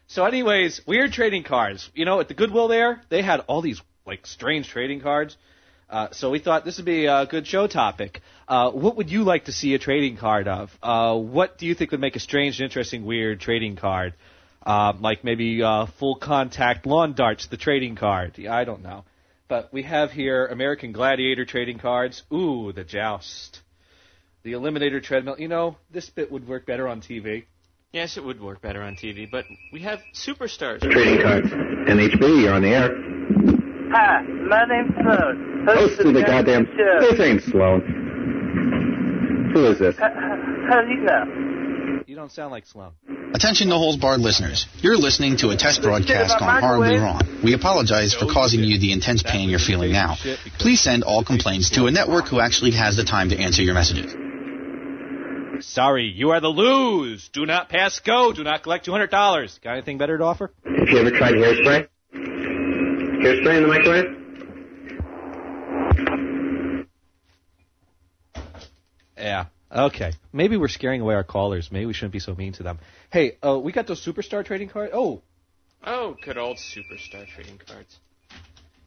[0.07, 1.89] So, anyways, weird trading cards.
[1.95, 5.37] You know, at the Goodwill there, they had all these like strange trading cards.
[5.89, 8.21] Uh, so we thought this would be a good show topic.
[8.47, 10.71] Uh, what would you like to see a trading card of?
[10.81, 14.13] Uh, what do you think would make a strange, interesting, weird trading card?
[14.65, 18.37] Uh, like maybe uh, full contact lawn darts, the trading card.
[18.37, 19.05] Yeah, I don't know.
[19.47, 22.23] But we have here American Gladiator trading cards.
[22.33, 23.61] Ooh, the joust.
[24.41, 25.35] The Eliminator treadmill.
[25.37, 27.45] You know, this bit would work better on TV.
[27.91, 30.81] Yes, it would work better on TV, but we have superstars.
[30.81, 31.47] Trading cards.
[31.47, 33.34] NHB, you're on the air.
[33.95, 35.65] Hi, my name's Sloan.
[35.65, 36.65] Host of the goddamn.
[36.65, 36.99] show.
[36.99, 37.79] This ain't Sloan.
[39.53, 39.95] Who is this?
[39.97, 40.09] How,
[40.69, 42.03] how do you know?
[42.05, 42.91] You don't sound like Sloan.
[43.33, 44.67] Attention no holds barred listeners.
[44.79, 47.21] You're listening to a test broadcast gone horribly wrong.
[47.41, 50.17] We apologize for causing you the intense pain you're feeling now.
[50.59, 53.75] Please send all complaints to a network who actually has the time to answer your
[53.75, 54.13] messages.
[55.65, 57.29] Sorry, you are the lose.
[57.29, 58.33] Do not pass go.
[58.33, 59.09] Do not collect $200.
[59.61, 60.51] Got anything better to offer?
[60.65, 61.87] Have you ever tried hairspray?
[63.25, 64.21] Hairspray in the microwave?
[69.17, 69.45] Yeah.
[69.71, 70.11] Okay.
[70.31, 71.71] Maybe we're scaring away our callers.
[71.71, 72.77] Maybe we shouldn't be so mean to them.
[73.11, 74.91] Hey, uh, we got those superstar trading cards.
[74.93, 75.21] Oh,
[75.87, 77.99] Oh, good old superstar trading cards.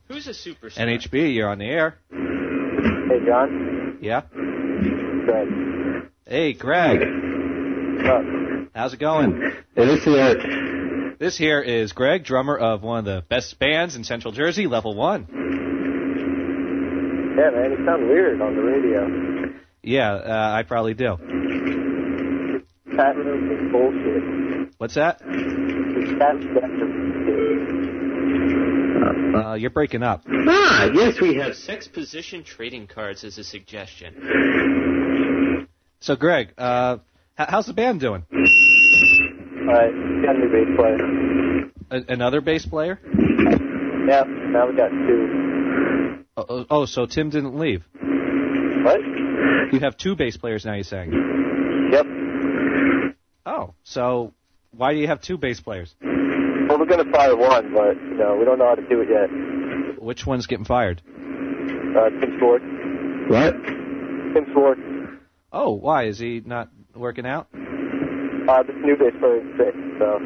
[0.08, 0.78] Who's a superstar?
[0.78, 1.98] NHB, you're on the air.
[2.10, 3.98] Hey, John.
[4.00, 4.22] Yeah.
[5.24, 6.10] Greg.
[6.26, 7.00] Hey, Greg.
[8.74, 9.52] How's it going?
[9.76, 10.34] this here.
[11.18, 14.94] This here is Greg, drummer of one of the best bands in Central Jersey, Level
[14.94, 15.26] One.
[17.36, 19.52] Yeah, man, you sound weird on the radio.
[19.82, 21.16] Yeah, uh, I probably do.
[22.96, 24.74] Pat is bullshit.
[24.78, 25.18] What's that?
[25.18, 26.78] That's that's
[29.34, 30.22] Uh, you're breaking up.
[30.28, 31.56] Ah, yes, we have.
[31.56, 35.66] Sex position trading cards as a suggestion.
[35.98, 36.98] So, Greg, uh,
[37.36, 38.24] how's the band doing?
[39.68, 39.92] Alright,
[40.24, 41.70] got a new bass player.
[41.90, 42.98] A- another bass player?
[44.08, 46.24] Yeah, now we got two.
[46.38, 47.84] Oh, oh, oh, so Tim didn't leave.
[47.92, 49.00] What?
[49.70, 50.72] You have two bass players now.
[50.72, 51.12] You're saying?
[51.92, 52.06] Yep.
[53.44, 54.32] Oh, so
[54.70, 55.94] why do you have two bass players?
[56.00, 59.08] Well, we're gonna fire one, but you know we don't know how to do it
[59.10, 60.02] yet.
[60.02, 61.02] Which one's getting fired?
[61.04, 62.64] Uh, Tim Schwartz.
[63.28, 63.52] What?
[64.34, 64.80] Tim Schwartz.
[65.52, 67.48] Oh, why is he not working out?
[68.48, 70.18] Uh, this new bass player is sick, so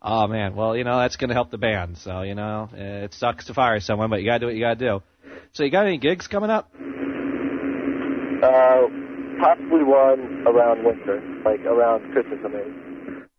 [0.00, 1.98] Oh man, well you know that's going to help the band.
[1.98, 4.60] So you know it sucks to fire someone, but you got to do what you
[4.60, 5.02] got to do.
[5.52, 6.70] So you got any gigs coming up?
[8.42, 8.86] uh,
[9.40, 12.87] possibly one around winter, like around Christmas, I mean.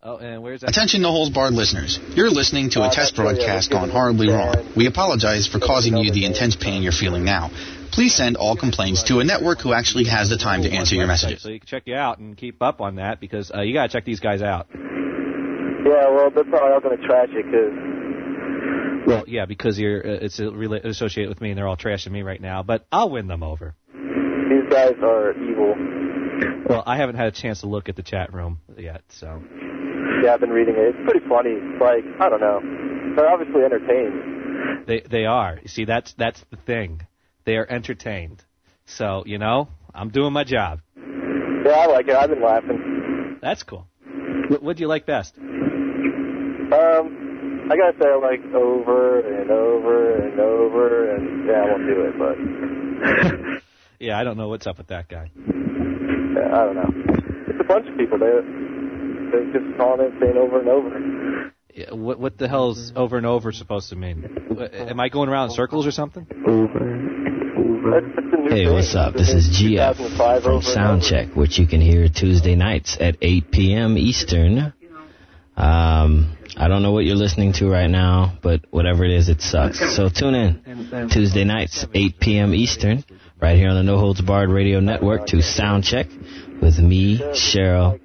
[0.10, 0.72] Oh, and where's that?
[0.72, 2.00] Attention no holds barred listeners.
[2.16, 4.74] You're listening to a test broadcast gone horribly wrong.
[4.76, 7.52] We apologize for causing you the intense pain you're feeling now.
[7.92, 11.06] Please send all complaints to a network who actually has the time to answer your
[11.06, 11.44] messages.
[11.44, 13.84] So you can check you out and keep up on that because uh, you got
[13.84, 14.66] to check these guys out.
[14.74, 20.40] Yeah, well, they're probably all gonna trash it because Well, yeah, because you're uh, it's
[20.40, 22.64] uh, rela- associated with me and they're all trashing me right now.
[22.64, 23.76] But I'll win them over.
[23.94, 25.76] these guys are evil.
[26.68, 29.42] Well, I haven't had a chance to look at the chat room yet, so
[30.24, 30.96] Yeah, I've been reading it.
[30.96, 31.52] It's pretty funny.
[31.52, 32.60] It's like I don't know.
[33.16, 34.86] They're obviously entertained.
[34.88, 35.60] they they are.
[35.62, 37.02] You see, that's that's the thing.
[37.46, 38.44] They are entertained.
[38.86, 40.82] So you know, I'm doing my job.
[41.66, 42.16] Yeah, I like it.
[42.16, 43.38] I've been laughing.
[43.42, 43.86] That's cool.
[44.50, 45.38] What, what do you like best?
[45.38, 45.48] Um,
[47.72, 52.02] I gotta say, I like over and over and over, and yeah, I won't do
[52.06, 52.38] it, but
[54.00, 55.30] Yeah, I don't know what's up with that guy.
[55.36, 56.90] yeah, I don't know.
[57.48, 58.18] It's a bunch of people.
[58.20, 58.32] They
[59.32, 61.52] they're just calling it, saying over and over.
[61.74, 64.38] Yeah, What what the hell is over and over supposed to mean?
[64.74, 66.26] Am I going around in circles or something?
[68.50, 69.14] Hey, what's up?
[69.14, 69.96] This is GF
[70.44, 73.98] from Soundcheck, which you can hear Tuesday nights at 8 p.m.
[73.98, 74.74] Eastern.
[75.56, 79.42] Um, I don't know what you're listening to right now, but whatever it is, it
[79.42, 79.80] sucks.
[79.96, 82.54] So tune in Tuesday nights, 8 p.m.
[82.56, 83.04] Eastern,
[83.40, 86.10] right here on the No Holds Barred Radio Network to Soundcheck
[86.62, 88.00] with me, Cheryl,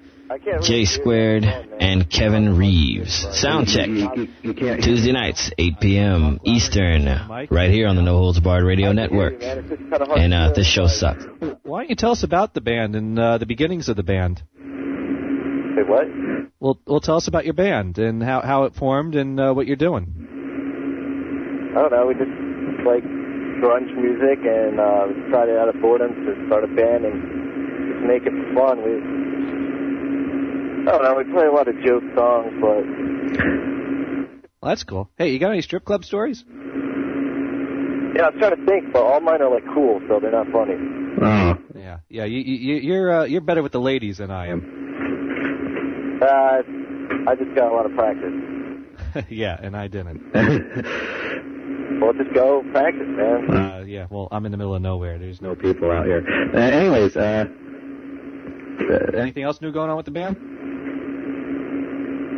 [0.61, 3.25] J Squared, and Kevin Reeves.
[3.25, 6.39] Soundcheck Tuesday nights, 8 p.m.
[6.43, 7.05] Eastern,
[7.49, 9.41] right here on the No Holds Barred Radio Network.
[9.41, 11.25] And uh, this show sucks.
[11.63, 14.41] Why don't you tell us about the band and uh, the beginnings of the band?
[15.75, 16.07] Say what?
[16.59, 19.67] Well, well, tell us about your band and how how it formed and uh, what
[19.67, 20.13] you're doing.
[21.75, 22.07] I don't know.
[22.07, 22.31] We just
[22.87, 23.03] like
[23.61, 27.21] grunge music, and uh, we decided out of boredom to start a band and
[27.91, 28.83] just make it fun.
[28.83, 29.24] We I
[30.85, 31.15] don't know.
[31.15, 32.83] We play a lot of joke songs, but
[34.61, 35.09] Well, that's cool.
[35.17, 36.43] Hey, you got any strip club stories?
[38.15, 40.75] yeah, I'm trying to think, but all mine are like cool, so they're not funny.
[41.21, 41.55] Oh.
[41.75, 42.25] Yeah, yeah.
[42.25, 46.19] You, you you're uh, you're better with the ladies than I am.
[46.21, 46.61] Uh,
[47.29, 49.25] I just got a lot of practice.
[49.29, 50.21] yeah, and I didn't.
[52.01, 53.49] Well, just go practice, man.
[53.55, 55.17] Uh, yeah, well, I'm in the middle of nowhere.
[55.17, 56.25] There's no people out here.
[56.53, 57.45] Uh, anyways, uh,
[59.17, 60.35] Anything else new going on with the band?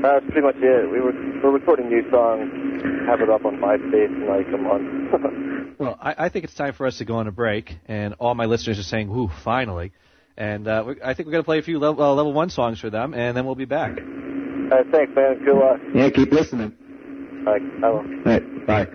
[0.04, 0.92] That's pretty much it.
[0.92, 1.12] We were
[1.44, 2.50] we're recording new songs,
[3.08, 5.44] have it up on MySpace in like a month.
[5.80, 8.34] Well, I, I think it's time for us to go on a break, and all
[8.34, 9.92] my listeners are saying, "Whoo, finally!"
[10.36, 12.50] And uh, we- I think we're going to play a few level, uh, level one
[12.50, 13.92] songs for them, and then we'll be back.
[13.92, 15.38] All right, thanks, man.
[15.46, 15.80] Good luck.
[15.94, 16.74] Yeah, keep listening.
[17.46, 17.98] All right, I will.
[17.98, 18.88] All right, bye.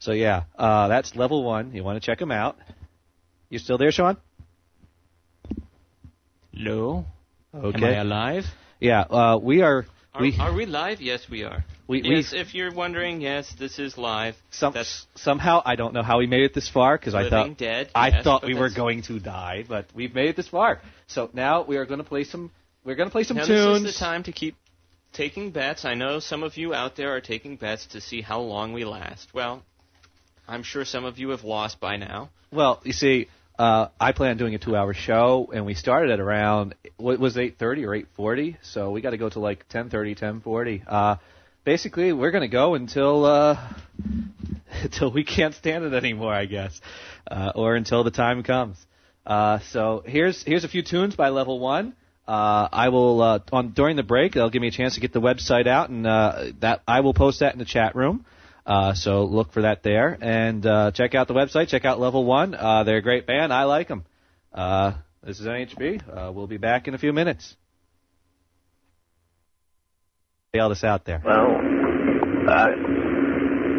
[0.00, 1.72] So yeah, uh, that's level one.
[1.72, 2.58] You want to check them out.
[3.52, 4.16] You still there, Sean?
[6.54, 7.04] Hello.
[7.54, 7.76] Okay.
[7.76, 8.44] Am I alive?
[8.80, 9.84] Yeah, uh, we are.
[10.14, 11.02] Are we are we live?
[11.02, 11.62] Yes, we are.
[11.86, 14.36] We- we- yes, if you're wondering, yes, this is live.
[14.50, 17.58] some, That's somehow I don't know how we made it this far because I thought
[17.58, 20.80] Dead, I yes, thought we were going to die, but we've made it this far.
[21.08, 22.50] So now we are going to play some.
[22.86, 23.82] We're going to play some now tunes.
[23.82, 24.56] this is the time to keep
[25.12, 25.84] taking bets.
[25.84, 28.86] I know some of you out there are taking bets to see how long we
[28.86, 29.34] last.
[29.34, 29.62] Well,
[30.48, 32.30] I'm sure some of you have lost by now.
[32.50, 36.20] Well, you see, uh, I plan on doing a two-hour show, and we started at
[36.20, 39.68] around what was eight thirty or eight forty, so we got to go to like
[39.68, 40.82] ten thirty, ten forty.
[40.86, 41.16] Uh,
[41.64, 43.72] basically, we're going to go until uh,
[44.82, 46.80] until we can't stand it anymore, I guess,
[47.30, 48.76] uh, or until the time comes.
[49.26, 51.94] Uh, so here's here's a few tunes by Level One.
[52.26, 54.32] Uh, I will uh, on during the break.
[54.32, 57.14] They'll give me a chance to get the website out, and uh, that I will
[57.14, 58.24] post that in the chat room.
[58.64, 61.68] Uh, so look for that there, and uh, check out the website.
[61.68, 62.54] Check out Level One.
[62.54, 63.52] Uh, they're a great band.
[63.52, 64.04] I like them.
[64.52, 64.92] Uh,
[65.24, 66.02] this is NHB.
[66.08, 67.56] Uh, we'll be back in a few minutes.
[70.52, 71.20] Bail this out there.
[71.24, 71.56] Well,
[72.48, 72.68] I,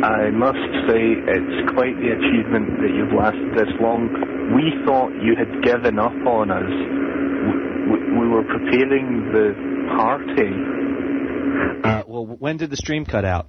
[0.06, 0.58] I must
[0.90, 4.10] say it's quite the achievement that you've lasted this long.
[4.56, 6.68] We thought you had given up on us.
[6.68, 7.54] We,
[7.92, 9.54] we, we were preparing the
[9.96, 10.52] party.
[11.84, 13.48] Uh, well, when did the stream cut out?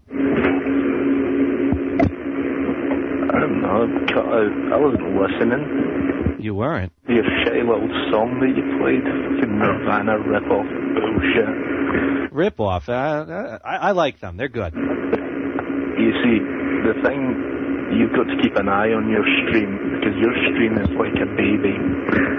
[3.34, 4.06] I don't know.
[4.14, 4.54] cut out.
[4.72, 6.38] I wasn't listening.
[6.38, 6.92] You weren't.
[7.08, 12.32] Your shitty little song that you played, fucking Nirvana rip-off bullshit.
[12.32, 12.88] Rip off.
[12.88, 14.36] Uh, I, I like them.
[14.36, 14.74] They're good.
[14.74, 16.38] You see,
[16.86, 20.90] the thing, you've got to keep an eye on your stream because your stream is
[20.98, 21.74] like a baby,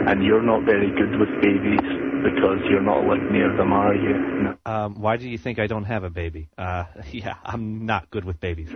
[0.07, 1.84] and you're not very good with babies
[2.23, 4.13] because you're not like near them, are you?
[4.43, 4.57] No.
[4.65, 6.47] Um, why do you think I don't have a baby?
[6.57, 8.69] Uh, yeah, I'm not good with babies.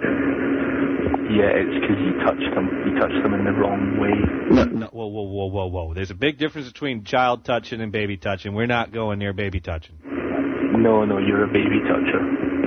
[1.30, 2.66] Yeah, it's because you touched them.
[2.90, 4.18] You touched them in the wrong way.
[4.50, 5.94] No, no, whoa, whoa, whoa, whoa, whoa.
[5.94, 8.56] There's a big difference between child touching and baby touching.
[8.56, 10.00] We're not going near baby touching.
[10.04, 12.20] No, no, you're a baby toucher.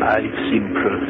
[0.05, 1.03] I've seen proof.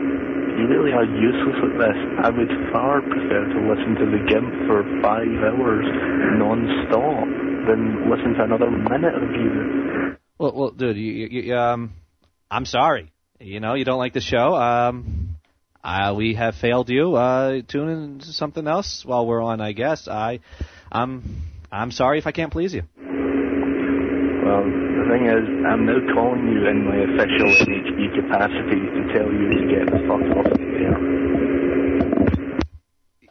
[0.90, 1.98] Really are useless at this.
[2.24, 5.86] I would far prefer to listen to the GIMP for five hours
[6.38, 7.26] non-stop
[7.68, 10.18] than listen to another minute of you.
[10.38, 11.94] Well, well, dude, you, you, you, um,
[12.50, 13.12] I'm sorry.
[13.40, 14.56] You know, you don't like the show.
[14.56, 15.36] Um,
[15.84, 17.16] uh, we have failed you.
[17.16, 19.62] Uh, tune in to something else while we're on.
[19.62, 20.40] I guess I,
[20.92, 22.84] I'm, I'm sorry if I can't please you.
[25.10, 29.66] Thing is, I'm now calling you in my official NHB capacity to tell you to
[29.68, 30.62] get the fuck off the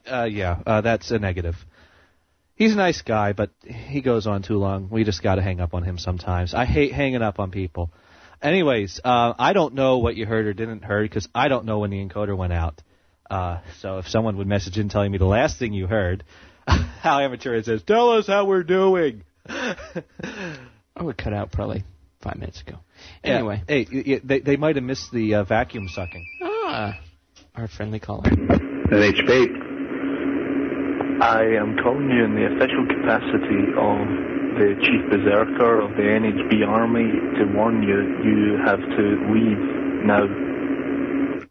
[0.08, 0.22] air.
[0.22, 1.54] Uh, yeah, uh, that's a negative.
[2.56, 4.88] He's a nice guy, but he goes on too long.
[4.90, 6.52] We just got to hang up on him sometimes.
[6.52, 7.92] I hate hanging up on people.
[8.42, 11.78] Anyways, uh, I don't know what you heard or didn't heard because I don't know
[11.78, 12.82] when the encoder went out.
[13.30, 16.24] Uh, so if someone would message in telling me the last thing you heard,
[16.66, 19.22] how amateur it says, tell us how we're doing.
[20.98, 21.84] I would cut out probably
[22.20, 22.78] five minutes ago.
[23.24, 26.26] Yeah, Anyway, hey, y- y- they they might have missed the uh, vacuum sucking.
[26.42, 26.98] ah,
[27.54, 28.22] our friendly caller.
[28.24, 29.66] NHB.
[31.20, 33.98] I am calling you in the official capacity of
[34.58, 39.58] the Chief Berserker of the NHB Army to warn you you have to leave
[40.04, 40.26] now.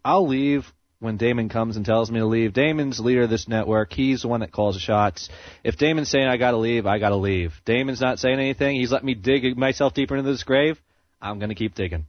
[0.04, 2.52] I'll leave when Damon comes and tells me to leave.
[2.52, 3.92] Damon's leader of this network.
[3.92, 5.28] He's the one that calls the shots.
[5.62, 7.60] If Damon's saying I gotta leave, I gotta leave.
[7.64, 8.76] Damon's not saying anything.
[8.76, 10.80] He's let me dig myself deeper into this grave.
[11.20, 12.06] I'm gonna keep digging.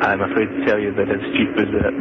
[0.00, 1.50] I'm afraid to tell you that as Chief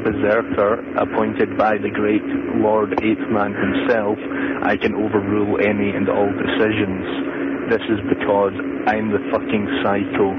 [0.05, 2.21] Berserker, appointed by the great
[2.61, 4.17] Lord Eighth-Man himself,
[4.61, 7.73] I can overrule any and all decisions.
[7.73, 8.53] This is because
[8.85, 10.29] I'm the fucking psycho,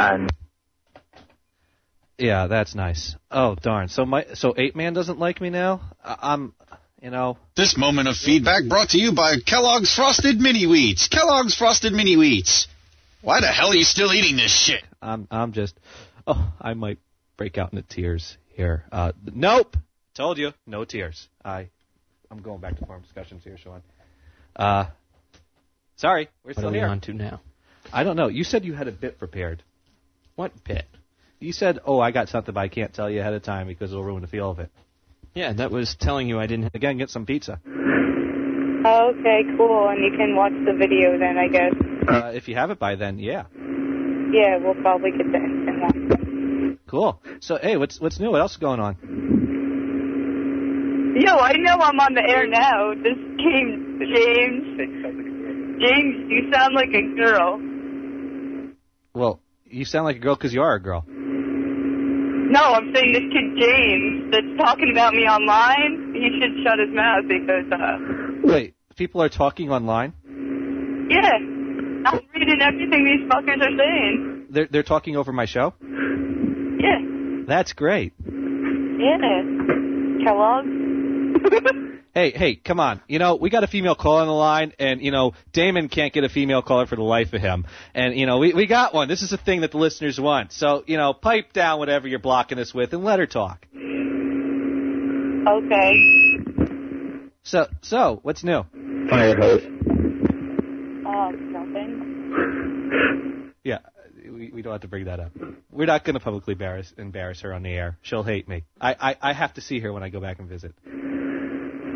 [0.00, 0.32] and
[2.18, 3.16] Yeah, that's nice.
[3.30, 3.88] Oh darn.
[3.88, 5.80] So my so eight man doesn't like me now.
[6.04, 6.54] I, I'm,
[7.02, 7.38] you know.
[7.56, 11.08] This moment of feedback brought to you by Kellogg's Frosted Mini Wheats.
[11.10, 12.66] Kellogg's Frosted Mini Wheats.
[13.20, 14.82] Why the hell are you still eating this shit?
[15.02, 15.74] I'm I'm just
[16.26, 16.98] oh I might
[17.36, 18.84] break out into tears here.
[18.92, 19.76] Uh, nope.
[20.14, 21.28] Told you, no tears.
[21.44, 21.68] I
[22.30, 23.82] I'm going back to forum discussions here, Sean.
[24.54, 24.86] Uh,
[25.96, 26.86] sorry, we're What still are we here.
[26.86, 27.40] on to now?
[27.92, 28.28] I don't know.
[28.28, 29.62] You said you had a bit prepared.
[30.36, 30.86] What bit?
[31.40, 33.92] You said, "Oh, I got something, but I can't tell you ahead of time because
[33.92, 34.70] it'll ruin the feel of it."
[35.34, 36.74] Yeah, that was telling you I didn't.
[36.74, 37.60] Again, get some pizza.
[38.86, 39.88] Okay, cool.
[39.88, 41.72] And you can watch the video then, I guess.
[42.06, 43.44] Uh, if you have it by then, yeah.
[44.32, 46.78] Yeah, we'll probably get the instant one.
[46.86, 47.20] Cool.
[47.40, 48.30] So, hey, what's what's new?
[48.30, 48.96] What else is going on?
[51.16, 52.92] Yo, I know I'm on the air now.
[52.94, 54.78] This came James.
[55.80, 57.60] James, you sound like a girl.
[59.14, 61.04] Well, you sound like a girl because you are a girl.
[62.56, 66.92] No, I'm saying this kid James that's talking about me online, he should shut his
[66.94, 67.98] mouth because, uh,
[68.44, 70.12] Wait, people are talking online.
[71.10, 71.32] yeah,
[72.06, 74.46] I'm reading everything these fuckers are saying.
[74.50, 75.74] They're they're talking over my show.
[75.82, 77.00] Yeah,
[77.46, 78.12] That's great.
[78.24, 79.42] yeah.
[80.24, 80.64] Kellogg?
[82.14, 83.00] Hey, hey, come on.
[83.08, 86.12] You know, we got a female caller on the line, and, you know, Damon can't
[86.12, 87.66] get a female caller for the life of him.
[87.92, 89.08] And, you know, we, we got one.
[89.08, 90.52] This is a thing that the listeners want.
[90.52, 93.66] So, you know, pipe down whatever you're blocking us with and let her talk.
[95.48, 95.94] Okay.
[97.42, 98.62] So, so, what's new?
[99.10, 99.64] Fire hose.
[101.04, 103.52] Um, nothing.
[103.64, 103.78] Yeah,
[104.24, 105.32] we, we don't have to bring that up.
[105.72, 107.98] We're not going to publicly embarrass, embarrass her on the air.
[108.02, 108.62] She'll hate me.
[108.80, 110.74] I, I, I have to see her when I go back and visit.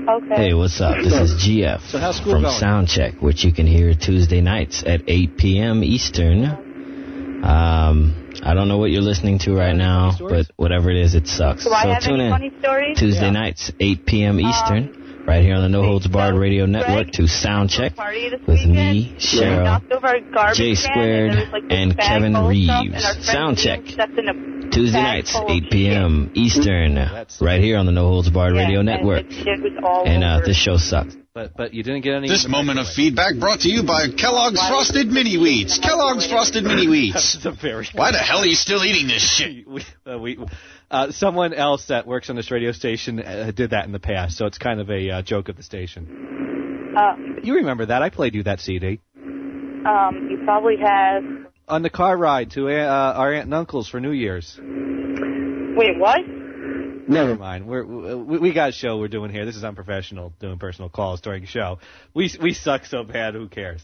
[0.09, 0.37] Okay.
[0.37, 0.97] Hey, what's up?
[0.97, 2.61] This is GF So from going?
[2.61, 5.85] Soundcheck, which you can hear Tuesday nights at 8 p.m.
[5.85, 6.45] Eastern.
[7.43, 11.27] Um, I don't know what you're listening to right now, but whatever it is, it
[11.27, 11.65] sucks.
[11.65, 12.53] Do so tune in?
[12.97, 13.31] Tuesday Yeah.
[13.31, 14.41] nights, 8 p.m.
[14.41, 14.97] Eastern,
[15.29, 19.21] right here on the No Holds Barred Radio Network to Soundcheck Party with me, We
[19.21, 22.95] Cheryl, knocked over a garbage J Squared, and, like, and Kevin full of stuff, Reeves.
[22.95, 23.85] and our Soundcheck.
[23.85, 26.31] Ian stepped in a Tuesday nights, 8 p.m.
[26.35, 26.97] Eastern,
[27.43, 29.29] right here on the No Holds Barred Yeah, Radio Network.
[29.29, 31.15] the shit was all And uh, this show sucks.
[31.35, 32.27] But but you didn't get any.
[32.27, 35.79] This moment of feedback brought to you by Kellogg's Frosted Mini Wheats.
[35.79, 37.35] Kellogg's Frosted Mini Wheats.
[37.45, 37.87] That's a very.
[37.95, 39.69] Why the hell are you still eating this shit?
[40.21, 40.39] we,
[40.91, 43.99] uh, uh, someone else that works on this radio station uh, did that in the
[43.99, 46.95] past, so it's kind of a uh, joke of the station.
[46.97, 48.03] Um, You remember that?
[48.03, 49.01] I played you that CD
[49.87, 51.23] um, you probably have.
[51.67, 54.59] on the car ride to uh, our aunt and uncle's for New Year's.
[54.61, 56.21] Wait, what?
[57.09, 57.67] Never mind.
[57.67, 57.85] We're,
[58.17, 59.47] we, we got a show we're doing here.
[59.47, 61.79] This is unprofessional doing personal calls during a show.
[62.13, 63.35] We we suck so bad.
[63.35, 63.83] Who cares?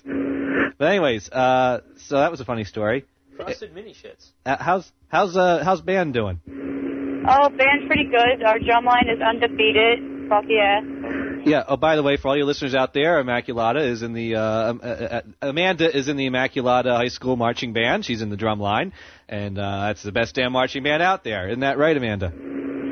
[0.76, 3.06] But anyways, uh, so that was a funny story.
[3.36, 4.28] Frosted mini shits.
[4.44, 6.40] Uh, how's how's uh how's band doing?
[7.26, 8.44] Oh, band's pretty good.
[8.44, 10.28] Our drum line is undefeated.
[10.28, 10.80] Fuck yeah.
[11.44, 11.64] Yeah.
[11.68, 14.70] Oh, by the way, for all your listeners out there, Immaculata is in the uh,
[14.70, 18.04] um, uh, uh, Amanda is in the Immaculata High School marching band.
[18.04, 18.92] She's in the drum line,
[19.28, 21.48] and uh, that's the best damn marching band out there.
[21.48, 22.32] Isn't that right, Amanda?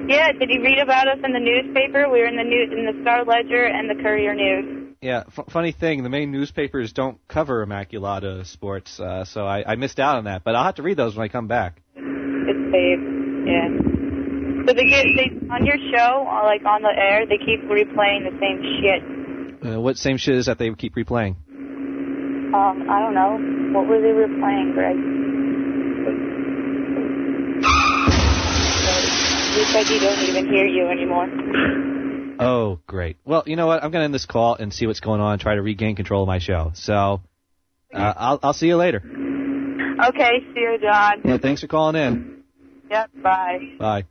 [0.09, 2.11] Yeah, did you read about us in the newspaper?
[2.11, 4.95] We were in the news in the Star Ledger and the Courier News.
[5.01, 5.25] Yeah.
[5.27, 10.01] F- funny thing, the main newspapers don't cover Immaculata sports, uh, so I, I missed
[10.01, 10.45] out on that.
[10.45, 11.81] But I'll have to read those when I come back.
[11.97, 13.01] It's safe.
[13.47, 14.02] Yeah.
[14.67, 18.25] So they get they on your show, uh, like on the air, they keep replaying
[18.31, 19.75] the same shit.
[19.75, 21.37] Uh, what same shit is that they keep replaying?
[22.55, 23.39] Um, I don't know.
[23.79, 24.97] What were they replaying, Greg?
[29.55, 31.29] You said you don't even hear you anymore.
[32.41, 33.19] Oh, great.
[33.25, 33.85] Well, you know what?
[33.85, 35.95] I'm going to end this call and see what's going on and try to regain
[35.97, 36.73] control of my show.
[36.75, 37.21] So,
[37.95, 38.99] uh, I'll, I'll see you later.
[38.99, 41.21] Okay, see you, John.
[41.25, 42.43] Yeah, thanks for calling in.
[42.91, 43.59] Yep, bye.
[43.79, 44.05] Bye.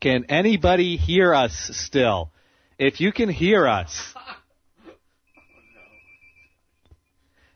[0.00, 2.30] Can anybody hear us still?
[2.78, 4.14] If you can hear us.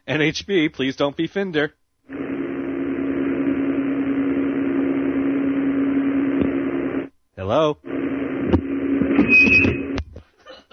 [0.06, 1.72] NHB, please don't be Finder.
[7.34, 7.78] Hello?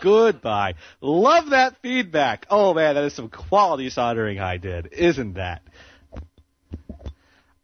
[0.01, 0.75] Goodbye.
[0.99, 2.47] Love that feedback.
[2.49, 5.61] Oh man, that is some quality soldering I did, isn't that?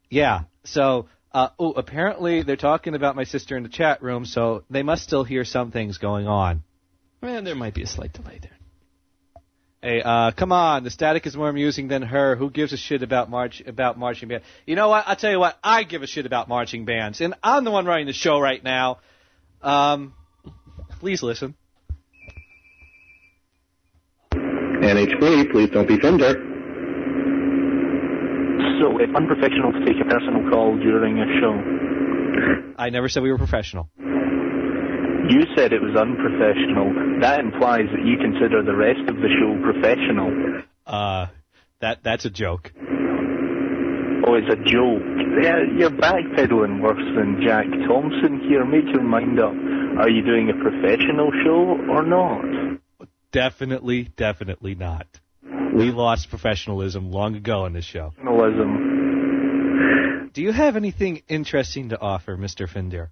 [0.09, 0.43] Yeah.
[0.63, 4.83] So, uh, oh, apparently they're talking about my sister in the chat room, so they
[4.83, 6.63] must still hear some things going on.
[7.21, 8.51] Man, there might be a slight delay there.
[9.81, 12.35] Hey, uh, come on, the static is more amusing than her.
[12.35, 14.43] Who gives a shit about march about marching band?
[14.65, 15.07] You know what?
[15.07, 15.57] I'll tell you what.
[15.63, 18.63] I give a shit about marching bands, and I'm the one running the show right
[18.63, 18.99] now.
[19.61, 20.13] Um,
[20.99, 21.55] please listen.
[24.33, 26.56] NHB, please don't be Fender.
[28.79, 31.55] So, if unprofessional to take a personal call during a show,
[32.77, 33.89] I never said we were professional.
[33.97, 37.19] You said it was unprofessional.
[37.19, 40.63] That implies that you consider the rest of the show professional.
[40.85, 41.27] Uh,
[41.81, 42.71] that that's a joke.
[44.25, 45.03] Oh, it's a joke.
[45.41, 48.65] Yeah, you're backpedaling worse than Jack Thompson here.
[48.65, 49.53] Make your mind up.
[49.99, 52.79] Are you doing a professional show or not?
[53.31, 55.19] Definitely, definitely not.
[55.77, 58.11] We lost professionalism long ago in this show.
[58.17, 60.31] Professionalism.
[60.33, 62.67] Do you have anything interesting to offer, Mr.
[62.67, 63.11] Finder?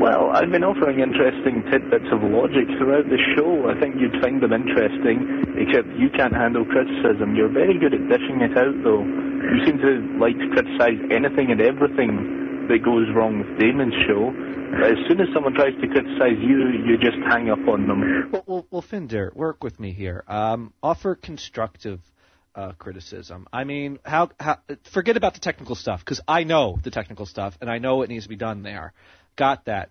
[0.00, 3.68] Well, I've been offering interesting tidbits of logic throughout the show.
[3.68, 7.36] I think you'd find them interesting, except you can't handle criticism.
[7.36, 9.04] You're very good at dishing it out, though.
[9.04, 14.32] You seem to like to criticize anything and everything that goes wrong with Damon's show.
[14.76, 18.30] But as soon as someone tries to criticize you, you just hang up on them.
[18.32, 20.22] Well, well, well Finder, work with me here.
[20.28, 21.98] Um, offer constructive
[22.54, 23.48] uh, criticism.
[23.50, 24.58] I mean, how, how?
[24.92, 28.10] Forget about the technical stuff because I know the technical stuff and I know it
[28.10, 28.92] needs to be done there.
[29.34, 29.88] Got that.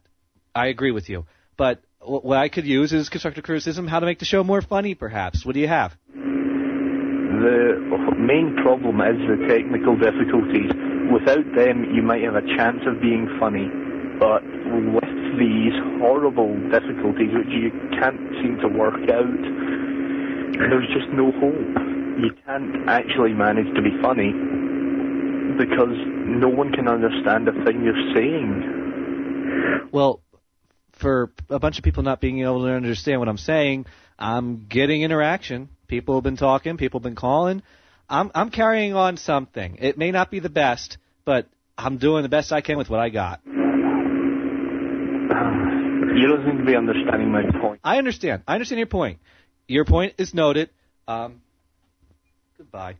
[0.54, 1.26] I agree with you.
[1.58, 4.62] But wh- what I could use is constructive criticism, how to make the show more
[4.62, 5.44] funny, perhaps.
[5.44, 5.94] What do you have?
[6.14, 10.70] The main problem is the technical difficulties.
[11.12, 13.68] Without them, you might have a chance of being funny.
[14.20, 19.42] But with these horrible difficulties, which you can't seem to work out,
[20.58, 21.76] there's just no hope.
[22.18, 24.32] You can't actually manage to be funny
[25.58, 29.90] because no one can understand a thing you're saying.
[29.92, 30.22] Well,
[30.94, 33.86] for a bunch of people not being able to understand what I'm saying,
[34.18, 35.70] I'm getting interaction.
[35.88, 37.62] People have been talking, people have been calling.
[38.10, 39.78] I'm I'm carrying on something.
[39.82, 41.48] It may not be the best, but
[41.78, 43.42] I'm doing the best I can with what I got.
[46.16, 47.82] You don't seem to be understanding my point.
[47.84, 48.44] I understand.
[48.48, 49.20] I understand your point.
[49.68, 50.70] Your point is noted.
[51.08, 51.42] Um,
[52.58, 52.96] goodbye.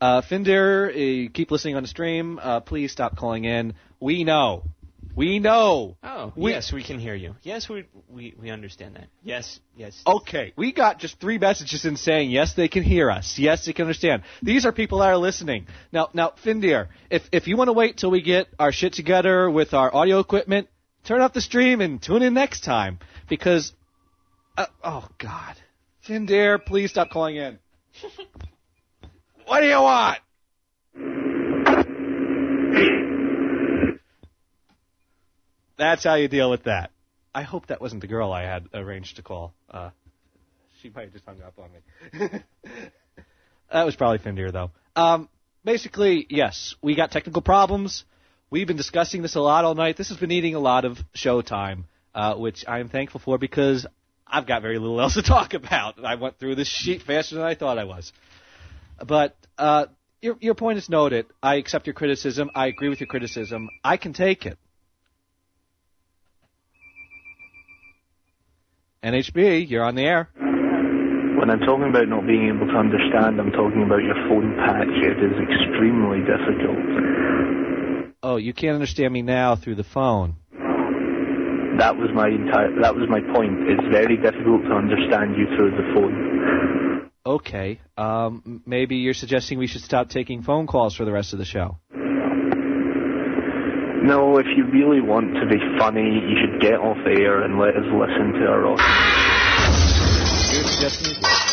[0.00, 2.38] Uh, Finder, uh, keep listening on the stream.
[2.40, 3.74] Uh, please stop calling in.
[3.98, 4.62] We know.
[5.16, 5.96] We know.
[6.02, 7.34] Oh, We- yes, we can hear you.
[7.42, 9.06] Yes, we we we understand that.
[9.24, 9.98] Yes, yes.
[10.06, 13.38] Okay, we got just three messages in saying yes, they can hear us.
[13.38, 14.22] Yes, they can understand.
[14.42, 15.66] These are people that are listening.
[15.90, 19.50] Now, now, Finder, if if you want to wait till we get our shit together
[19.50, 20.68] with our audio equipment,
[21.06, 23.72] turn off the stream and tune in next time because,
[24.58, 25.56] uh, oh God,
[26.02, 27.58] Finder, please stop calling in.
[29.46, 30.18] what do you want?
[35.78, 36.90] That's how you deal with that.
[37.34, 39.52] I hope that wasn't the girl I had arranged to call.
[39.70, 39.90] Uh,
[40.80, 42.28] she might have just hung up on me.
[43.72, 44.70] that was probably Finder, though.
[44.96, 45.28] Um,
[45.64, 48.04] basically, yes, we got technical problems.
[48.48, 49.96] We've been discussing this a lot all night.
[49.96, 53.86] This has been eating a lot of show time, uh, which I'm thankful for because
[54.24, 56.04] I've got very little else to talk about.
[56.04, 58.12] I went through this sheet faster than I thought I was.
[59.04, 59.86] But uh,
[60.22, 61.26] your your point is noted.
[61.42, 62.50] I accept your criticism.
[62.54, 63.68] I agree with your criticism.
[63.82, 64.58] I can take it.
[69.02, 70.30] NHB, you're on the air.
[70.34, 74.88] When I'm talking about not being able to understand, I'm talking about your phone patch.
[74.88, 77.25] It is extremely difficult.
[78.28, 80.34] Oh, you can't understand me now through the phone.
[81.78, 82.74] That was my entire.
[82.82, 83.70] That was my point.
[83.70, 87.10] It's very difficult to understand you through the phone.
[87.24, 87.78] Okay.
[87.96, 91.44] Um, maybe you're suggesting we should stop taking phone calls for the rest of the
[91.44, 91.78] show.
[94.02, 97.76] No, if you really want to be funny, you should get off air and let
[97.76, 98.84] us listen to our audio.
[100.52, 101.46] Your suggestion is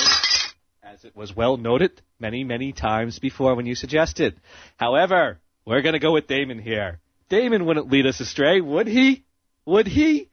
[0.82, 4.40] as it was well noted many, many times before when you suggested.
[4.78, 7.00] However, we're going to go with Damon here.
[7.30, 9.24] Damon wouldn't lead us astray, would he?
[9.66, 10.30] Would he?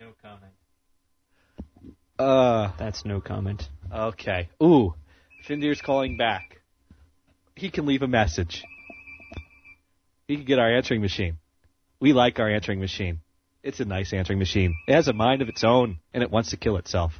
[0.00, 0.52] No comment.
[2.18, 3.68] Uh, That's no comment.
[3.94, 4.48] okay.
[4.62, 4.94] Ooh,
[5.46, 6.60] Finder's calling back.
[7.54, 8.64] He can leave a message.
[10.26, 11.38] He can get our answering machine.
[12.00, 13.20] We like our answering machine.
[13.62, 14.76] It's a nice answering machine.
[14.86, 17.12] It has a mind of its own, and it wants to kill itself.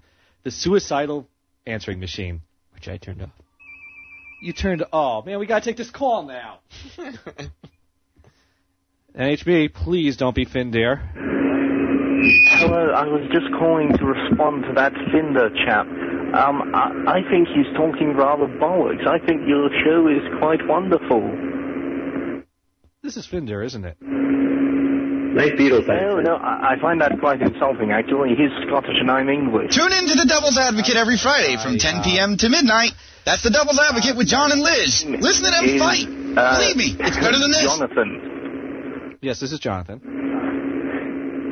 [0.45, 1.29] The suicidal
[1.67, 2.43] answering machine.
[2.75, 3.31] Which I turned off.
[4.41, 4.85] You turned.
[4.93, 6.61] Oh man, we gotta take this call now.
[9.17, 10.97] NHB, please don't be Finder.
[12.61, 15.87] Hello, I was just calling to respond to that Finder chap.
[15.87, 19.07] Um, I, I think he's talking rather bollocks.
[19.09, 21.23] I think your show is quite wonderful.
[23.03, 23.97] This is Finder, isn't it?
[24.03, 28.31] Nice Beatles No, no, I, I find that quite insulting, actually.
[28.31, 29.75] He's Scottish and I'm English.
[29.75, 32.37] Tune in to the Devil's Advocate every Friday from 10 p.m.
[32.39, 32.93] to midnight.
[33.29, 35.05] That's the Devil's Advocate with John and Liz.
[35.05, 36.09] Listen to them Is, fight.
[36.09, 37.61] uh, Believe me, it's better than this.
[37.69, 39.19] Jonathan.
[39.21, 40.01] Yes, this is Jonathan.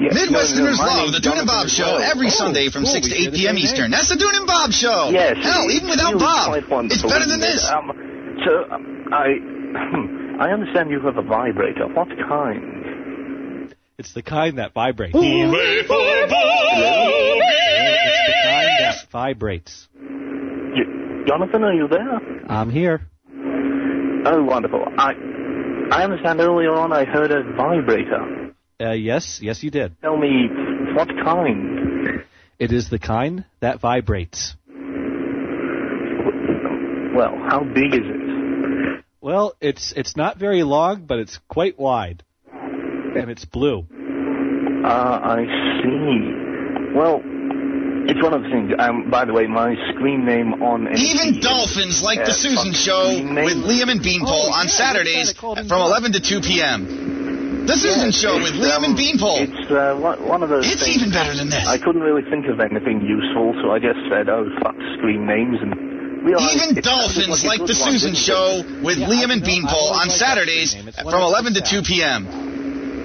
[0.00, 2.00] Yes, Midwesterners no, no, love the Dune and Bob Show well.
[2.00, 3.58] every Oh, Sunday from cool, 6 to 8 p.m.
[3.60, 3.90] Eastern.
[3.90, 5.10] That's the Dune and Bob Show.
[5.12, 5.36] Yes.
[5.36, 7.68] Hell, it's even without Bob, it's better than this.
[7.68, 7.92] Um,
[8.44, 9.36] so, um, I,
[10.48, 11.88] I understand you have a vibrator.
[11.92, 13.74] What kind?
[13.98, 15.12] It's the kind that vibrates.
[15.12, 16.32] Hooray for It's
[18.28, 19.88] the kind that vibrates.
[21.26, 22.20] Jonathan, are you there?
[22.48, 23.08] I'm here.
[24.26, 24.84] Oh, wonderful.
[24.98, 25.12] I
[25.90, 28.54] I understand earlier on I heard a vibrator.
[28.80, 30.00] Uh, yes, yes, you did.
[30.02, 30.48] Tell me
[30.94, 32.22] what kind?
[32.58, 34.54] It is the kind that vibrates.
[37.14, 39.04] Well, how big is it?
[39.20, 42.22] Well, it's it's not very long, but it's quite wide,
[42.52, 43.86] and it's blue.
[44.84, 45.44] Uh, I
[45.82, 46.94] see.
[46.94, 47.22] Well,
[48.08, 48.72] it's one of the things.
[48.78, 53.58] Um, by the way, my screen name on Even dolphins like the Susan Show with
[53.58, 57.66] Liam and Beanpole on Saturdays from 11 to 2 p.m.
[57.66, 59.42] The Susan Show with Liam and Beanpole.
[59.42, 60.70] It's uh, one one of those.
[60.70, 61.66] It's things- even better than this.
[61.66, 65.58] I couldn't really think of anything useful, so I just said, "Oh, fuck screen names,"
[65.60, 65.74] and
[66.22, 68.82] realized Even dolphins a like the Susan didn't Show it?
[68.86, 72.55] with Liam and Beanpole on Saturdays from 11 to 2 p.m.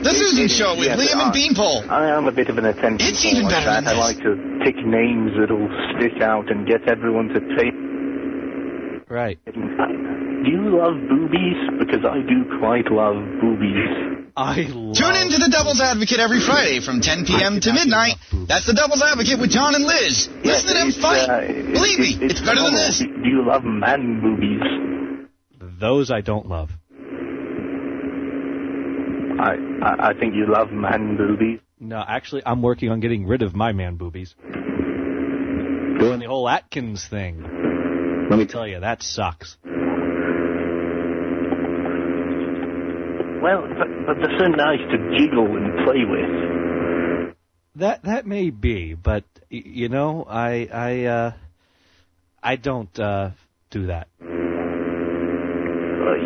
[0.01, 1.85] The Susan Show with Yes, Liam and I- Beanpole.
[1.89, 3.07] I am a bit of an attention.
[3.07, 3.85] It's even better that.
[3.85, 4.33] than I like to
[4.65, 7.75] pick names that'll stick out and get everyone to take.
[9.09, 9.37] Right.
[9.45, 11.59] Do you love boobies?
[11.77, 14.31] Because I do quite love boobies.
[14.35, 17.59] I Tune in to The Devil's Advocate every Friday from 10 p.m.
[17.59, 18.15] to midnight.
[18.47, 20.29] That's The Devil's Advocate with John and Liz.
[20.43, 21.27] Listen to them fight.
[21.29, 21.41] Uh,
[21.75, 22.99] Believe me, it's better than this.
[22.99, 24.63] Do you love man boobies?
[25.79, 26.71] Those I don't love.
[29.41, 31.59] I, I I think you love man boobies.
[31.79, 34.35] No, actually, I'm working on getting rid of my man boobies.
[35.99, 37.41] Doing the whole Atkins thing.
[38.29, 39.57] Let me tell you, that sucks.
[43.41, 47.35] Well, but, but they're so nice to jiggle and play with.
[47.77, 51.31] That that may be, but you know, I I uh,
[52.43, 53.31] I don't uh,
[53.71, 54.07] do that.
[54.21, 54.25] Uh,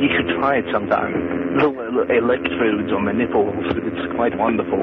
[0.01, 1.44] you should try it sometime.
[1.55, 3.55] Little, little electrodes on the nipples.
[3.79, 4.79] It's quite wonderful.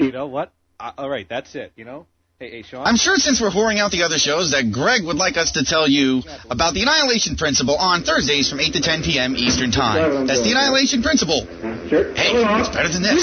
[0.00, 0.52] You know what?
[0.80, 1.72] Uh, all right, that's it.
[1.76, 2.06] You know.
[2.38, 2.86] Hey, hey, Sean.
[2.86, 5.64] I'm sure since we're whoring out the other shows that Greg would like us to
[5.64, 9.36] tell you about the Annihilation Principle on Thursdays from 8 to 10 p.m.
[9.36, 10.26] Eastern Time.
[10.26, 11.46] That's the Annihilation Principle.
[11.46, 13.22] Hey, it's better than this.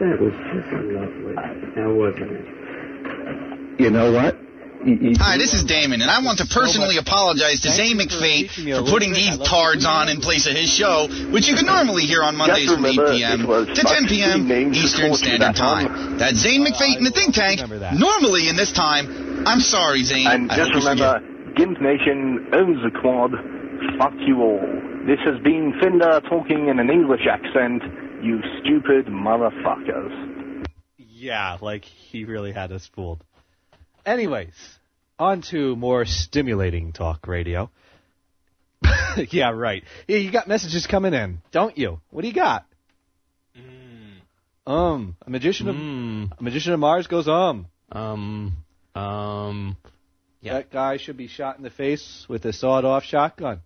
[0.00, 1.34] That was just lovely.
[1.76, 3.80] Now wasn't it?
[3.80, 4.47] You know what?
[4.78, 9.12] Hi, this is Damon, and I want to personally apologize to Zane McFate for putting
[9.12, 12.70] these tards on in place of his show, which you can normally hear on Mondays
[12.70, 13.46] from 8 p.m.
[13.46, 14.72] to 10 p.m.
[14.72, 16.18] Eastern Standard Time.
[16.18, 17.60] That's Zane McFate in the think tank.
[17.98, 20.26] Normally in this time, I'm sorry, Zane.
[20.26, 23.32] And I just hope you remember, Gimp Nation owns the quad.
[23.98, 24.62] Fuck you all.
[25.06, 27.82] This has been Finder talking in an English accent.
[28.22, 30.66] You stupid motherfuckers.
[30.98, 33.24] Yeah, like he really had us fooled.
[34.08, 34.54] Anyways,
[35.18, 37.70] on to more stimulating talk radio.
[39.30, 39.84] yeah, right.
[40.06, 42.00] Yeah, you got messages coming in, don't you?
[42.08, 42.64] What do you got?
[44.66, 45.76] Um, a magician of
[46.38, 47.66] a magician of Mars goes um.
[47.92, 48.56] Um,
[48.94, 49.76] um,
[50.42, 53.60] That guy should be shot in the face with a sawed-off shotgun.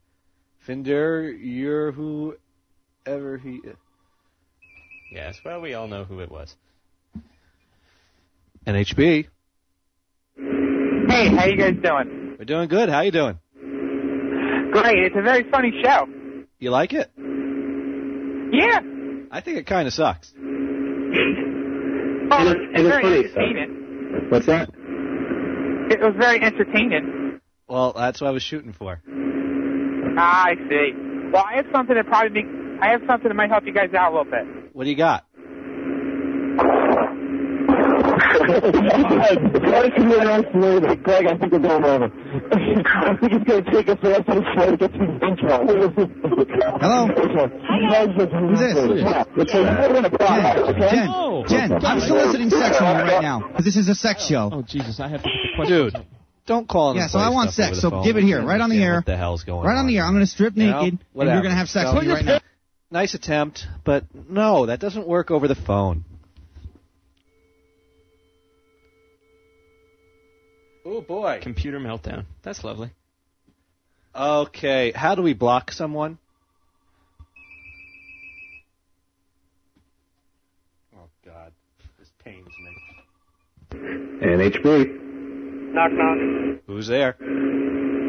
[0.66, 3.60] Finder, you're whoever he.
[3.62, 3.76] Is.
[5.12, 6.52] Yes, well, we all know who it was.
[8.66, 9.28] NHB.
[11.12, 12.36] Hey, how you guys doing?
[12.38, 12.88] We're doing good.
[12.88, 13.38] How you doing?
[14.72, 14.96] Great.
[15.04, 16.06] It's a very funny show.
[16.58, 17.10] You like it?
[18.50, 18.80] Yeah.
[19.30, 20.32] I think it kind of sucks.
[20.34, 21.14] Oh, And
[22.48, 23.36] it's- and it's very funny stuff.
[23.42, 24.30] entertaining.
[24.30, 24.70] What's that?
[25.90, 27.40] It was very entertaining.
[27.68, 29.02] Well, that's what I was shooting for.
[30.16, 30.92] Ah, I see.
[31.30, 32.46] Well, I have something that probably make,
[32.80, 34.46] I have something that might help you guys out a little bit.
[34.74, 35.26] What do you got?
[39.92, 42.06] Greg, I think we're going over.
[42.06, 45.18] I think it's going to take us the rest of the show to get through
[45.18, 45.66] the intro.
[46.80, 47.06] Hello?
[47.06, 48.74] Who's this?
[49.52, 53.40] Jen, Jen, Jen, I'm soliciting sex from you right now.
[53.54, 54.50] 'cause This is a sex show.
[54.52, 55.96] Oh, Jesus, I have to put the Dude,
[56.46, 56.96] don't call him.
[56.98, 58.04] Yeah, so I want sex, so phone.
[58.04, 58.96] give it here, right on the air.
[58.96, 60.04] What the hell's going Right on the air.
[60.04, 62.04] I'm going to strip You know, naked, and you're going to have sex So- with
[62.06, 62.38] me right now.
[62.92, 66.04] Nice attempt, but no, that doesn't work over the phone.
[70.84, 71.38] Oh boy.
[71.42, 72.24] Computer meltdown.
[72.42, 72.90] That's lovely.
[74.14, 76.18] Okay, how do we block someone?
[80.94, 81.52] Oh God,
[81.98, 83.78] this pains me.
[84.22, 85.72] NHB.
[85.72, 86.60] Knock, knock.
[86.66, 87.14] Who's there?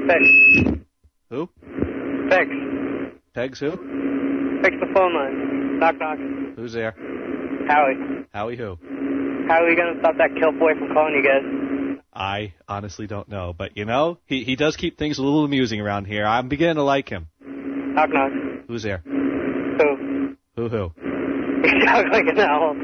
[0.07, 0.81] Pegs.
[1.29, 1.49] Who?
[2.29, 2.49] Fix.
[3.33, 3.71] Pegs who?
[4.61, 5.79] Fix the phone line.
[5.79, 6.17] Knock, knock.
[6.57, 6.95] Who's there?
[7.67, 8.25] Howie.
[8.33, 8.77] Howie who?
[9.47, 11.62] How are we going to stop that kill boy from calling you guys?
[12.15, 15.81] I honestly don't know, but you know, he he does keep things a little amusing
[15.81, 16.25] around here.
[16.25, 17.27] I'm beginning to like him.
[17.41, 18.31] Knock knock.
[18.67, 18.99] Who's there?
[19.03, 20.35] Who?
[20.55, 20.91] Who who?
[21.85, 22.75] Sounds like an owl.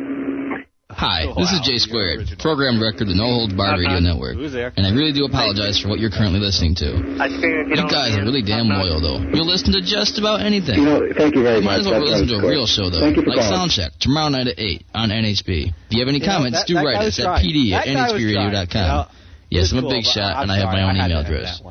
[0.92, 4.34] Hi, oh, this is Jay Squared, program director of the No Holds Barred Radio Network.
[4.36, 4.74] Who's there?
[4.76, 7.22] And I really do apologize for what you're currently listening to.
[7.22, 9.22] I you, You don't guys are really damn loyal, though.
[9.30, 10.82] You'll listen to just about anything.
[10.82, 11.86] You know, thank you very You might much.
[11.86, 13.70] as well listen to a real show, though, Thank you for like calling.
[13.70, 15.70] Soundcheck, tomorrow night at 8 on NHB.
[15.70, 17.86] If you have any You know, comments, that- do that write us at pd at
[17.86, 19.08] That guy was nhbradio.com.
[19.50, 21.62] You know, yes, I'm a big shot, I'm and I have my own email address.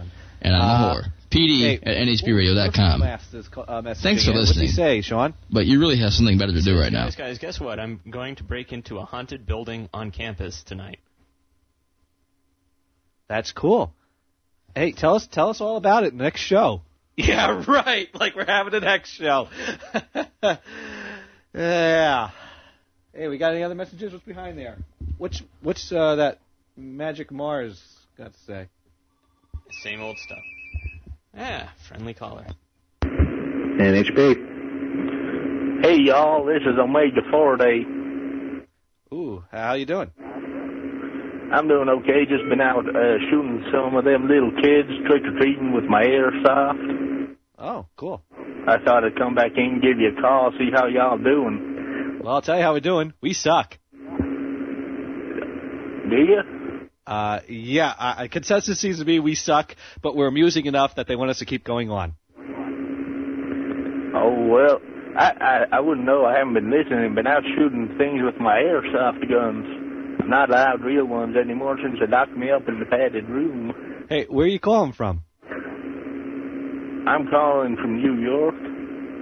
[0.41, 1.13] And I'm a Uh, whore.
[1.31, 3.03] PD hey, at nhbradio.com.
[3.03, 4.41] Uh, message Thanks for again.
[4.41, 4.69] What's he listening.
[4.69, 5.35] say, Sean?
[5.51, 7.05] But you really have something better to do right now.
[7.05, 7.79] Guys, guys, guess what?
[7.79, 11.01] I'm going to break into a haunted building on campus tonight.
[13.29, 13.93] That's cool.
[14.75, 16.83] Hey, tell us tell us all about it next show.
[17.21, 18.07] Yeah, right.
[18.15, 19.49] Like we're having a next show.
[21.53, 22.31] yeah.
[23.13, 24.13] Hey, we got any other messages?
[24.13, 24.77] What's behind there?
[25.17, 26.39] What's what's uh, that
[26.79, 27.83] Magic Mars
[28.17, 28.69] got to say?
[29.83, 30.39] Same old stuff.
[31.35, 32.47] Yeah, friendly caller.
[33.03, 34.47] NHB.
[35.83, 37.85] Hey y'all, this is Omega Faraday.
[39.13, 40.13] Ooh, how you doing?
[41.53, 42.27] I'm doing okay.
[42.29, 46.05] Just been out uh, shooting some of them little kids trick or treating with my
[46.05, 47.35] airsoft.
[47.59, 48.23] Oh, cool.
[48.69, 52.21] I thought I'd come back in and give you a call, see how y'all doing.
[52.23, 53.15] Well, I'll tell you how we're doing.
[53.21, 53.79] We suck.
[56.11, 56.58] Do you?
[57.09, 61.17] Uh, yeah, uh, consensus seems to be we suck, but we're amusing enough that they
[61.17, 62.13] want us to keep going on.
[64.15, 64.79] Oh well,
[65.17, 66.27] I, I I wouldn't know.
[66.27, 67.15] I haven't been listening.
[67.15, 69.65] Been out shooting things with my airsoft guns.
[70.21, 73.73] I'm not allowed real ones anymore since they locked me up in the padded room.
[74.11, 75.23] Hey, where are you calling from?
[77.09, 78.55] I'm calling from New York.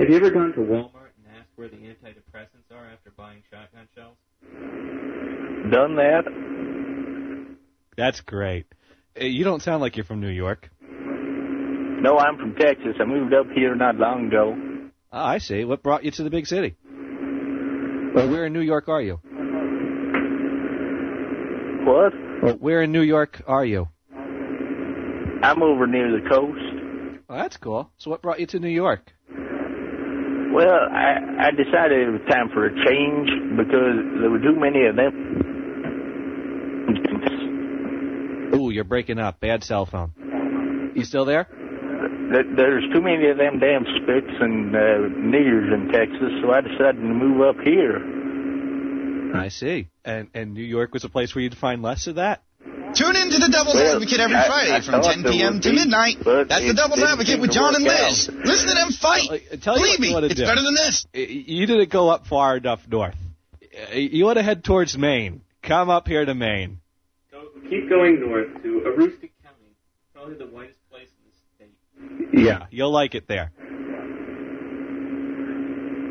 [0.01, 1.15] Have you ever gone to Walmart?
[1.23, 4.17] and asked where the antidepressants are after buying shotgun shells?
[5.71, 6.25] Done that?
[7.97, 8.67] That's great.
[9.21, 10.71] Uh, you don't sound like you're from New York.
[10.81, 12.95] No, I'm from Texas.
[13.01, 14.55] I moved up here not long ago.
[15.13, 15.65] Oh, I see.
[15.65, 16.77] What brought you to the big city?
[18.15, 19.19] Well, where in New York are you?
[21.85, 22.13] What?
[22.43, 23.89] Well, where in New York are you?
[25.43, 27.23] I'm over near the coast.
[27.29, 27.91] Oh, that's cool.
[27.99, 29.13] So what brought you to New York?
[29.31, 34.87] Well, I I decided it was time for a change because there were too many
[34.87, 35.56] of them.
[38.57, 39.41] Ooh, you're breaking up.
[39.41, 40.93] Bad cell phone.
[40.95, 41.47] You still there?
[41.51, 46.61] There- There's too many of them damn spits and uh, niggers in Texas, so I
[46.61, 48.01] decided to move up here.
[49.37, 49.89] I see.
[50.05, 52.43] And and New York was a place where you'd find less of that.
[52.95, 55.61] Tune in to the Devil's Well, Advocate every I- Friday I from 10 p.m.
[55.61, 56.17] to be, midnight.
[56.25, 58.29] That's the it Devil's didn't Advocate with John and Liz.
[58.31, 58.35] out.
[58.47, 59.29] Listen to them fight.
[59.31, 60.47] Uh, tell you Believe what me, you it's do.
[60.47, 61.07] better than this.
[61.13, 63.17] You didn't go up far enough north.
[63.93, 65.43] You want to head towards Maine.
[65.63, 66.79] Come up here to Maine.
[67.67, 69.75] Go, keep going north to Aroostook County,
[70.15, 72.47] probably the whitest place in the state.
[72.47, 73.53] Yeah, you'll like it there.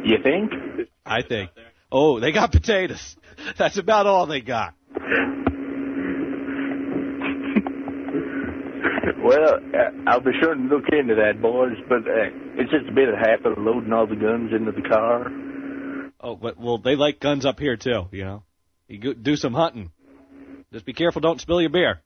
[0.04, 0.52] You think?
[1.06, 1.52] I think.
[1.92, 3.16] Oh, they got potatoes.
[3.58, 4.74] That's about all they got.
[9.24, 11.78] Well, uh, I'll be sure to look into that, boys.
[11.90, 15.32] But uh, it's just a bit of hassle loading all the guns into the car.
[16.20, 18.08] Oh, but well, they like guns up here too.
[18.12, 18.44] You know,
[18.88, 19.92] you go, do some hunting.
[20.74, 22.02] Just be careful, don't spill your beer.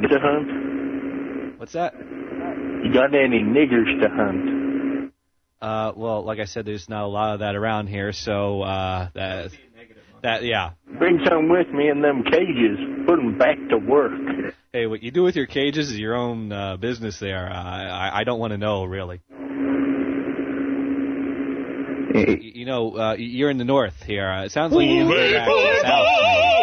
[0.00, 1.58] To hunt?
[1.58, 1.94] What's that?
[1.94, 5.12] You got any niggers to hunt?
[5.60, 9.08] Uh, well, like I said, there's not a lot of that around here, so uh,
[9.14, 9.50] that
[10.22, 10.70] that yeah.
[10.98, 12.78] Bring some with me in them cages.
[13.06, 14.12] Put them back to work.
[14.72, 17.18] Hey, what you do with your cages is your own uh, business.
[17.18, 19.20] There, uh, I I don't want to know really.
[22.14, 24.28] Y- You know, uh, you're in the north here.
[24.28, 26.59] Uh, it sounds like you're to go back to the south.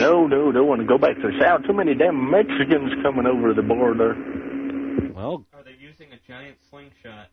[0.00, 1.66] No, no, don't want to go back to the south.
[1.66, 4.14] Too many damn Mexicans coming over the border.
[5.14, 7.28] Well, Are they using a giant slingshot?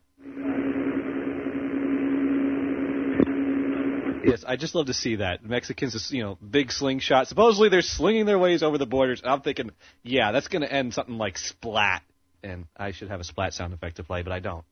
[4.25, 5.45] Yes, I just love to see that.
[5.45, 7.27] Mexicans, you know, big slingshot.
[7.27, 9.21] Supposedly they're slinging their ways over the borders.
[9.23, 9.71] I'm thinking,
[10.03, 12.01] yeah, that's going to end something like splat.
[12.43, 14.65] And I should have a splat sound effect to play, but I don't.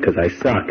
[0.00, 0.66] Because I suck.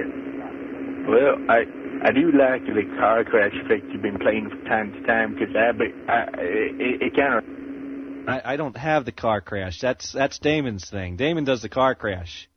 [1.07, 1.63] Well, I
[2.07, 5.53] I do like the car crash effect you've been playing from time to time because
[5.53, 5.71] I,
[6.09, 9.81] I it, it kind of I, I don't have the car crash.
[9.81, 11.17] That's that's Damon's thing.
[11.17, 12.49] Damon does the car crash.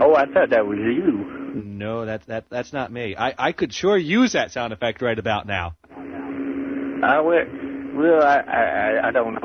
[0.00, 1.52] oh I thought that was you.
[1.62, 3.14] No, that that that's not me.
[3.14, 5.76] I I could sure use that sound effect right about now.
[5.94, 7.44] I well,
[7.94, 9.40] well I, I I don't know.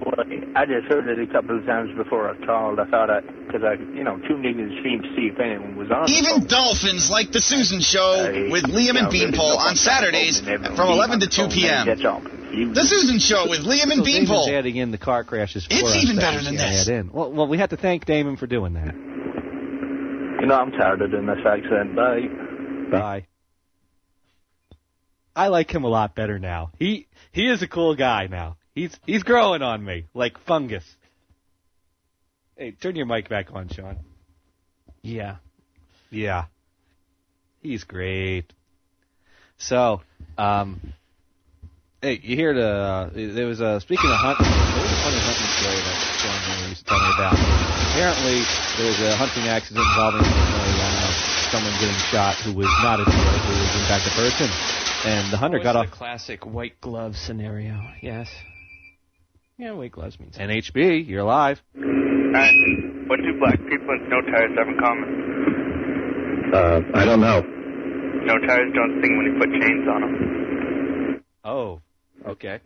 [0.56, 2.80] I just heard it a couple of times before I called.
[2.80, 5.40] I thought I because I you know tuned in to the stream to see if
[5.40, 6.10] anyone was on.
[6.10, 11.28] Even dolphins like the Susan Show with Liam and Beanpole on Saturdays from 11 to
[11.28, 11.86] 2 p.m.
[11.88, 14.50] The Susan Show with Liam and So Damon's Beanpole.
[14.52, 16.88] adding in the car crashes for It's us even better we than can't this.
[16.90, 17.12] add in.
[17.12, 18.96] Well, well, we have to thank Damon for doing that.
[20.42, 21.96] You know, I'm tired of doing this accent.
[21.96, 22.28] Bye.
[22.92, 23.28] Bye.
[25.40, 26.72] I like him a lot better now.
[26.78, 28.58] He he is a cool guy now.
[28.76, 30.84] He's he's growing on me like fungus.
[32.58, 34.00] Hey, turn your mic back on, Sean.
[35.02, 35.38] Yeah.
[36.12, 36.52] Yeah.
[37.62, 38.52] He's great.
[39.58, 40.02] So,
[40.38, 40.82] um,
[42.02, 42.68] hey, you hear the?
[42.68, 44.44] Uh, there was a speaking of hunting.
[44.44, 47.40] There was a funny hunting story that Sean Henry used to tell me about.
[47.96, 48.44] Apparently,
[48.76, 51.12] there was a hunting accident involving uh,
[51.48, 54.52] someone getting shot who was not a deer, who was in fact a person,
[55.06, 55.92] and the hunter Always got the off.
[55.92, 57.80] classic white glove scenario.
[58.02, 58.30] Yes.
[59.58, 60.38] Yeah, white gloves means.
[60.38, 61.62] NHB, you're alive.
[61.76, 62.54] Alright.
[63.08, 66.52] What do black people with no tires have in common?
[66.54, 67.42] Uh, I don't know.
[67.42, 71.24] No tires don't sing when you put chains on them.
[71.44, 71.82] Oh,
[72.28, 72.60] okay.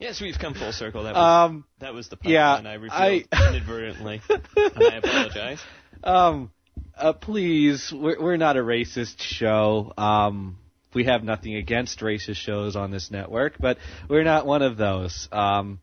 [0.00, 1.04] Yes, we've come full circle.
[1.04, 2.92] That was, Um, that was the pun, yeah, and I revealed
[3.32, 4.20] I- inadvertently.
[4.28, 4.42] and
[4.84, 5.60] I apologize.
[6.02, 6.50] Um,
[6.96, 9.92] uh, please, we're, we're not a racist show.
[9.96, 10.58] Um,
[10.94, 15.28] we have nothing against racist shows on this network, but we're not one of those.
[15.32, 15.80] Um,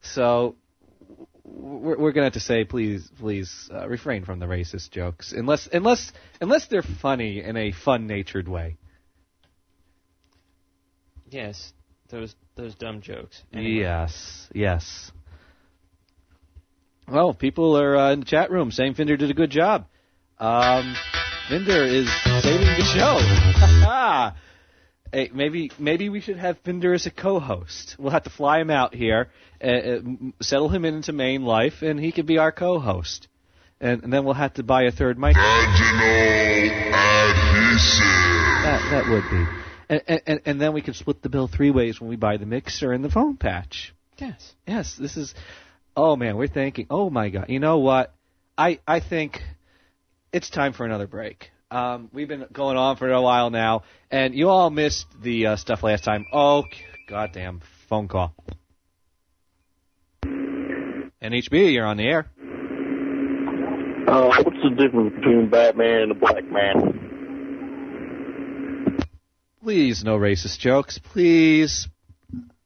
[0.00, 0.56] so
[1.44, 5.68] we're, we're gonna have to say, please, please uh, refrain from the racist jokes, unless,
[5.72, 8.76] unless, unless they're funny in a fun-natured way.
[11.28, 11.72] Yes,
[12.08, 13.42] those those dumb jokes.
[13.52, 13.82] Anyway.
[13.82, 15.12] Yes, yes.
[17.08, 19.86] Well, people are uh, in the chat room saying Finder did a good job.
[20.38, 20.94] Um,
[21.48, 22.08] Finder is
[22.42, 23.18] saving the show.
[25.12, 27.96] hey, maybe maybe we should have Finder as a co-host.
[27.98, 29.30] We'll have to fly him out here,
[29.62, 30.00] uh, uh,
[30.42, 33.28] settle him into Maine life, and he could be our co-host.
[33.80, 35.36] And, and then we'll have to buy a third mic.
[38.62, 39.46] That that would be.
[39.88, 42.46] And, and and then we could split the bill three ways when we buy the
[42.46, 43.94] mixer and the phone patch.
[44.18, 44.54] Yes.
[44.66, 45.34] Yes, this is.
[45.96, 46.88] Oh man, we're thinking.
[46.90, 48.12] Oh my god, you know what?
[48.58, 49.40] I I think
[50.36, 51.50] it's time for another break.
[51.70, 55.56] Um, we've been going on for a while now, and you all missed the uh,
[55.56, 56.26] stuff last time.
[56.30, 56.64] Oh,
[57.08, 58.34] goddamn phone call.
[60.22, 62.26] NHB, you're on the air.
[64.06, 67.00] Uh, what's the difference between Batman and a black man?
[69.62, 71.88] Please, no racist jokes, please.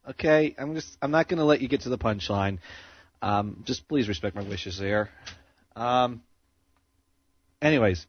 [0.08, 2.58] Okay, I'm just I'm not going to let you get to the punchline.
[3.22, 5.08] Um, just please respect my wishes there.
[5.76, 6.22] Um,
[7.62, 8.06] anyways,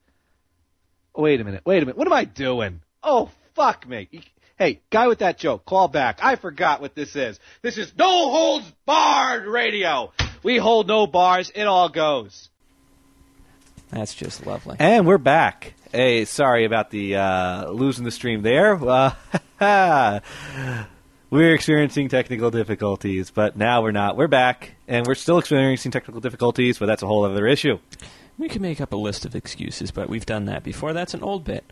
[1.15, 1.97] wait a minute, wait a minute.
[1.97, 2.81] What am I doing?
[3.03, 4.09] Oh, fuck me.
[4.57, 6.19] Hey, guy with that joke, call back.
[6.21, 7.39] I forgot what this is.
[7.61, 10.13] This is no holds barred radio.
[10.43, 11.51] We hold no bars.
[11.53, 12.49] It all goes.
[13.89, 14.77] That's just lovely.
[14.79, 15.73] And we're back.
[15.91, 18.75] Hey, sorry about the uh, losing the stream there.
[19.59, 20.19] Uh,
[21.29, 24.15] we're experiencing technical difficulties, but now we're not.
[24.15, 27.79] We're back, and we're still experiencing technical difficulties, but that's a whole other issue.
[28.37, 30.93] We can make up a list of excuses, but we've done that before.
[30.93, 31.63] That's an old bit.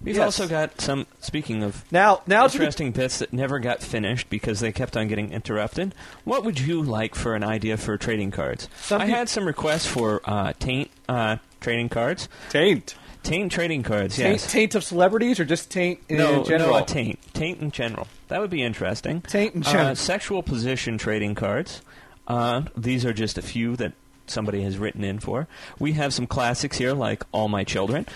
[0.00, 0.24] We've Yes.
[0.24, 1.06] also got some.
[1.20, 5.06] Speaking of now, now the- interesting bits that never got finished because they kept on
[5.08, 5.94] getting interrupted.
[6.24, 8.68] What would you like for an idea for trading cards?
[8.90, 12.28] I had some requests for uh, taint uh, trading cards.
[12.50, 12.96] Taint.
[13.22, 14.16] Taint trading cards.
[14.16, 14.50] Taint, yes.
[14.50, 16.80] taint of celebrities, or just taint in no, general?
[16.80, 17.20] no, taint.
[17.32, 18.08] Taint in general.
[18.26, 19.20] That would be interesting.
[19.20, 19.94] Taint in Uh, general.
[19.94, 21.80] sexual position trading cards.
[22.26, 23.92] Uh, these are just a few that
[24.26, 25.46] somebody has written in for.
[25.78, 28.06] We have some classics here, like All My Children.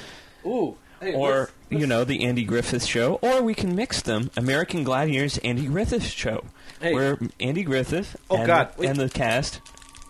[0.47, 0.77] Ooh.
[1.01, 4.31] Hey, or let's- you know the Andy Griffith Show, or we can mix them.
[4.37, 6.45] American Gladiators, Andy Griffith Show,
[6.81, 6.95] Hey.
[6.95, 9.61] where Andy Griffith Oh, and, God, and the cast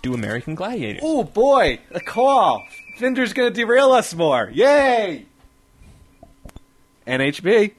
[0.02, 1.00] do American Gladiators.
[1.04, 2.62] Oh boy, a call.
[2.98, 4.48] Finder's going to derail us more.
[4.54, 5.26] Yay!
[7.06, 7.72] NHB.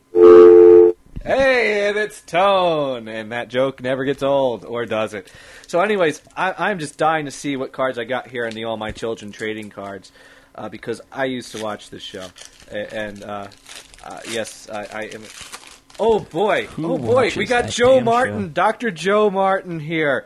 [1.23, 5.31] Hey, and it's Tone, and that joke never gets old, or does it?
[5.67, 8.63] So, anyways, I, I'm just dying to see what cards I got here in the
[8.63, 10.13] All My Children trading cards,
[10.55, 12.25] uh, because I used to watch this show,
[12.71, 13.47] and uh,
[14.03, 15.23] uh, yes, I, I am.
[15.99, 16.67] Oh boy!
[16.67, 17.31] Who oh boy!
[17.35, 18.47] We got Joe Martin, show?
[18.49, 20.25] Doctor Joe Martin here.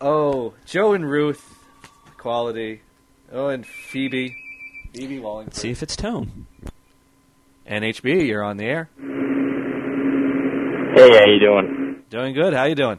[0.00, 1.44] Oh, Joe and Ruth,
[2.16, 2.80] quality.
[3.30, 4.34] Oh, and Phoebe,
[4.94, 5.56] Phoebe Wallingford.
[5.56, 6.46] See if it's tone.
[7.68, 8.88] NHB, you're on the air.
[10.94, 12.02] Hey, how you doing?
[12.08, 12.54] Doing good.
[12.54, 12.98] How you doing?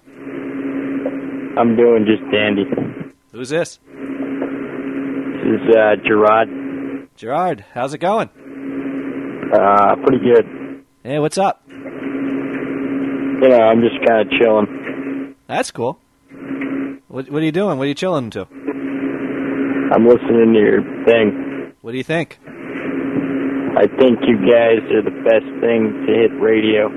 [1.57, 2.63] I'm doing just dandy.
[3.31, 3.79] Who's this?
[3.87, 6.49] This is uh, Gerard.
[7.15, 8.29] Gerard, how's it going?
[9.53, 10.83] Uh, pretty good.
[11.03, 11.63] Hey, what's up?
[11.69, 15.35] You know, I'm just kind of chilling.
[15.47, 15.99] That's cool.
[17.07, 17.77] What, what are you doing?
[17.77, 18.41] What are you chilling to?
[18.41, 21.73] I'm listening to your thing.
[21.81, 22.39] What do you think?
[23.77, 26.89] I think you guys are the best thing to hit radio.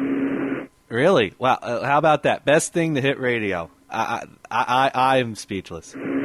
[0.88, 1.34] Really?
[1.38, 1.58] Wow.
[1.60, 2.44] Uh, how about that?
[2.44, 3.70] Best thing to hit radio.
[3.90, 5.94] I I I, am speechless.
[5.94, 6.18] Mm.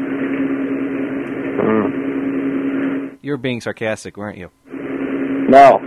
[3.21, 4.49] You were being sarcastic, weren't you?
[4.67, 5.79] No.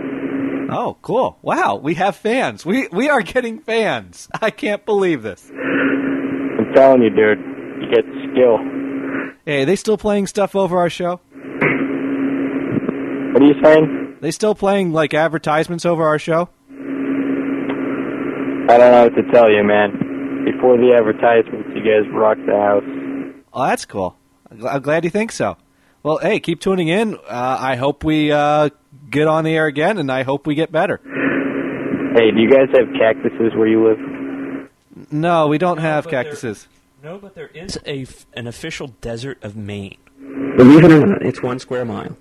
[0.69, 1.37] Oh, cool.
[1.41, 2.65] Wow, we have fans.
[2.65, 4.27] We we are getting fans.
[4.41, 5.49] I can't believe this.
[5.51, 7.39] I'm telling you, dude.
[7.81, 8.57] You get skill.
[9.45, 11.21] Hey, are they still playing stuff over our show?
[13.33, 14.17] What are you saying?
[14.19, 16.49] They still playing like advertisements over our show?
[18.69, 20.43] I don't know what to tell you, man.
[20.43, 22.83] Before the advertisements, you guys rocked the house.
[23.53, 24.15] Oh, that's cool.
[24.51, 25.57] I'm glad you think so.
[26.03, 27.15] Well, hey, keep tuning in.
[27.15, 28.69] Uh, I hope we uh,
[29.09, 30.99] get on the air again, and I hope we get better.
[32.15, 35.11] Hey, do you guys have cactuses where you live?
[35.11, 36.67] No, we don't have but there- cactuses.
[37.03, 39.97] No, but there is a f- an official desert of Maine.
[40.57, 42.17] Believe it or not, it's one square mile.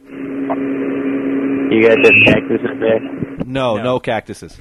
[1.72, 3.00] You guys have cactuses there?
[3.46, 4.56] No, no, cactuses.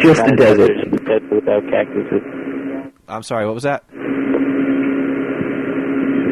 [0.00, 0.90] Just the desert.
[1.04, 2.22] Desert without cactuses.
[3.08, 3.84] I'm sorry, what was that?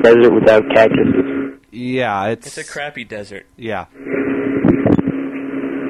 [0.02, 1.58] Desert without cactuses.
[1.72, 3.46] Yeah, it's It's a crappy desert.
[3.56, 3.86] yeah.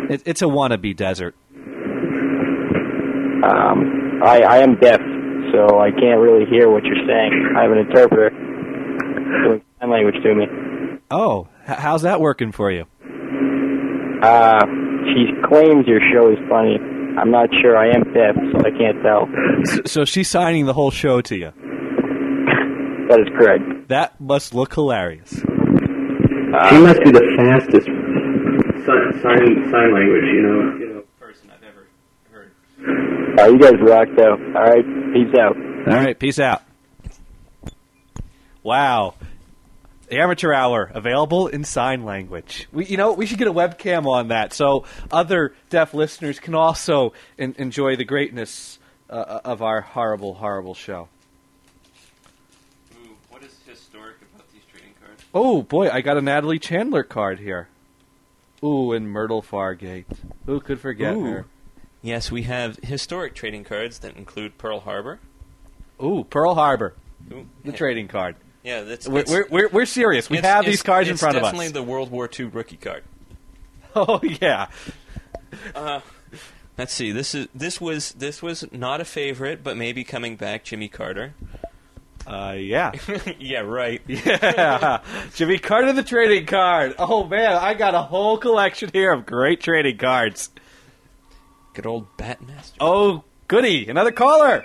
[0.09, 1.35] It, it's a wannabe desert.
[3.45, 5.01] Um, I, I am deaf,
[5.53, 7.55] so I can't really hear what you're saying.
[7.59, 10.47] I have an interpreter doing sign language to me.
[11.11, 12.85] Oh, h- how's that working for you?
[14.23, 14.65] Uh,
[15.13, 16.79] she claims your show is funny.
[17.19, 17.77] I'm not sure.
[17.77, 19.29] I am deaf, so I can't tell.
[19.65, 21.53] So, so she's signing the whole show to you.
[23.09, 23.89] That is correct.
[23.89, 25.31] That must look hilarious.
[25.31, 27.87] She must be the fastest
[28.87, 30.77] sign, sign, sign language, you know.
[30.79, 31.03] You know.
[31.19, 31.87] Person I've ever
[32.31, 32.53] heard.
[33.41, 34.33] Uh, you guys rock, though.
[34.33, 35.57] All right, peace out.
[35.57, 36.63] All right, peace out.
[38.63, 39.15] Wow.
[40.09, 42.69] The amateur hour available in sign language.
[42.73, 46.55] We, you know, we should get a webcam on that so other deaf listeners can
[46.55, 48.79] also en- enjoy the greatness
[49.11, 51.09] uh, of our horrible, horrible show.
[52.95, 55.25] Ooh, what is historic about these trading cards?
[55.35, 57.69] Oh boy, I got a Natalie Chandler card here.
[58.63, 60.07] Ooh, and Myrtle Fargate.
[60.47, 61.25] Who could forget Ooh.
[61.25, 61.47] her?
[62.01, 65.19] Yes, we have historic trading cards that include Pearl Harbor.
[66.01, 66.95] Ooh, Pearl Harbor,
[67.33, 67.77] Ooh, the yeah.
[67.77, 68.37] trading card.
[68.67, 70.29] Yeah, that's We're, we're, we're, we're serious.
[70.29, 71.53] We it's- have it's- these cards in front of us.
[71.53, 73.05] definitely the World War II rookie card.
[73.99, 74.67] Oh yeah.
[75.75, 76.01] Uh,
[76.77, 77.13] let's see.
[77.13, 80.65] This is this was this was not a favorite, but maybe coming back.
[80.65, 81.33] Jimmy Carter.
[82.27, 82.93] Uh, yeah.
[83.39, 84.03] yeah, right.
[84.09, 85.01] Yeah,
[85.35, 86.97] Jimmy Carter, the trading card.
[86.99, 90.51] Oh man, I got a whole collection here of great trading cards.
[91.73, 92.75] Good old Batmaster.
[92.81, 93.89] Oh, goody!
[93.89, 94.63] Another caller.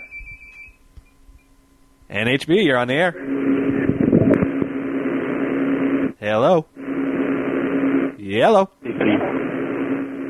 [2.09, 3.13] NHB, you're on the air.
[6.21, 6.67] Hello.
[8.19, 8.69] Hello.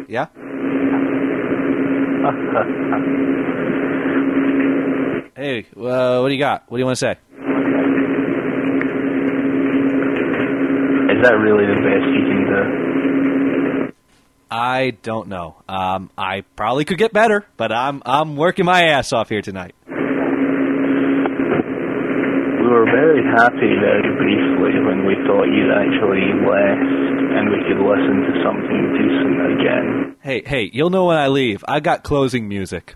[0.08, 0.28] Yeah.
[5.36, 6.64] Hey, uh, what do you got?
[6.70, 7.12] What do you want to say?
[7.12, 7.18] Is
[11.24, 13.94] that really the best you can do?
[14.50, 15.58] I don't know.
[15.68, 19.76] Um, I probably could get better, but I'm I'm working my ass off here tonight.
[22.72, 26.80] We were very happy very briefly when we thought you'd actually left
[27.36, 30.16] and we could listen to something decent again.
[30.22, 31.66] Hey, hey, you'll know when I leave.
[31.68, 32.96] I got closing music.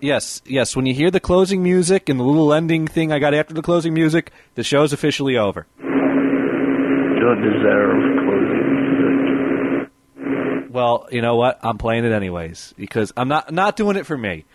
[0.00, 0.74] Yes, yes.
[0.74, 3.60] When you hear the closing music and the little ending thing I got after the
[3.60, 5.66] closing music, the show's officially over.
[5.78, 9.88] You don't deserve closing
[10.22, 10.70] music.
[10.72, 11.58] Well, you know what?
[11.62, 14.46] I'm playing it anyways because I'm not not doing it for me.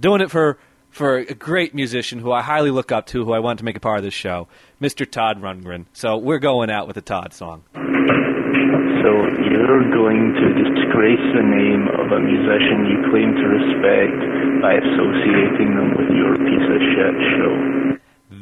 [0.00, 0.58] Doing it for
[0.90, 3.76] for a great musician who I highly look up to, who I want to make
[3.76, 4.48] a part of this show,
[4.80, 5.08] Mr.
[5.08, 5.86] Todd Rundgren.
[5.92, 7.64] So we're going out with a Todd song.
[7.74, 9.10] So
[9.46, 14.18] you're going to disgrace the name of a musician you claim to respect
[14.60, 17.54] by associating them with your piece of shit show.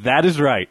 [0.05, 0.69] That is right.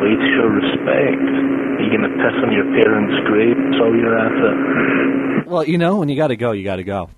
[0.00, 1.20] Way to show respect.
[1.20, 3.56] Are you going to piss on your parents' grave?
[3.80, 5.50] All you're after.
[5.50, 7.10] Well, you know, when you got to go, you got to go.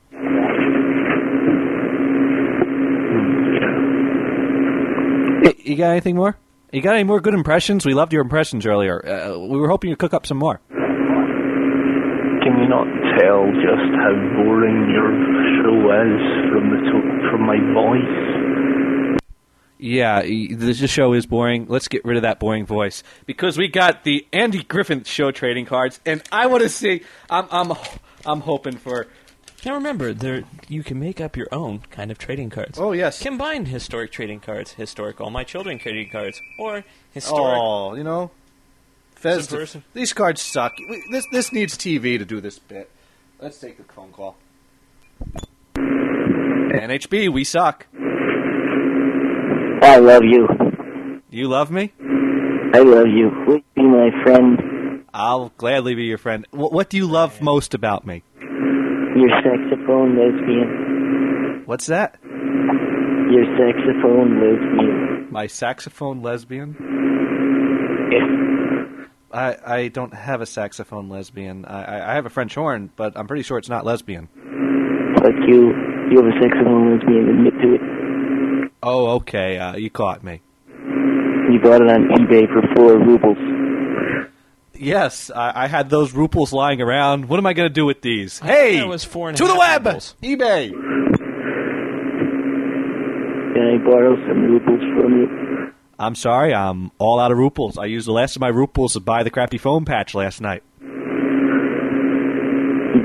[5.43, 6.36] Hey, you got anything more?
[6.73, 7.85] You got any more good impressions?
[7.85, 9.05] We loved your impressions earlier.
[9.06, 10.60] Uh, we were hoping you'd cook up some more.
[10.70, 12.86] Can you not
[13.19, 15.12] tell just how boring your
[15.59, 19.19] show is from the to- from my voice?
[19.78, 21.66] Yeah, the show is boring.
[21.69, 25.66] Let's get rid of that boring voice because we got the Andy Griffin show trading
[25.66, 27.02] cards, and I want to see.
[27.28, 27.73] I'm I'm
[28.24, 29.09] I'm hoping for.
[29.64, 32.78] Now remember, there you can make up your own kind of trading cards.
[32.80, 37.59] Oh yes, combine historic trading cards, historic All My Children trading cards, or historic.
[37.60, 38.32] Oh, you know,
[39.14, 40.72] Fez, Some these cards suck.
[40.90, 42.90] We- This this needs TV to do this bit.
[43.40, 44.36] Let's take the phone call.
[45.76, 47.86] NHB, we suck.
[49.84, 50.48] I love you.
[51.30, 51.93] You love me?
[52.74, 53.30] I love you.
[53.47, 55.05] Will you be my friend?
[55.14, 56.47] I'll gladly be your friend.
[56.51, 58.22] What, what do you love most about me?
[59.14, 61.62] Your saxophone lesbian.
[61.66, 62.18] What's that?
[62.22, 65.28] Your saxophone lesbian.
[65.30, 66.76] My saxophone lesbian?
[68.10, 68.26] Yeah.
[69.32, 71.64] I I don't have a saxophone lesbian.
[71.64, 74.28] I I have a French horn, but I'm pretty sure it's not lesbian.
[75.16, 75.72] Fuck you.
[76.10, 77.28] You have a saxophone lesbian.
[77.28, 78.72] Admit to it.
[78.82, 79.59] Oh, okay.
[79.59, 80.40] Uh, you caught me.
[80.68, 83.39] You bought it on eBay for four rubles.
[84.82, 87.28] Yes, I, I had those ruples lying around.
[87.28, 88.40] What am I going to do with these?
[88.40, 90.16] Hey, that was four and a to the half web, rubles.
[90.22, 90.70] eBay.
[93.52, 95.72] Can I borrow some rubles from you?
[96.00, 97.78] I'm sorry, I'm all out of ruples.
[97.78, 100.64] I used the last of my ruples to buy the crappy phone patch last night.
[100.80, 100.88] Did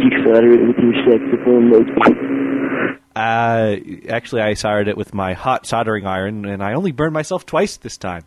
[0.02, 3.00] you solder it with your saxophone lesbian?
[3.16, 3.76] Uh,
[4.10, 7.78] actually, I soldered it with my hot soldering iron, and I only burned myself twice
[7.78, 8.24] this time.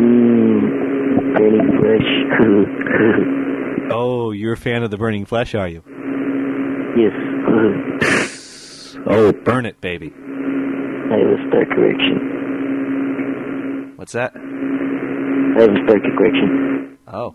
[0.00, 0.86] Mmm.
[1.34, 2.10] Burning flesh.
[3.92, 5.82] Oh, you're a fan of the burning flesh, are you?
[6.96, 7.12] yes.
[9.04, 10.12] Oh, burn it, baby.
[10.14, 12.18] I have a star correction.
[13.96, 14.32] What's that?
[14.36, 16.98] I have a star correction.
[17.08, 17.34] Oh.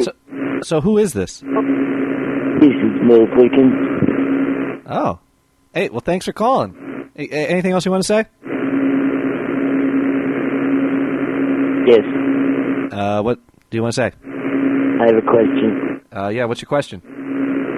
[0.00, 0.12] So,
[0.62, 1.40] so who is this?
[1.40, 3.74] This is Mo Perkins.
[4.86, 5.18] Oh.
[5.74, 7.10] Hey, well, thanks for calling.
[7.16, 8.26] A- anything else you want to say?
[11.86, 12.04] Yes.
[13.00, 13.38] Uh, what
[13.70, 14.12] do you want to say?
[15.00, 16.02] I have a question.
[16.14, 17.00] Uh, yeah, what's your question?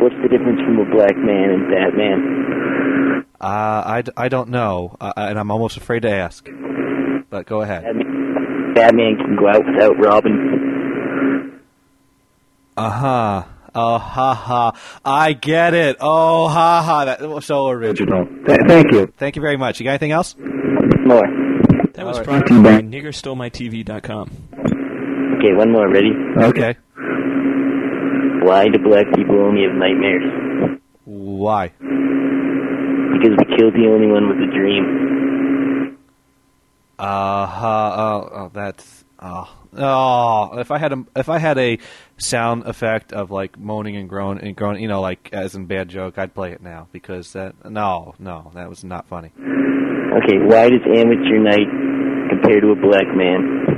[0.00, 3.24] What's the difference from a black man and Batman?
[3.40, 6.44] Uh, I don't know, uh, and I'm almost afraid to ask.
[7.30, 7.84] But go ahead.
[8.74, 11.60] Batman can go out without Robin.
[12.76, 13.42] Uh huh.
[13.74, 14.72] Oh, ha ha.
[15.04, 15.96] I get it.
[16.00, 17.04] Oh, ha ha.
[17.04, 18.26] That was so original.
[18.44, 19.06] thank you.
[19.18, 19.78] Thank you very much.
[19.78, 20.34] You got anything else?
[20.38, 21.26] More.
[21.94, 22.24] That was All right.
[22.24, 24.30] brought to you by niggerstolemytv.com.
[25.38, 25.88] Okay, one more.
[25.88, 26.12] Ready?
[26.36, 26.76] Okay.
[28.44, 30.78] Why do black people only have nightmares?
[31.04, 31.68] Why?
[31.68, 35.98] Because we killed the only one with a dream.
[36.98, 37.92] Uh huh.
[37.96, 39.04] Oh, oh, that's.
[39.20, 40.58] Oh, oh.
[40.58, 41.78] If I had a, if I had a
[42.16, 45.88] sound effect of like moaning and groaning and groaning, you know, like as in bad
[45.88, 47.54] joke, I'd play it now because that.
[47.70, 49.32] No, no, that was not funny.
[49.36, 51.68] Okay, why does amateur night
[52.28, 53.71] compare to a black man?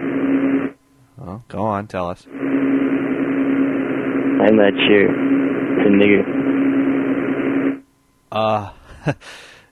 [1.27, 2.27] Oh, go on, tell us.
[2.27, 2.37] I'm
[4.57, 5.09] not sure.
[5.79, 7.83] It's a nigger.
[8.31, 8.73] Uh,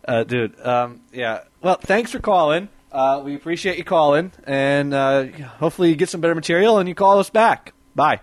[0.08, 0.58] uh, dude.
[0.60, 1.40] Um, yeah.
[1.60, 2.70] Well, thanks for calling.
[2.90, 6.94] Uh, we appreciate you calling, and uh, hopefully you get some better material and you
[6.94, 7.74] call us back.
[7.94, 8.20] Bye.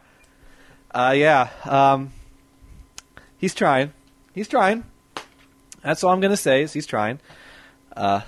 [0.89, 1.49] Uh, yeah.
[1.65, 2.11] Um,
[3.38, 3.93] he's trying.
[4.34, 4.85] He's trying.
[5.84, 6.64] That's all I'm gonna say.
[6.64, 7.19] Is he's trying.
[7.95, 8.22] Uh,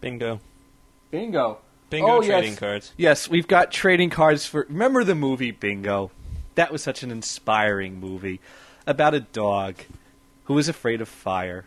[0.00, 0.40] Bingo.
[1.12, 1.58] bingo.
[1.90, 2.58] Bingo Oh, trading yes.
[2.58, 2.92] cards.
[2.96, 4.66] Yes, we've got trading cards for.
[4.68, 6.10] Remember the movie Bingo?
[6.54, 8.40] That was such an inspiring movie
[8.86, 9.76] about a dog
[10.44, 11.64] who was afraid of fire.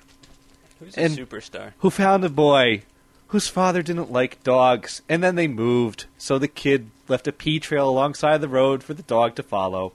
[0.79, 1.73] Who's And- a superstar?
[1.79, 2.83] who found a boy
[3.27, 7.59] whose father didn't like dogs, and then they moved, so the kid left a pea
[7.59, 9.93] trail alongside the road for the dog to follow.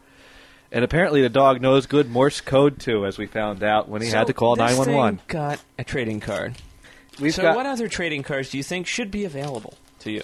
[0.73, 4.09] And apparently, the dog knows good Morse code too, as we found out when he
[4.09, 5.20] So had to call nine one one.
[5.28, 6.55] Got a trading card.
[7.20, 9.74] We've so, got- what other trading cards do you think should be available
[10.06, 10.22] to you?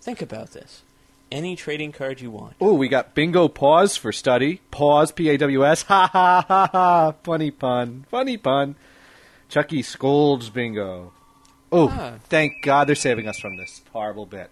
[0.00, 0.82] Think about this.
[1.30, 2.54] Any trading card you want.
[2.60, 4.60] Oh, we got Bingo Pause for study.
[4.72, 5.82] Pause, P A W S.
[5.82, 7.12] Ha ha ha ha.
[7.22, 8.06] Funny pun.
[8.10, 8.74] Funny pun.
[9.48, 11.12] Chucky scolds Bingo.
[11.70, 12.14] Oh, Ah.
[12.24, 14.50] thank God they're saving us from this horrible bit.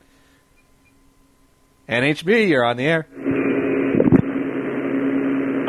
[1.89, 3.03] NHB, you're on the air.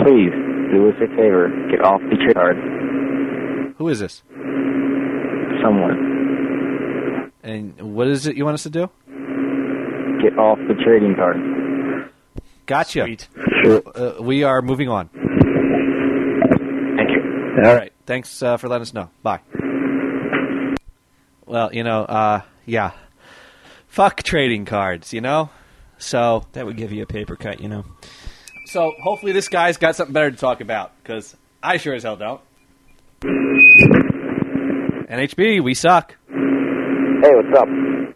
[0.06, 0.32] Please
[0.72, 1.50] do us a favor.
[1.72, 2.58] Get off the trade card.
[3.78, 4.22] Who is this?
[5.64, 6.19] Someone.
[7.44, 8.90] And what is it you want us to do?
[10.22, 11.38] Get off the trading card.
[12.66, 13.18] Gotcha.
[13.66, 15.10] Uh, we are moving on.
[16.98, 17.64] Thank you.
[17.66, 17.94] All right.
[18.06, 19.10] Thanks uh, for letting us know.
[19.24, 19.40] Bye.
[21.46, 22.92] Well, you know, uh, yeah.
[23.88, 25.50] Fuck trading cards, you know?
[25.98, 26.46] So.
[26.54, 27.86] That would give you a paper cut, you know.
[28.66, 32.18] So hopefully this guy's got something better to talk about, because I sure as hell
[32.18, 32.42] don't.
[35.10, 36.16] NHB, we suck.
[37.30, 37.68] Hey, what's up?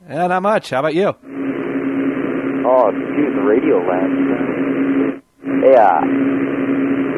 [0.10, 0.72] Yeah, not much.
[0.72, 1.06] How about you?
[1.06, 4.10] Oh, excuse the radio last.
[5.69, 6.02] Yeah.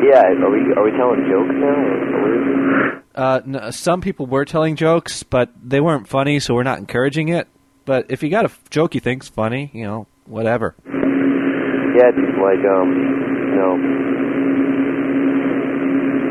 [0.03, 1.71] Yeah, are we are we telling jokes now?
[1.71, 3.03] Or where is it?
[3.15, 7.29] Uh, n- some people were telling jokes, but they weren't funny, so we're not encouraging
[7.29, 7.47] it.
[7.85, 10.75] But if you got a joke you think's funny, you know, whatever.
[10.85, 13.77] Yeah, it's like, um, you know,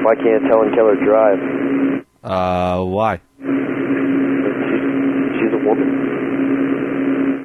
[0.04, 1.38] why can't Helen Keller drive?
[2.22, 3.20] Uh, why?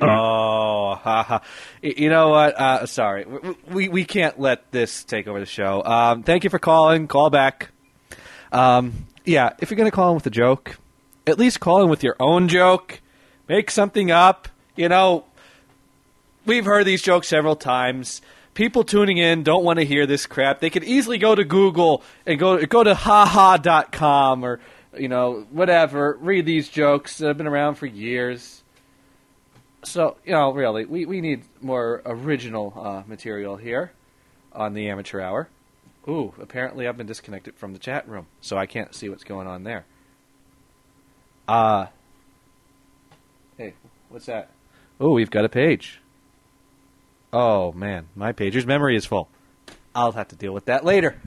[0.01, 1.39] Oh, haha.
[1.81, 2.55] You know what?
[2.59, 3.25] Uh, sorry,
[3.69, 5.83] we, we can't let this take over the show.
[5.83, 7.07] Um, thank you for calling.
[7.07, 7.69] Call back.
[8.51, 10.77] Um, yeah, if you're gonna call in with a joke,
[11.27, 13.01] at least call in with your own joke.
[13.47, 14.47] Make something up.
[14.75, 15.25] You know,
[16.45, 18.21] we've heard these jokes several times.
[18.53, 20.59] People tuning in don't want to hear this crap.
[20.59, 24.59] They could easily go to Google and go go to haha.com or
[24.97, 26.17] you know whatever.
[26.19, 28.63] Read these jokes that have been around for years.
[29.83, 33.91] So you know, really, we, we need more original uh, material here
[34.53, 35.49] on the amateur hour.
[36.07, 39.47] Ooh, apparently I've been disconnected from the chat room, so I can't see what's going
[39.47, 39.85] on there.
[41.47, 41.87] Uh
[43.57, 43.73] hey,
[44.09, 44.51] what's that?
[44.99, 45.99] Oh, we've got a page.
[47.31, 49.29] Oh man, my pager's memory is full.
[49.95, 51.19] I'll have to deal with that later.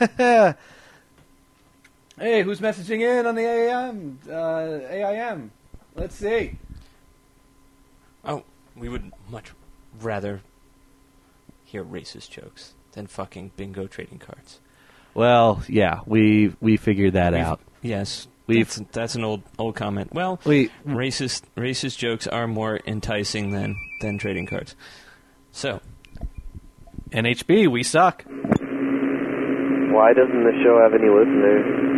[2.18, 4.18] hey, who's messaging in on the AIM?
[4.28, 5.50] Uh, AIM.
[5.94, 6.56] Let's see.
[8.24, 8.42] Oh,
[8.76, 9.52] we would much
[10.00, 10.40] rather
[11.64, 14.60] hear racist jokes than fucking bingo trading cards.
[15.14, 17.60] Well, yeah, we we figured that We've- out.
[17.82, 20.12] Yes, We've- that's, that's an old old comment.
[20.12, 24.74] Well, We- racist racist jokes are more enticing than than trading cards.
[25.52, 25.80] So,
[27.12, 28.24] NHB, we suck.
[28.26, 31.93] Why doesn't the show have any listeners?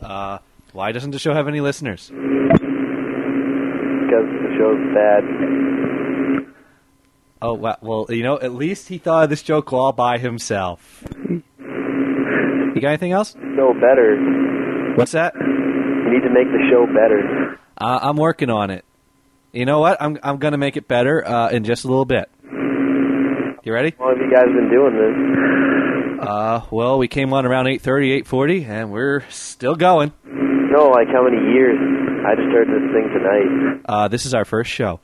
[0.00, 0.38] Uh,
[0.72, 2.08] why doesn't the show have any listeners?
[2.10, 2.26] Because
[4.26, 5.24] the show's bad.
[7.42, 11.04] Oh, well, well, you know, at least he thought of this joke all by himself.
[12.72, 13.34] You got anything else?
[13.36, 14.94] No, better.
[14.94, 15.34] What's that?
[15.34, 17.58] You need to make the show better.
[17.76, 18.84] Uh, I'm working on it.
[19.52, 20.00] You know what?
[20.00, 22.30] I'm I'm gonna make it better uh, in just a little bit.
[23.64, 23.92] You ready?
[23.98, 25.16] How long have you guys been doing this?
[26.20, 30.12] Uh, well, we came on around 8:30, 8:40, and we're still going.
[30.24, 31.78] No, like how many years?
[32.26, 33.80] I just heard this thing tonight.
[33.86, 35.00] Uh, this is our first show.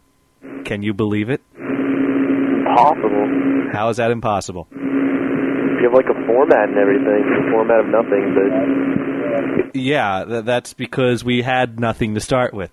[0.65, 1.41] Can you believe it?
[1.57, 3.27] Impossible.
[3.73, 4.69] How is that impossible?
[4.73, 7.25] You have like a format and everything.
[7.49, 8.53] A format of nothing, but
[9.81, 12.71] Yeah, th- that's because we had nothing to start with.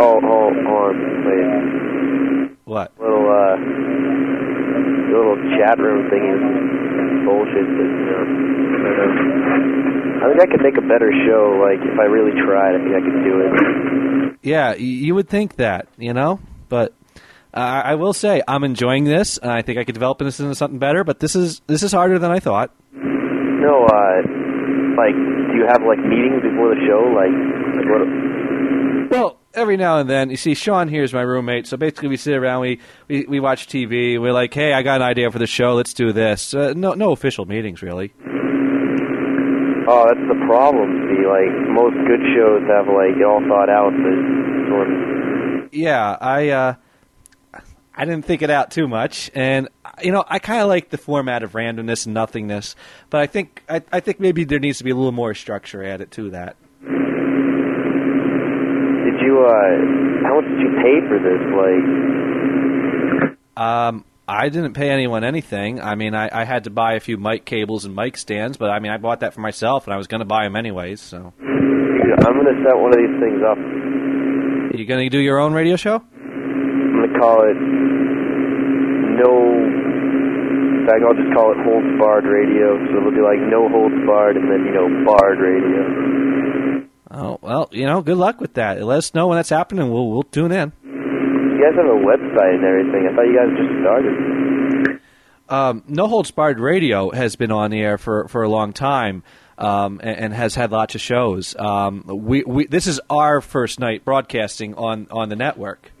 [0.00, 0.96] oh, hold on,
[1.26, 1.46] wait.
[2.64, 2.92] What?
[2.98, 3.56] Little uh,
[5.16, 6.42] little chat room thing is
[7.24, 7.66] bullshit.
[7.68, 9.42] But you know, I don't know.
[10.22, 11.58] I think I could make a better show.
[11.58, 13.52] Like if I really tried, I think I could do it.
[14.42, 16.92] Yeah, you would think that, you know, but
[17.54, 20.54] uh, I will say I'm enjoying this, and I think I could develop this into
[20.54, 21.04] something better.
[21.04, 22.72] But this is this is harder than I thought.
[22.92, 24.22] No, uh,
[24.96, 27.12] like do you have like meetings before the show?
[27.12, 27.34] Like,
[27.76, 28.02] like what?
[29.54, 32.34] Every now and then, you see, Sean here is my roommate, so basically we sit
[32.34, 35.46] around, we, we, we watch TV, we're like, hey, I got an idea for the
[35.46, 36.54] show, let's do this.
[36.54, 38.14] Uh, no, no official meetings, really.
[39.86, 40.88] Oh, that's the problem.
[41.10, 46.16] See, like most good shows have like it all thought out, but this one Yeah,
[46.18, 46.74] I, uh,
[47.94, 49.68] I didn't think it out too much, and
[50.02, 52.74] you know, I kind of like the format of randomness and nothingness,
[53.10, 55.84] but I think I, I think maybe there needs to be a little more structure
[55.84, 56.56] added to that.
[59.44, 61.42] Uh, how much did you pay for this?
[61.54, 61.84] Like,
[63.56, 65.80] Um, I didn't pay anyone anything.
[65.80, 68.70] I mean, I, I had to buy a few mic cables and mic stands, but
[68.70, 71.00] I mean, I bought that for myself, and I was going to buy them anyways.
[71.00, 73.58] So, I'm gonna set one of these things up.
[74.78, 75.96] you going to do your own radio show?
[75.96, 77.56] I'm gonna call it
[79.18, 79.30] no.
[80.82, 82.74] In fact, I'll just call it Holds Barred Radio.
[82.90, 85.82] So it'll be like no holds barred, and then you know barred radio.
[87.14, 88.82] Oh well, you know, good luck with that.
[88.82, 89.92] Let us know when that's happening.
[89.92, 90.72] We'll we'll tune in.
[90.82, 93.06] You guys have a website and everything.
[93.10, 95.00] I thought you guys just started.
[95.48, 99.22] Um, no Holds Barred Radio has been on the air for, for a long time
[99.58, 101.54] um, and, and has had lots of shows.
[101.56, 105.92] Um, we, we this is our first night broadcasting on, on the network.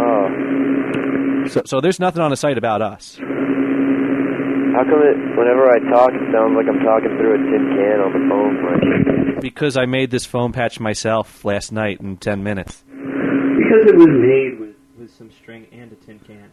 [0.00, 3.18] Oh, So so there's nothing on the site about us.
[4.76, 5.16] How come it?
[5.38, 8.60] Whenever I talk, it sounds like I'm talking through a tin can on the phone.
[9.32, 12.84] Like, Because I made this phone patch myself last night in ten minutes.
[12.86, 16.52] Because it was made with, with some string and a tin can.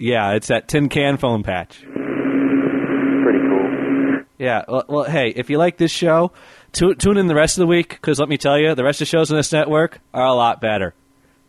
[0.00, 1.80] Yeah, it's that tin can phone patch.
[1.84, 4.24] pretty cool.
[4.38, 4.64] Yeah.
[4.66, 6.32] Well, well hey, if you like this show,
[6.72, 9.00] tu- tune in the rest of the week because let me tell you, the rest
[9.00, 10.92] of the shows on this network are a lot better.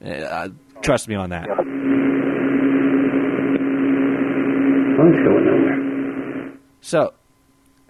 [0.06, 0.50] Uh,
[0.82, 1.48] trust me on that.
[5.00, 5.69] Well, it's going nowhere.
[6.82, 7.14] So,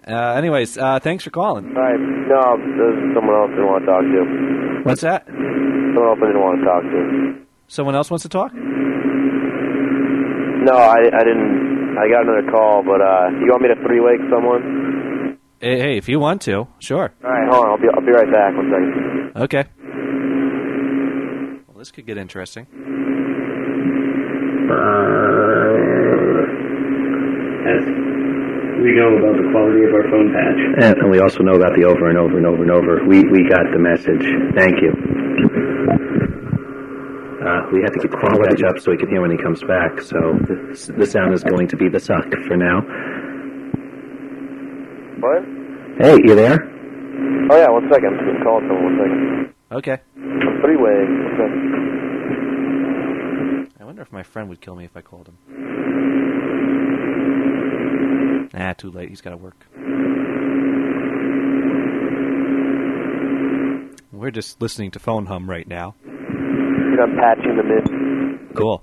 [0.06, 1.66] uh, anyways, uh, thanks for calling.
[1.76, 4.82] All right, no, there's someone else I want to talk to.
[4.84, 5.26] What's that?
[5.26, 7.46] Someone else I didn't want to talk to.
[7.68, 8.52] Someone else wants to talk?
[10.62, 11.96] No, I, I didn't.
[11.98, 15.38] I got another call, but uh, you want me to three-way someone?
[15.60, 17.12] Hey, hey, if you want to, sure.
[17.22, 17.70] All right, hold on.
[17.72, 18.56] I'll be I'll be right back.
[18.56, 19.42] One second.
[19.44, 19.64] Okay.
[21.68, 22.66] Well, this could get interesting.
[27.70, 27.84] As
[28.80, 30.60] we know about the quality of our phone patch.
[30.82, 33.04] And, and we also know about the over and over and over and over.
[33.04, 34.24] We we got the message.
[34.56, 34.92] Thank you.
[37.40, 39.62] Uh, we have to keep the quality up so we can hear when he comes
[39.64, 40.00] back.
[40.00, 42.80] So the, the sound is going to be the suck for now.
[45.20, 45.44] What?
[46.00, 46.58] Hey, you there?
[47.50, 48.18] Oh yeah, one second.
[48.18, 48.84] I'm just calling someone.
[48.84, 49.54] One second.
[49.72, 49.98] Okay.
[50.16, 51.04] I'm three-way.
[51.04, 51.62] One second.
[53.80, 55.36] I wonder if my friend would kill me if I called him.
[58.60, 59.08] Nah, too late.
[59.08, 59.56] He's got to work.
[64.12, 65.94] We're just listening to phone hum right now.
[66.04, 68.50] I'm patching them in.
[68.54, 68.82] Cool.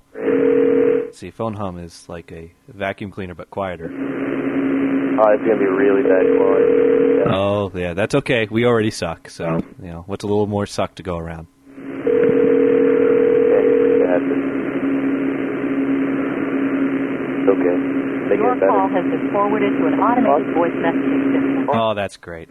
[1.12, 3.84] See, phone hum is like a vacuum cleaner but quieter.
[3.84, 6.72] Oh, it's gonna be really bad quality.
[7.18, 7.36] Yeah.
[7.36, 8.48] Oh, yeah, that's okay.
[8.50, 11.46] We already suck, so you know what's a little more suck to go around.
[17.48, 17.97] Okay.
[18.28, 18.72] Making Your it better.
[18.72, 21.70] call has been forwarded to an automated voice messaging system.
[21.72, 22.48] Oh, that's great.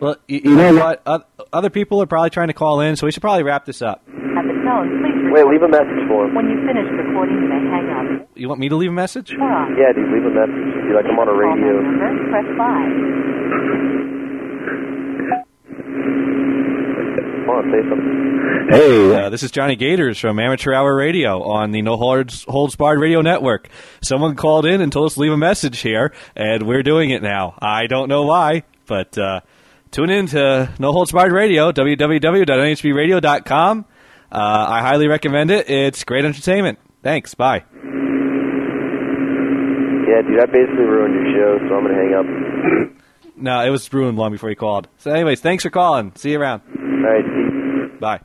[0.00, 1.02] Well, you, you know what?
[1.06, 3.82] Oth- Other people are probably trying to call in, so we should probably wrap this
[3.82, 4.02] up.
[4.08, 6.34] At the tone, please Wait, leave a message for him.
[6.34, 7.88] When you finish recording, you may hang
[8.20, 8.28] up.
[8.34, 9.32] You want me to leave a message?
[9.32, 10.88] Yeah, dude, leave a message.
[10.88, 11.80] Be like, I'm on a radio.
[11.80, 13.31] Number, press 5.
[17.52, 18.18] On, say something.
[18.70, 22.76] Hey, uh, this is Johnny Gators from Amateur Hour Radio on the No Holds, Holds
[22.76, 23.68] Barred Radio Network.
[24.02, 27.22] Someone called in and told us to leave a message here, and we're doing it
[27.22, 27.54] now.
[27.60, 29.40] I don't know why, but uh,
[29.90, 33.84] tune in to No Holds Barred Radio, www.nhbradio.com.
[34.30, 35.68] Uh, I highly recommend it.
[35.68, 36.78] It's great entertainment.
[37.02, 37.34] Thanks.
[37.34, 37.64] Bye.
[40.08, 42.26] Yeah, dude, I basically ruined your show, so I'm gonna hang up.
[43.34, 44.88] No, it was ruined long before you called.
[44.98, 46.12] So, anyways, thanks for calling.
[46.14, 46.60] See you around.
[46.68, 47.24] All right,
[48.02, 48.20] Bye.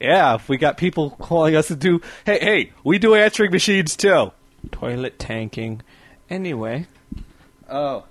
[0.00, 2.00] Yeah, if we got people calling us to do.
[2.26, 4.32] Hey, hey, we do answering machines too.
[4.72, 5.80] Toilet tanking.
[6.28, 6.88] Anyway.
[7.70, 8.02] Oh.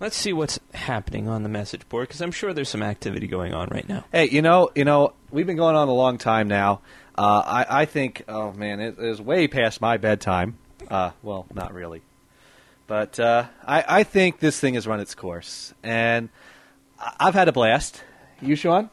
[0.00, 3.54] Let's see what's happening on the message board because I'm sure there's some activity going
[3.54, 4.04] on right now.
[4.10, 6.80] Hey, you know, you know, we've been going on a long time now.
[7.16, 10.58] Uh, I, I think, oh man, it is way past my bedtime.
[10.90, 12.02] Uh, well, not really,
[12.88, 16.30] but uh, I, I think this thing has run its course, and
[17.20, 18.02] I've had a blast.
[18.42, 18.90] You, Sean?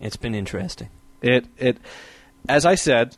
[0.00, 0.88] It's been interesting.
[1.20, 1.76] It, it,
[2.48, 3.14] as I said,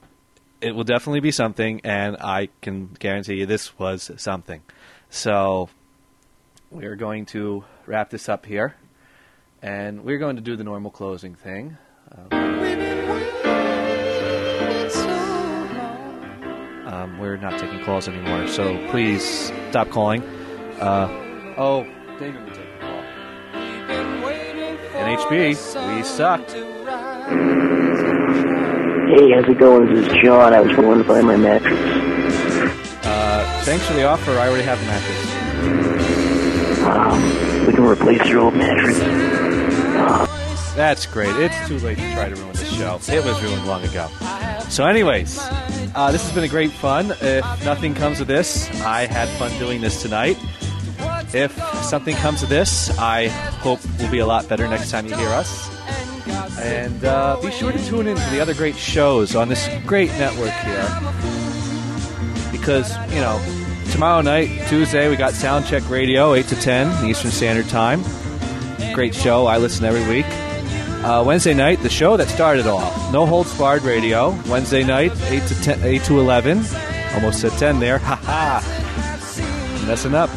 [0.60, 4.62] it will definitely be something, and I can guarantee you this was something.
[5.10, 5.68] So,
[6.72, 8.74] we're going to wrap this up here,
[9.62, 11.76] and we're going to do the normal closing thing.
[16.86, 20.22] Um, we're not taking calls anymore, so please stop calling.
[20.80, 21.86] Uh, oh,
[22.18, 22.47] David
[25.08, 26.52] NHB, we sucked.
[26.52, 26.60] Hey,
[29.32, 29.94] how's it going?
[29.94, 30.52] This is John.
[30.52, 31.80] I was going to buy my mattress.
[33.06, 34.32] Uh, thanks for the offer.
[34.32, 35.24] I already have a mattress.
[36.84, 38.98] Um, we can replace your old mattress.
[40.74, 41.34] That's great.
[41.36, 43.00] It's too late to try to ruin the show.
[43.10, 44.10] It was ruined long ago.
[44.68, 45.38] So, anyways,
[45.94, 47.12] uh, this has been a great fun.
[47.22, 50.36] If nothing comes of this, I had fun doing this tonight.
[51.34, 51.52] If
[51.84, 55.28] something comes of this, I hope we'll be a lot better next time you hear
[55.28, 55.68] us.
[56.58, 60.10] And uh, be sure to tune in to the other great shows on this great
[60.12, 60.88] network here.
[62.50, 63.40] Because, you know,
[63.92, 68.02] tomorrow night, Tuesday, we got Soundcheck Radio, 8 to 10 Eastern Standard Time.
[68.94, 69.46] Great show.
[69.46, 70.26] I listen every week.
[71.04, 73.12] Uh, Wednesday night, the show that started all.
[73.12, 74.30] No Holds Barred Radio.
[74.48, 76.58] Wednesday night, 8 to 10, 8 to 11.
[77.14, 77.98] Almost said 10 there.
[77.98, 79.84] Ha ha.
[79.86, 80.28] Messing up.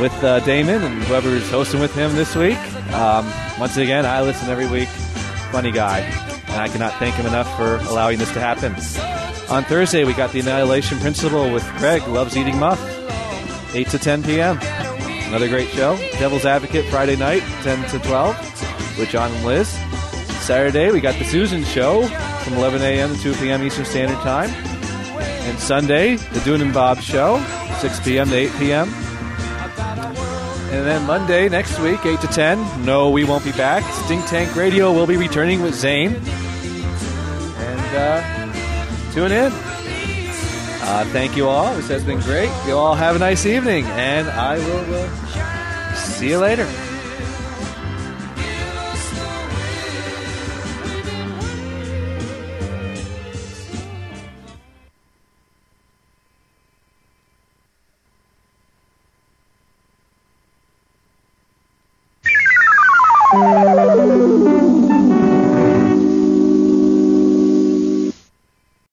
[0.00, 2.56] With uh, Damon and whoever's hosting with him this week.
[2.94, 4.88] Um, once again, I listen every week.
[5.52, 5.98] Funny guy.
[6.48, 8.72] And I cannot thank him enough for allowing this to happen.
[9.50, 12.80] On Thursday, we got the Annihilation Principle with Greg, Loves Eating Muff.
[13.74, 14.58] 8 to 10 p.m.
[15.28, 15.98] Another great show.
[16.18, 19.68] Devil's Advocate Friday night, 10 to 12 with John and Liz.
[20.40, 22.06] Saturday, we got the Susan Show
[22.42, 23.14] from 11 a.m.
[23.16, 23.62] to 2 p.m.
[23.62, 24.48] Eastern Standard Time.
[25.20, 27.38] And Sunday, the Dune and Bob Show,
[27.80, 28.28] 6 p.m.
[28.30, 28.88] to 8 p.m.
[30.70, 32.84] And then Monday next week, 8 to 10.
[32.84, 33.82] No, we won't be back.
[34.04, 36.14] Stink Tank Radio will be returning with Zane.
[36.14, 39.52] And uh, tune in.
[40.82, 41.74] Uh, thank you all.
[41.74, 42.50] This has been great.
[42.66, 46.68] You all have a nice evening, and I will uh, see you later.